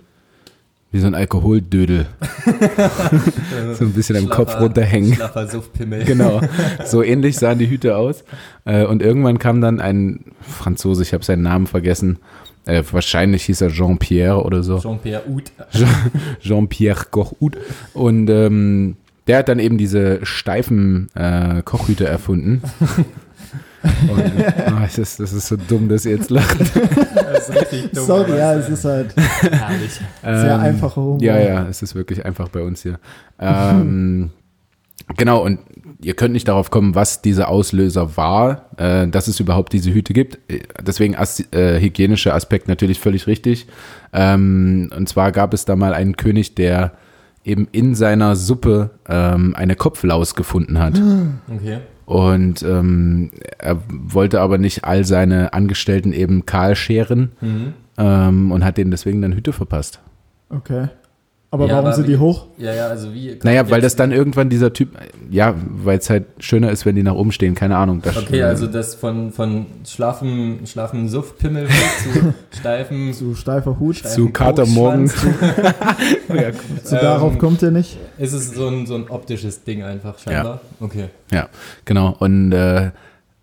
[0.92, 2.06] wie so ein Alkoholdödel.
[3.74, 5.18] so ein bisschen am Kopf runterhängen.
[5.48, 6.04] Suftpimmel.
[6.04, 6.40] Genau,
[6.84, 8.24] so ähnlich sahen die Hüte aus.
[8.64, 12.18] Äh, Und irgendwann kam dann ein Franzose, ich habe seinen Namen vergessen,
[12.66, 14.78] äh, wahrscheinlich hieß er Jean-Pierre oder so.
[14.78, 15.50] Jean-Pierre Out.
[15.72, 15.88] Jean-
[16.40, 17.56] Jean-Pierre Kochhut.
[17.94, 22.62] Und ähm, der hat dann eben diese steifen äh, Kochhüte erfunden.
[23.82, 26.58] Und, oh, das, ist, das ist so dumm, dass ihr jetzt lacht.
[27.32, 28.04] Das ist richtig dumm.
[28.04, 30.00] Sorry, ja, es ist halt herrlich.
[30.22, 31.20] sehr Ähm, einfacher Humor.
[31.20, 33.00] Ja, ja, es ist wirklich einfach bei uns hier.
[33.40, 34.30] Ähm,
[35.16, 35.58] genau, und
[36.00, 40.12] ihr könnt nicht darauf kommen, was dieser Auslöser war, äh, dass es überhaupt diese Hüte
[40.12, 40.38] gibt.
[40.80, 43.66] Deswegen as äh, hygienischer Aspekt natürlich völlig richtig.
[44.12, 46.92] Ähm, und zwar gab es da mal einen König, der
[47.44, 51.00] eben in seiner Suppe ähm, eine Kopflaus gefunden hat.
[51.52, 51.78] Okay.
[52.12, 57.72] Und ähm, er wollte aber nicht all seine Angestellten eben kahl scheren Mhm.
[57.96, 59.98] ähm, und hat denen deswegen dann Hüte verpasst.
[60.50, 60.88] Okay.
[61.54, 62.46] Aber Ja, warum aber sind die hoch?
[62.56, 63.38] Ja, ja, also wie.
[63.42, 64.96] Naja, weil das dann irgendwann dieser Typ,
[65.30, 68.00] ja, weil es halt schöner ist, wenn die nach oben stehen, keine Ahnung.
[68.02, 71.68] Das, Okay, also das von, von schlaffen, schlaffen Suftpimmel
[72.48, 73.12] zu steifen.
[73.12, 73.96] Zu steifer Hut.
[73.96, 75.08] steifen zu Katermorgen.
[75.08, 75.36] Kokschwanz.
[76.30, 76.52] ja,
[76.84, 77.98] So Ähm, darauf kommt ihr nicht.
[78.16, 80.62] Ist es so ein, so ein optisches Ding einfach scheinbar?
[80.80, 81.10] Okay.
[81.30, 81.50] ja,
[81.84, 82.16] genau.
[82.18, 82.92] Und äh,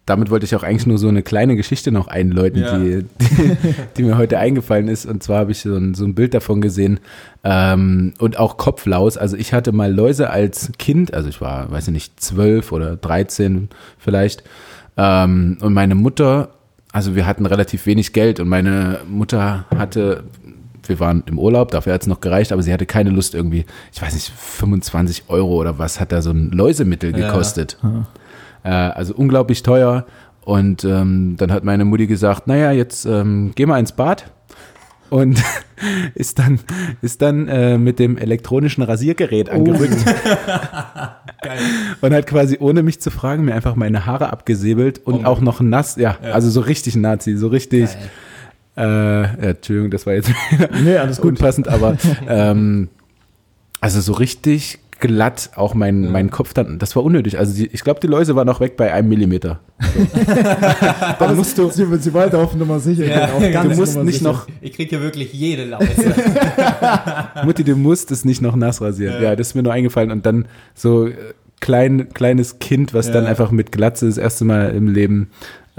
[0.09, 2.77] damit wollte ich auch eigentlich nur so eine kleine Geschichte noch einläuten, Ja.
[2.77, 3.57] die, die,
[3.97, 5.05] die mir heute eingefallen ist.
[5.05, 6.99] Und zwar habe ich so ein, so ein Bild davon gesehen
[7.43, 9.17] ähm, und auch Kopflaus.
[9.17, 12.95] Also ich hatte mal Läuse als Kind, also ich war, weiß ich nicht, zwölf oder
[12.95, 14.43] dreizehn vielleicht.
[14.97, 16.49] Ähm, und meine Mutter,
[16.91, 20.23] also wir hatten relativ wenig Geld und meine Mutter hatte
[20.87, 23.63] wir waren im Urlaub, dafür hat es noch gereicht, aber sie hatte keine Lust irgendwie,
[23.93, 27.27] ich weiß nicht, 25 Euro oder was hat da so ein Läusemittel Ja.
[27.27, 27.77] gekostet.
[28.63, 30.05] Äh, also unglaublich teuer.
[30.45, 34.31] Und ähm, dann hat meine Mutti gesagt, naja, jetzt ähm, geh mal ins Bad.
[35.09, 35.41] Und
[36.15, 36.59] ist dann,
[37.01, 39.97] ist dann äh, mit dem elektronischen Rasiergerät angerückt
[41.41, 41.59] Geil.
[42.01, 45.41] und hat quasi ohne mich zu fragen mir einfach meine Haare abgesäbelt und Oh auch
[45.41, 46.31] noch nass, ja, Ja.
[46.31, 47.89] also so richtig Nazi, so richtig,
[48.75, 48.87] Geil.
[48.87, 50.29] äh, ja, Entschuldigung, das war jetzt
[50.83, 51.31] Nee, alles gut.
[51.31, 51.97] unpassend, aber
[52.27, 52.89] ähm,
[53.81, 56.09] also so richtig glatt auch mein, Ja.
[56.09, 57.39] mein Kopf dann, das war unnötig.
[57.39, 59.59] Also die, ich glaube, die Läuse waren noch weg bei einem Millimeter.
[61.19, 61.69] Dann musst du.
[61.69, 63.35] Sie, sie wollte auf Nummer sicher Ja, gehen.
[63.35, 64.31] Auf ganz Du musst Nummer nicht sicher.
[64.31, 65.87] noch, Ich krieg hier wirklich jede Laute.
[67.45, 69.21] Mutti, du musst es nicht noch nass rasieren.
[69.23, 70.11] Ja, das ist mir nur eingefallen.
[70.11, 70.45] Und dann
[70.75, 71.13] so äh,
[71.59, 73.29] klein, kleines Kind, was dann Ja.
[73.29, 75.29] einfach mit Glatze das erste Mal im Leben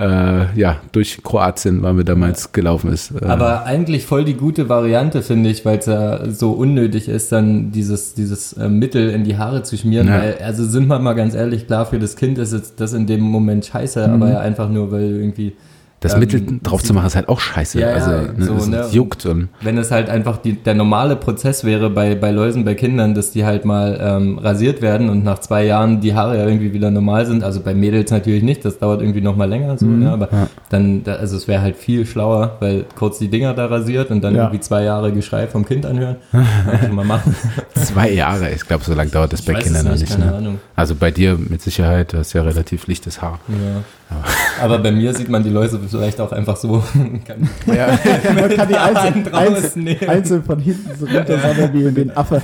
[0.01, 3.11] äh, ja, durch Kroatien waren wir damals gelaufen ist.
[3.13, 7.31] Äh, Aber eigentlich voll die gute Variante, finde ich, weil es ja so unnötig ist,
[7.33, 10.09] dann dieses, dieses äh, Mittel in die Haare zu schmieren.
[10.09, 10.19] Ja.
[10.21, 13.07] Weil, also sind wir mal ganz ehrlich, klar, für das Kind ist jetzt das in
[13.07, 14.15] dem Moment scheiße, Mhm.
[14.15, 15.53] aber ja einfach nur, weil irgendwie,
[16.01, 17.79] das ähm, Mittel drauf zu machen ist halt auch scheiße.
[17.79, 18.87] Ja, ja, also, ne, so, es ne?
[18.91, 19.29] juckt
[19.61, 23.33] wenn es halt einfach die, der normale Prozess wäre bei, bei Läusen, bei Kindern, dass
[23.33, 26.91] die halt mal ähm, rasiert werden und nach zwei Jahren die Haare ja irgendwie wieder
[26.91, 27.45] normal sind.
[27.45, 30.11] Also bei Mädels natürlich nicht, das dauert irgendwie noch mal länger so, ne?
[30.11, 30.39] aber Mhm.
[30.39, 30.47] Ja.
[30.71, 34.23] dann, da, also es wäre halt viel schlauer, weil kurz die Dinger da rasiert und
[34.25, 34.45] dann Ja.
[34.45, 36.17] irgendwie zwei Jahre Geschrei vom Kind anhören.
[36.81, 37.35] Kann mal machen.
[37.75, 38.51] zwei Jahre.
[38.53, 40.19] Ich glaube, so lange dauert das bei Ich weiß Kindern noch nicht, nicht.
[40.19, 40.59] Ne?
[40.77, 43.39] Also bei dir mit Sicherheit, du hast ja relativ lichtes Haar.
[43.49, 43.83] Ja.
[44.61, 46.83] Aber bei mir sieht man die Läuse vielleicht auch einfach so.
[47.27, 47.99] Kann, Ja,
[48.35, 52.43] Man kann die einzeln, einzeln, einzeln von hinten so runter sammeln wie den Affe.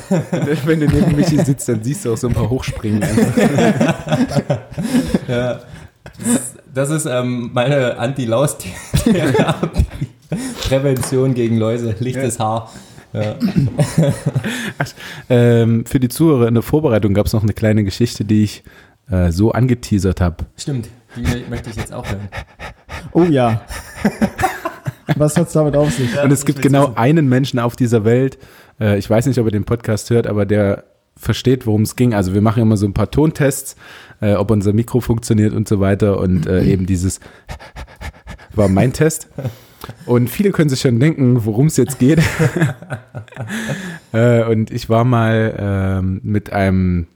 [0.65, 3.03] wenn du neben Michi sitzt, dann siehst du auch so ein paar hochspringen.
[3.03, 4.59] Einfach.
[5.29, 5.61] Ja.
[6.73, 9.87] Das ist, ähm, meine Anti-Laus-Therapie.
[10.69, 12.71] Prävention gegen Läuse, lichtes Haar.
[13.13, 13.35] Ja.
[15.31, 18.63] Ähm, für die Zuhörer in der Vorbereitung gab es noch eine kleine Geschichte, die ich
[19.11, 20.45] äh, so angeteasert habe.
[20.57, 22.29] Stimmt, die mö- möchte ich jetzt auch hören.
[23.13, 23.63] Oh ja.
[25.17, 26.21] Was hat's damit auf sich?
[26.23, 26.97] Und es gibt genau wissen.
[26.97, 28.39] einen Menschen auf dieser Welt,
[28.81, 30.85] äh, ich weiß nicht, ob er den Podcast hört, aber der
[31.17, 32.13] versteht, worum es ging.
[32.13, 33.77] Also wir machen immer so ein paar Tontests,
[34.21, 36.19] äh, ob unser Mikro funktioniert und so weiter.
[36.21, 37.21] Und äh, eben dieses
[38.55, 39.29] war mein Test.
[40.05, 42.21] Und viele können sich schon denken, worum es jetzt geht.
[44.13, 47.07] äh, und ich war mal ähm, mit einem,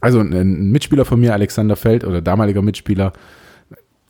[0.00, 3.12] also ein- Mitspieler von mir, Alexander Feld, oder damaliger Mitspieler,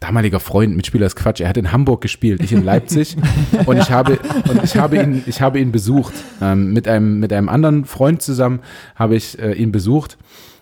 [0.01, 1.41] damaliger Freund, Mitspieler ist Quatsch.
[1.41, 3.17] Er hat in Hamburg gespielt, ich in Leipzig.
[3.67, 4.19] und ich habe,
[4.49, 6.15] und ich habe ihn, ich habe ihn besucht.
[6.41, 8.61] Ähm, mit einem, mit einem anderen Freund zusammen
[8.95, 10.17] habe ich äh, ihn besucht.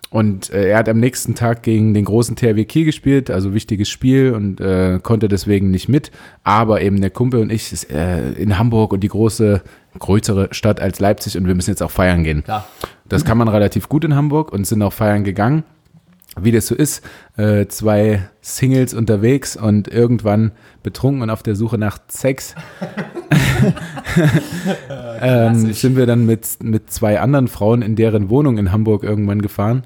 [0.09, 3.89] Und äh, er hat am nächsten Tag gegen den großen THW Kiel gespielt, also wichtiges
[3.91, 6.12] Spiel und äh, konnte deswegen nicht mit.
[6.45, 9.62] Aber eben der Kumpel und ich ist äh, in Hamburg und die große,
[9.99, 12.45] größere Stadt als Leipzig und wir müssen jetzt auch feiern gehen.
[12.45, 12.66] Klar.
[13.09, 15.65] Das kann man relativ gut in Hamburg und sind auch feiern gegangen.
[16.39, 17.03] Wie das so ist,
[17.39, 20.53] äh, zwei Singles unterwegs und irgendwann
[20.83, 22.55] betrunken und auf der Suche nach Sex
[25.23, 29.41] ähm, sind wir dann mit, mit zwei anderen Frauen in deren Wohnung in Hamburg irgendwann
[29.41, 29.85] gefahren.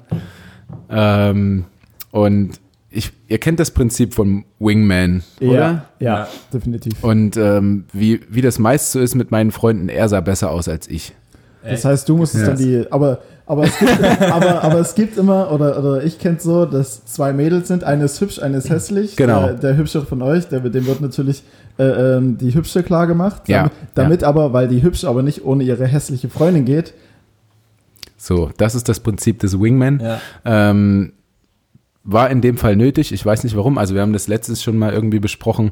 [0.89, 1.65] Ähm,
[2.11, 2.59] und
[2.89, 5.53] ich, ihr kennt das Prinzip von Wingman, oder?
[5.53, 6.27] Ja, ja, Ja.
[6.53, 7.01] definitiv.
[7.01, 10.67] Und ähm, wie, wie das meist so ist mit meinen Freunden, er sah besser aus
[10.67, 11.13] als ich.
[11.63, 12.49] Das heißt, du musstest Ja.
[12.49, 13.91] dann die, aber, aber, es gibt,
[14.31, 18.05] aber, aber es gibt immer, oder, oder ich kenne so, dass zwei Mädels sind, eine
[18.05, 19.15] ist hübsch, eine ist hässlich.
[19.15, 19.43] Genau.
[19.43, 21.43] Der, der hübsche von euch, der, dem wird natürlich
[21.77, 21.83] äh,
[22.17, 23.47] ähm, die hübsche klar gemacht.
[23.47, 26.93] Ja, Damit, damit aber, weil die hübsche aber nicht ohne ihre hässliche Freundin geht.
[28.17, 29.99] So, das ist das Prinzip des Wingman.
[29.99, 30.19] Ja.
[30.45, 31.13] Ähm,
[32.03, 33.11] war in dem Fall nötig.
[33.11, 33.77] Ich weiß nicht warum.
[33.77, 35.69] Also wir haben das letztes schon mal irgendwie besprochen.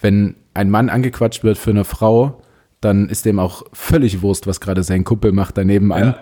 [0.00, 2.41] Wenn ein Mann angequatscht wird für eine Frau,
[2.82, 6.14] dann ist dem auch völlig Wurst, was gerade sein Kumpel macht daneben an.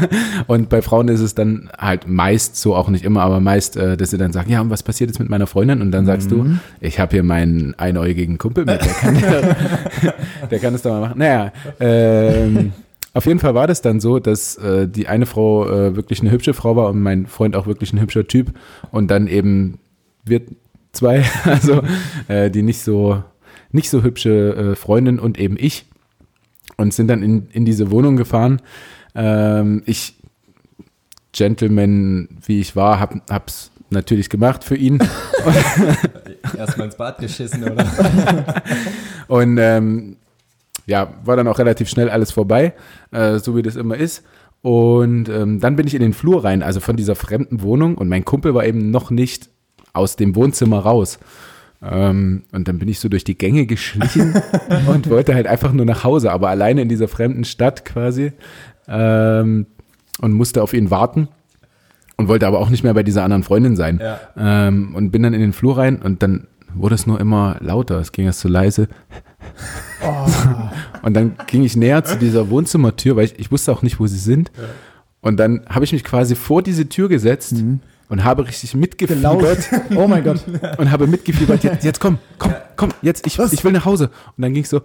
[0.48, 3.96] und bei Frauen ist es dann halt meist, so auch nicht immer, aber meist, äh,
[3.96, 5.80] dass sie dann sagen, ja, und was passiert jetzt mit meiner Freundin?
[5.80, 6.44] Und dann sagst du,
[6.80, 9.14] ich habe hier meinen einäugigen Kumpel mit, der kann,
[10.50, 11.18] der kann es doch mal machen.
[11.18, 12.72] Naja, ähm,
[13.14, 16.30] auf jeden Fall war das dann so, dass äh, die eine Frau äh, wirklich eine
[16.30, 18.52] hübsche Frau war und mein Freund auch wirklich ein hübscher Typ.
[18.90, 19.78] Und dann eben
[20.24, 20.42] wir
[20.92, 21.82] zwei, also
[22.28, 23.22] äh, die nicht so,
[23.72, 25.86] nicht so hübsche äh, Freundin und eben ich.
[26.78, 28.62] Und sind dann in, in diese Wohnung gefahren.
[29.14, 30.14] Ähm, ich,
[31.32, 34.98] Gentleman, wie ich war, hab, hab's natürlich gemacht für ihn.
[36.56, 37.84] Erstmal ins Bad geschissen, oder?
[39.28, 40.16] Und ähm,
[40.86, 42.74] ja, war dann auch relativ schnell alles vorbei,
[43.10, 44.22] äh, so wie das immer ist.
[44.62, 47.96] Und ähm, dann bin ich in den Flur rein, also von dieser fremden Wohnung.
[47.96, 49.50] Und mein Kumpel war eben noch nicht
[49.92, 51.18] aus dem Wohnzimmer raus.
[51.82, 54.34] Ähm, und dann bin ich so durch die Gänge geschlichen
[54.86, 58.32] und wollte halt einfach nur nach Hause, aber alleine in dieser fremden Stadt quasi.
[58.88, 59.66] Ähm,
[60.20, 61.28] und musste auf ihn warten.
[62.16, 64.00] Und wollte aber auch nicht mehr bei dieser anderen Freundin sein.
[64.02, 64.20] Ja.
[64.36, 68.00] Ähm, und bin dann in den Flur rein und dann wurde es nur immer lauter.
[68.00, 68.88] Es ging erst so leise.
[71.02, 74.06] Und dann ging ich näher zu dieser Wohnzimmertür, weil ich, ich wusste auch nicht, wo
[74.06, 74.50] sie sind.
[75.20, 77.54] Und dann habe ich mich quasi vor diese Tür gesetzt
[78.08, 79.68] und habe richtig mitgefiebert.
[79.94, 80.42] Oh mein Gott.
[80.78, 81.62] und habe mitgefiebert.
[81.62, 84.10] Jetzt, jetzt komm, komm, komm, jetzt, ich, ich will nach Hause.
[84.36, 84.82] Und dann ging es so.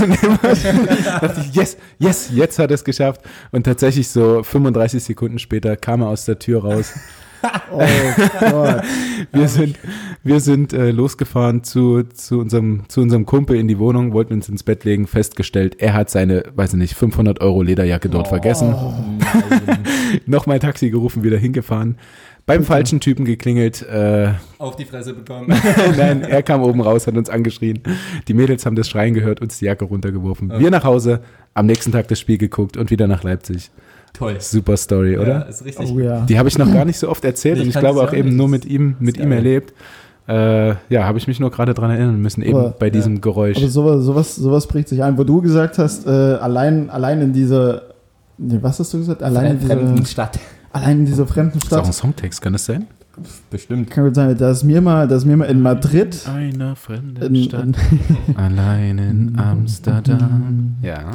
[0.00, 0.38] Und immer
[1.20, 3.20] dachte ich, yes, yes, jetzt hat er es geschafft.
[3.50, 6.92] Und tatsächlich so 35 Sekunden später kam er aus der Tür raus.
[7.72, 7.80] Oh
[8.38, 8.82] Gott.
[9.32, 9.76] Wir sind,
[10.22, 14.48] wir sind äh, losgefahren zu, zu, unserem, zu unserem Kumpel in die Wohnung, wollten uns
[14.48, 18.76] ins Bett legen, festgestellt, er hat seine, weiß ich nicht, 500 Euro Lederjacke dort vergessen.
[20.26, 21.96] Nochmal Taxi gerufen, wieder hingefahren.
[22.44, 23.82] Beim falschen Typen geklingelt.
[23.82, 25.46] Äh, Auf die Fresse bekommen.
[25.96, 27.80] nein, er kam oben raus, hat uns angeschrien.
[28.26, 30.52] Die Mädels haben das Schreien gehört, uns die Jacke runtergeworfen.
[30.58, 31.20] Wir nach Hause,
[31.54, 33.70] am nächsten Tag das Spiel geguckt und wieder nach Leipzig.
[34.12, 34.36] Toll.
[34.40, 35.48] Super Story, Ja, oder?
[35.48, 35.90] ist richtig.
[35.90, 36.20] Oh ja.
[36.26, 38.18] Die habe ich noch gar nicht so oft erzählt Ich und ich glaube auch ja
[38.18, 39.72] eben nur mit ihm, mit ihm erlebt.
[40.28, 43.56] Äh, ja, habe ich mich nur gerade dran erinnern müssen, eben Aber- bei diesem Geräusch.
[43.56, 47.32] Aber sowas, sowas, sowas prägt sich ein, wo du gesagt hast, äh, allein, allein in
[47.32, 47.82] dieser,
[48.42, 49.22] nee, was hast du gesagt?
[49.22, 50.38] Allein in Fremden dieser, Stadt.
[50.72, 51.94] allein in dieser fremden das ist auch ein Stadt.
[51.94, 52.86] Songtext, kann das sein?
[53.50, 53.90] Bestimmt.
[53.90, 57.22] Kann gut sein, da ist mir mal, da ist mir mal in Madrid, Einer fremden
[57.22, 57.74] in, in,
[58.36, 60.76] allein in Amsterdam.
[60.82, 61.10] Ja.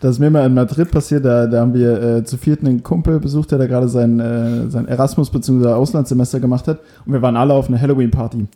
[0.00, 2.82] Das ist mir mal in Madrid passiert, da, da haben wir äh, zu viert einen
[2.82, 5.68] Kumpel besucht, der da gerade sein, äh, sein Erasmus- bzw.
[5.72, 6.78] Auslandssemester gemacht hat.
[7.04, 8.46] Und wir waren alle auf einer Halloween-Party.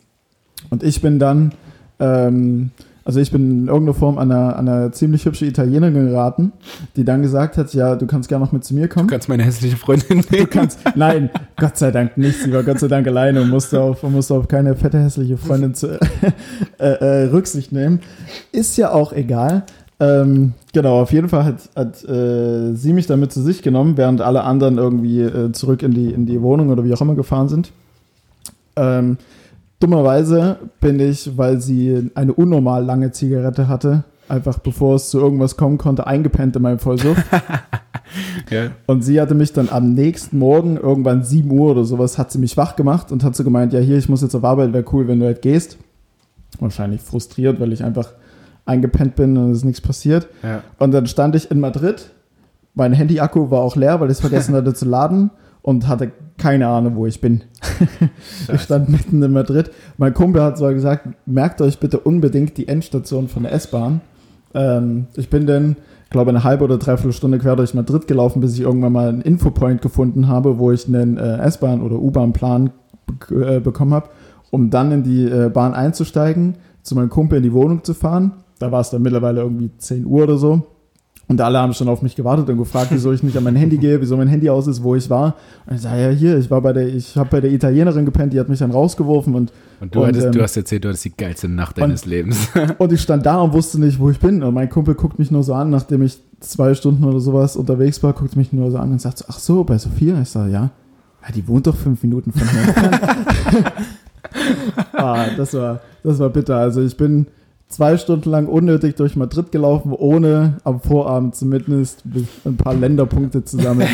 [0.69, 1.51] Und ich bin dann,
[1.99, 2.71] ähm,
[3.05, 6.53] also ich bin in irgendeiner Form an eine, an eine ziemlich hübsche Italienerin geraten,
[6.95, 9.07] die dann gesagt hat, ja, du kannst gerne noch mit zu mir kommen.
[9.07, 10.45] Du kannst meine hässliche Freundin nehmen.
[10.45, 12.41] Du kannst, nein, Gott sei Dank nicht.
[12.41, 15.75] Sie war Gott sei Dank alleine und musste auf, musste auf keine fette hässliche Freundin
[15.75, 15.99] zu,
[16.79, 17.99] äh, äh, Rücksicht nehmen.
[18.51, 19.65] Ist ja auch egal.
[19.99, 24.21] Ähm, genau, auf jeden Fall hat, hat äh, sie mich damit zu sich genommen, während
[24.21, 27.49] alle anderen irgendwie äh, zurück in die, in die Wohnung oder wie auch immer gefahren
[27.49, 27.71] sind.
[28.75, 29.17] Ähm,
[29.79, 35.57] dummerweise bin ich, weil sie eine unnormal lange Zigarette hatte, einfach bevor es zu irgendwas
[35.57, 37.17] kommen konnte, eingepennt in meinem Vollsuff.
[38.49, 38.67] Ja.
[38.85, 42.37] Und sie hatte mich dann am nächsten Morgen, irgendwann 7 Uhr oder sowas, hat sie
[42.37, 44.85] mich wach gemacht und hat so gemeint, ja hier, ich muss jetzt auf Arbeit, wäre
[44.93, 45.77] cool, wenn du halt gehst.
[46.59, 48.13] Wahrscheinlich frustriert, weil ich einfach
[48.65, 50.27] eingepennt bin und es ist nichts passiert.
[50.43, 50.61] Ja.
[50.77, 52.11] Und dann stand ich in Madrid.
[52.73, 55.31] Mein Handy-Akku war auch leer, weil ich es vergessen hatte zu laden
[55.65, 57.41] und hatte keine Ahnung, wo ich bin.
[58.53, 59.71] ich stand mitten in Madrid.
[59.97, 64.01] Mein Kumpel hat zwar gesagt, merkt euch bitte unbedingt die Endstation von der S-Bahn.
[64.53, 65.75] Ähm, ich bin dann,
[66.11, 69.21] glaube eine halbe oder dreiviertel Stunde quer durch Madrid gelaufen, bis ich irgendwann mal einen
[69.21, 72.69] Infopoint gefunden habe, wo ich einen äh, S-Bahn oder U-Bahn-Plan
[73.31, 74.09] äh, bekommen habe,
[74.51, 78.33] um dann in die äh, Bahn einzusteigen, zu meinem Kumpel in die Wohnung zu fahren.
[78.59, 80.67] Da war es dann mittlerweile irgendwie 10 Uhr oder so.
[81.27, 83.77] Und alle haben schon auf mich gewartet und gefragt, wieso ich nicht an mein Handy
[83.77, 85.35] gehe, wieso mein Handy aus ist, wo ich war.
[85.65, 88.33] Und ich sage, ja, hier, ich war bei der, ich habe bei der Italienerin gepennt,
[88.33, 90.89] die hat mich dann rausgeworfen und, Und du, Und, hattest, ähm, du hast erzählt, du
[90.89, 92.49] hattest die geilste Nacht deines Lebens.
[92.77, 94.43] und ich stand da und wusste nicht, wo ich bin.
[94.43, 98.03] Und mein Kumpel guckt mich nur so an, nachdem ich zwei Stunden oder sowas unterwegs
[98.03, 100.21] war, guckt mich nur so an und sagt so, ach so, bei Sophia?
[100.21, 100.69] Ich sage, ja.
[101.25, 103.71] Ja, die wohnt doch fünf Minuten von hier entfernt.
[104.93, 106.57] ah, das war, das war bitter.
[106.57, 107.25] Also ich bin
[107.67, 112.03] zwei Stunden lang unnötig durch Madrid gelaufen, ohne am Vorabend zumindest
[112.45, 113.89] ein paar Länderpunkte zu sammeln.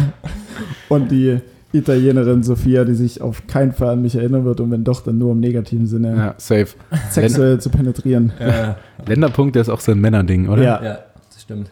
[0.88, 1.40] und die
[1.72, 5.18] Italienerin Sophia, die sich auf keinen Fall an mich erinnern wird und wenn doch, dann
[5.18, 6.68] nur im negativen Sinne ja, safe.
[7.10, 8.32] sexuell zu penetrieren.
[8.40, 8.76] Ja,
[9.06, 10.62] Länderpunkte ist auch so ein Männerding, oder?
[10.62, 10.82] Ja.
[10.82, 10.98] ja,
[11.28, 11.70] das stimmt.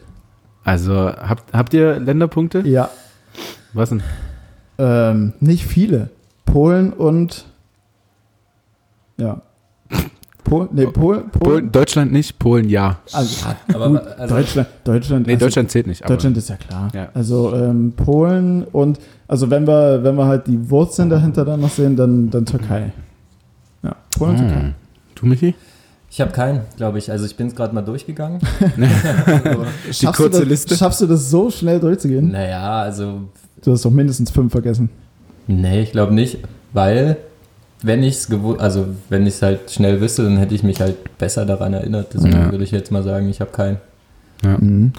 [0.63, 2.59] Also, habt, habt ihr Länderpunkte?
[2.59, 2.89] Ja,
[3.73, 4.01] Was denn?
[4.77, 6.09] ähm, nicht viele.
[6.45, 7.45] Polen und
[9.17, 9.41] ja.
[10.43, 11.29] Pol, nee, Pol, Polen.
[11.31, 12.99] Polen, Deutschland nicht, Polen ja.
[13.13, 16.03] Also, Aber gut, also, Deutschland, Deutschland, Nee, also, Deutschland zählt nicht.
[16.03, 16.87] aber- Deutschland ist ja klar.
[16.93, 17.09] Ja.
[17.13, 21.69] Also ähm, Polen und also wenn wir wenn wir halt die Wurzeln dahinter dann noch
[21.69, 22.91] sehen, dann dann Türkei.
[23.83, 24.61] Ja, Polen und Türkei.
[24.61, 24.73] Hm.
[25.15, 25.55] Du, Michi?
[26.11, 27.11] ich habe keinen, glaube ich.
[27.11, 28.39] Also ich bin es gerade mal durchgegangen.
[30.01, 30.75] Die kurze du das, Liste.
[30.75, 32.31] Schaffst du das so schnell durchzugehen?
[32.31, 33.21] naja, also
[33.63, 34.89] Du hast doch mindestens fünf vergessen.
[35.47, 36.37] Nee, ich glaube nicht,
[36.73, 37.17] weil
[37.81, 38.29] wenn ich es
[38.59, 42.13] also wenn ich es halt schnell wüsste, dann hätte ich mich halt besser daran erinnert.
[42.13, 42.51] Deswegen Ja.
[42.51, 43.77] würde ich jetzt mal sagen, ich habe keinen.
[44.43, 44.91] Mhm.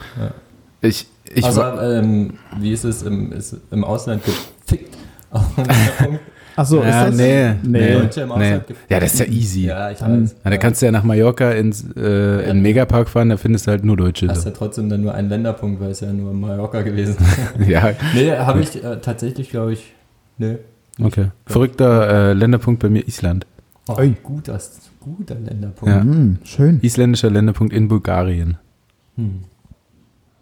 [0.80, 4.96] Ich, ich also, ähm, wie ist es im, ist im Ausland gefickt?
[6.56, 7.16] Achso, ja, ist das?
[7.16, 7.92] nee, Nee.
[7.94, 8.34] Deutsche im nee.
[8.34, 8.90] Ausland gefickt.
[8.90, 9.66] Ja, das ist ja easy.
[9.66, 10.36] Ja, ich Dann- weiß.
[10.44, 13.66] Ja, da kannst du ja nach Mallorca ins, äh, in den Megapark fahren, da findest
[13.66, 14.28] du halt nur Deutsche.
[14.28, 14.48] Hast So.
[14.50, 17.16] ja trotzdem dann nur einen Länderpunkt, weil es ja nur Mallorca gewesen
[17.66, 19.92] Ja, Nee, habe ich äh, tatsächlich, glaube ich,
[20.38, 20.56] nee.
[21.04, 21.28] Okay.
[21.46, 23.46] Verrückter äh, Länderpunkt bei mir Island.
[23.88, 24.14] Oh, Ui.
[24.22, 24.58] guter,
[25.00, 25.94] guter Länderpunkt.
[25.94, 26.04] Ja.
[26.04, 26.78] Mhm, schön.
[26.82, 28.58] Isländischer Länderpunkt in Bulgarien.
[29.16, 29.40] Hm.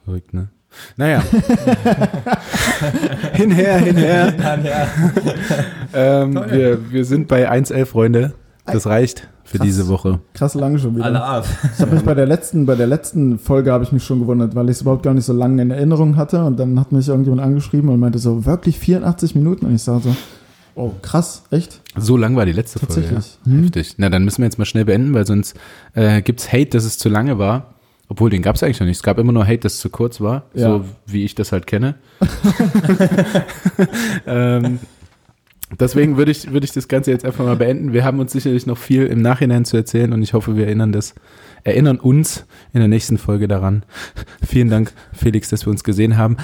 [0.04, 0.48] Verrückt, ne?
[0.96, 1.22] Naja.
[3.32, 4.34] hinher, hinher.
[4.64, 4.86] Ja.
[5.94, 6.50] Ähm, Toll.
[6.50, 8.34] wir, wir sind bei 1.11, Freunde.
[8.66, 9.66] Das reicht für Krass.
[9.66, 10.20] diese Woche.
[10.34, 11.06] Krass lange schon wieder.
[11.06, 11.46] Alle ab.
[11.74, 14.54] Ich habe mich bei der letzten, bei der letzten Folge habe ich mich schon gewundert,
[14.54, 17.08] weil ich es überhaupt gar nicht so lange in Erinnerung hatte und dann hat mich
[17.08, 19.64] irgendjemand angeschrieben und meinte so, wirklich 84 Minuten?
[19.64, 20.16] Und ich sage so,
[20.78, 21.80] oh krass, echt?
[21.96, 23.14] So lang war die letzte Folge.
[23.14, 23.20] Ja.
[23.44, 23.62] Hm.
[23.62, 23.94] Heftig.
[23.98, 25.56] Na, dann müssen wir jetzt mal schnell beenden, weil sonst
[25.94, 27.74] äh, gibt's Hate, dass es zu lange war.
[28.08, 28.96] Obwohl, den gab's eigentlich noch nicht.
[28.96, 30.46] Es gab immer nur Hate, dass es zu kurz war.
[30.54, 30.70] Ja.
[30.70, 31.96] So wie ich das halt kenne.
[34.26, 34.78] ähm,
[35.78, 37.92] deswegen würde ich, würde ich das Ganze jetzt einfach mal beenden.
[37.92, 40.92] Wir haben uns sicherlich noch viel im Nachhinein zu erzählen und ich hoffe, wir erinnern
[40.92, 41.14] das,
[41.64, 43.82] erinnern uns in der nächsten Folge daran.
[44.46, 46.38] Vielen Dank, Felix, dass wir uns gesehen haben.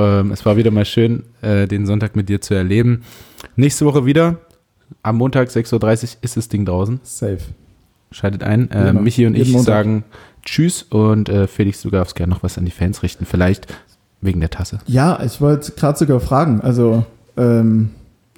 [0.00, 3.02] Ähm, es war wieder mal schön, äh, den Sonntag mit dir zu erleben.
[3.56, 4.38] Nächste Woche wieder.
[5.02, 7.00] Am Montag 6.30 Uhr ist das Ding draußen.
[7.02, 7.38] Safe.
[8.10, 8.70] Schaltet ein.
[8.70, 9.00] Äh, Genau.
[9.02, 9.72] Michi und Jeden ich Montag.
[9.84, 10.04] sagen
[10.44, 13.24] Tschüss und äh, Felix, du darfst gerne noch was an die Fans richten.
[13.26, 13.66] Vielleicht
[14.20, 14.80] wegen der Tasse.
[14.86, 17.04] Ja, ich wollte gerade sogar fragen, also
[17.36, 17.90] ähm,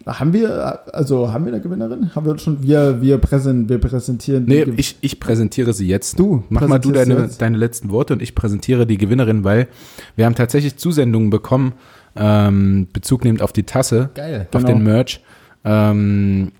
[0.07, 2.15] haben wir, also haben wir eine Gewinnerin?
[2.15, 6.19] Haben wir schon, wir, wir, präsen, wir präsentieren Nee, ich, ich präsentiere sie jetzt.
[6.19, 9.69] Du Mach mal du deine, deine letzten Worte und ich präsentiere die Gewinnerin, weil
[10.17, 11.73] wir haben tatsächlich Zusendungen bekommen,
[12.17, 14.49] ähm, Bezug nehmend auf die Tasse, Geil.
[14.53, 14.75] auf Genau.
[14.75, 15.21] den Merch.
[15.65, 16.53] Ähm,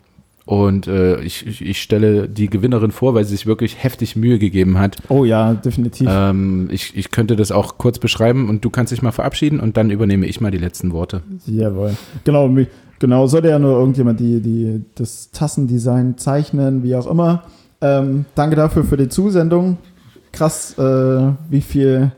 [0.45, 4.39] und äh, ich, ich, ich stelle die Gewinnerin vor, weil sie sich wirklich heftig Mühe
[4.39, 4.97] gegeben hat.
[5.09, 6.09] Oh ja, definitiv.
[6.11, 9.77] Ähm, ich, ich könnte das auch kurz beschreiben und du kannst dich mal verabschieden und
[9.77, 11.23] dann übernehme ich mal die letzten Worte.
[11.47, 11.97] Jawohl.
[12.25, 12.49] Genau,
[13.03, 17.43] genau, sollte ja nur irgendjemand die, die, das Tassendesign zeichnen, wie auch immer.
[17.83, 19.77] Ähm, danke dafür für die Zusendung.
[20.33, 20.83] Krass, äh,
[21.51, 22.13] wie viel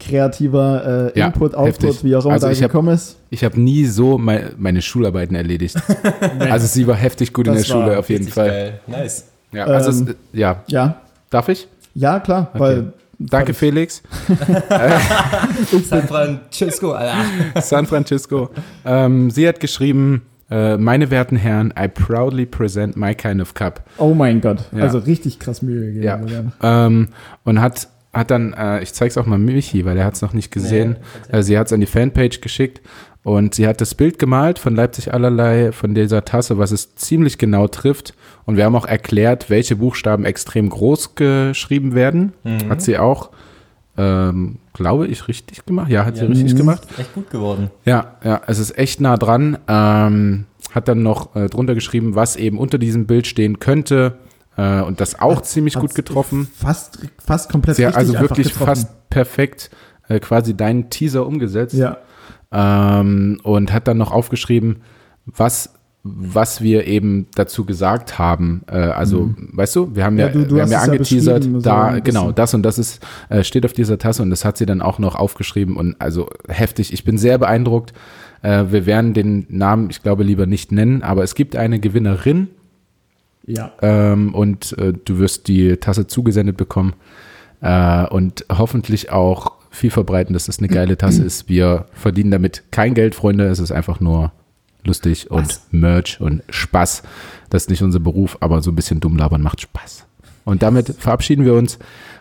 [0.00, 2.04] kreativer äh, Ja, Input, Output, heftig.
[2.04, 3.16] wie auch immer Also da ich hab- gekommen ist.
[3.30, 5.76] Ich habe nie so mei- meine Schularbeiten erledigt.
[6.40, 8.48] also sie war heftig gut in der Das Schule auf jeden Fall.
[8.48, 8.80] Geil.
[8.88, 9.26] Nice.
[9.52, 10.96] Ja, also Ähm, es, ja, Ja,
[11.30, 11.68] darf ich?
[11.94, 12.92] Ja, klar, weil.
[13.30, 14.02] Danke, Felix.
[15.84, 17.60] San Francisco, Alter.
[17.60, 18.50] San Francisco.
[18.84, 23.82] Ähm, sie hat geschrieben, äh, meine werten Herren, I proudly present my kind of cup.
[23.98, 24.64] Oh mein Gott.
[24.72, 24.82] Ja.
[24.82, 26.52] Also richtig krass Mühe gegeben.
[26.62, 26.86] Ja.
[26.86, 27.08] Ähm,
[27.44, 30.32] und hat, hat dann, äh, ich zeig's auch mal Michi, weil er hat es noch
[30.32, 30.96] nicht gesehen.
[31.30, 32.82] Nee, äh, sie hat es an die Fanpage geschickt
[33.24, 37.38] und sie hat das Bild gemalt von Leipzig allerlei, von dieser Tasse, was es ziemlich
[37.38, 38.14] genau trifft.
[38.46, 42.32] Und wir haben auch erklärt, welche Buchstaben extrem groß geschrieben werden.
[42.68, 43.30] Hat sie auch,
[43.96, 45.90] ähm, glaube ich, richtig gemacht.
[45.90, 46.28] Ja, hat sie Ja.
[46.28, 46.58] richtig Mhm.
[46.58, 46.82] gemacht.
[46.98, 47.70] Echt gut geworden.
[47.84, 49.56] Ja, ja, es ist echt nah dran.
[49.68, 54.14] Ähm, hat dann noch äh, drunter geschrieben, was eben unter diesem Bild stehen könnte.
[54.56, 56.48] Äh, und das auch ziemlich gut getroffen.
[56.56, 59.70] Fast, fast komplett Sehr, richtig also wirklich fast perfekt
[60.08, 61.74] äh, quasi deinen Teaser umgesetzt.
[61.74, 61.98] Ja.
[62.52, 64.76] Ähm, und hat dann noch aufgeschrieben,
[65.26, 65.74] was
[66.04, 68.62] was wir eben dazu gesagt haben.
[68.66, 70.32] Äh, also, weißt du, wir haben ja, Mhm.
[70.34, 72.76] Ja, du- du wir haben ja ja angeteasert, so da, ein genau, das und das
[72.80, 75.94] ist, äh, steht auf dieser Tasse und das hat sie dann auch noch aufgeschrieben und
[76.00, 76.92] also heftig.
[76.92, 77.92] Ich bin sehr beeindruckt.
[78.42, 82.48] Äh, wir werden den Namen, ich glaube, lieber nicht nennen, aber es gibt eine Gewinnerin
[83.46, 83.70] Ja.
[83.80, 84.74] ähm, und
[85.04, 86.94] du wirst die Tasse zugesendet bekommen
[87.60, 91.48] und hoffentlich auch viel verbreiten, dass es eine geile Tasse ist.
[91.48, 93.46] Wir verdienen damit kein Geld, Freunde.
[93.48, 94.30] Es ist einfach nur
[94.84, 95.62] lustig und Was?
[95.70, 97.02] Merch und Spaß.
[97.50, 100.06] Das ist nicht unser Beruf, aber so ein bisschen dumm labern macht Spaß.
[100.44, 101.78] Und damit verabschieden wir uns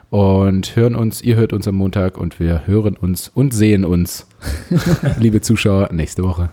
[0.10, 1.22] und hören uns.
[1.22, 4.28] Ihr hört uns am Montag und wir hören uns und sehen uns,
[5.20, 6.50] liebe Zuschauer, nächste Woche.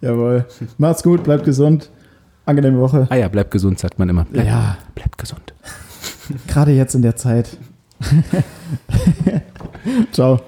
[0.00, 0.46] Jawohl.
[0.78, 1.90] Macht's gut, bleibt gesund.
[2.44, 3.06] Angenehme Woche.
[3.10, 4.24] Ah ja, bleibt gesund, sagt man immer.
[4.24, 5.52] Bleibt, Ja, bleibt gesund.
[6.46, 7.56] gerade jetzt in der Zeit.
[10.12, 10.40] Ciao.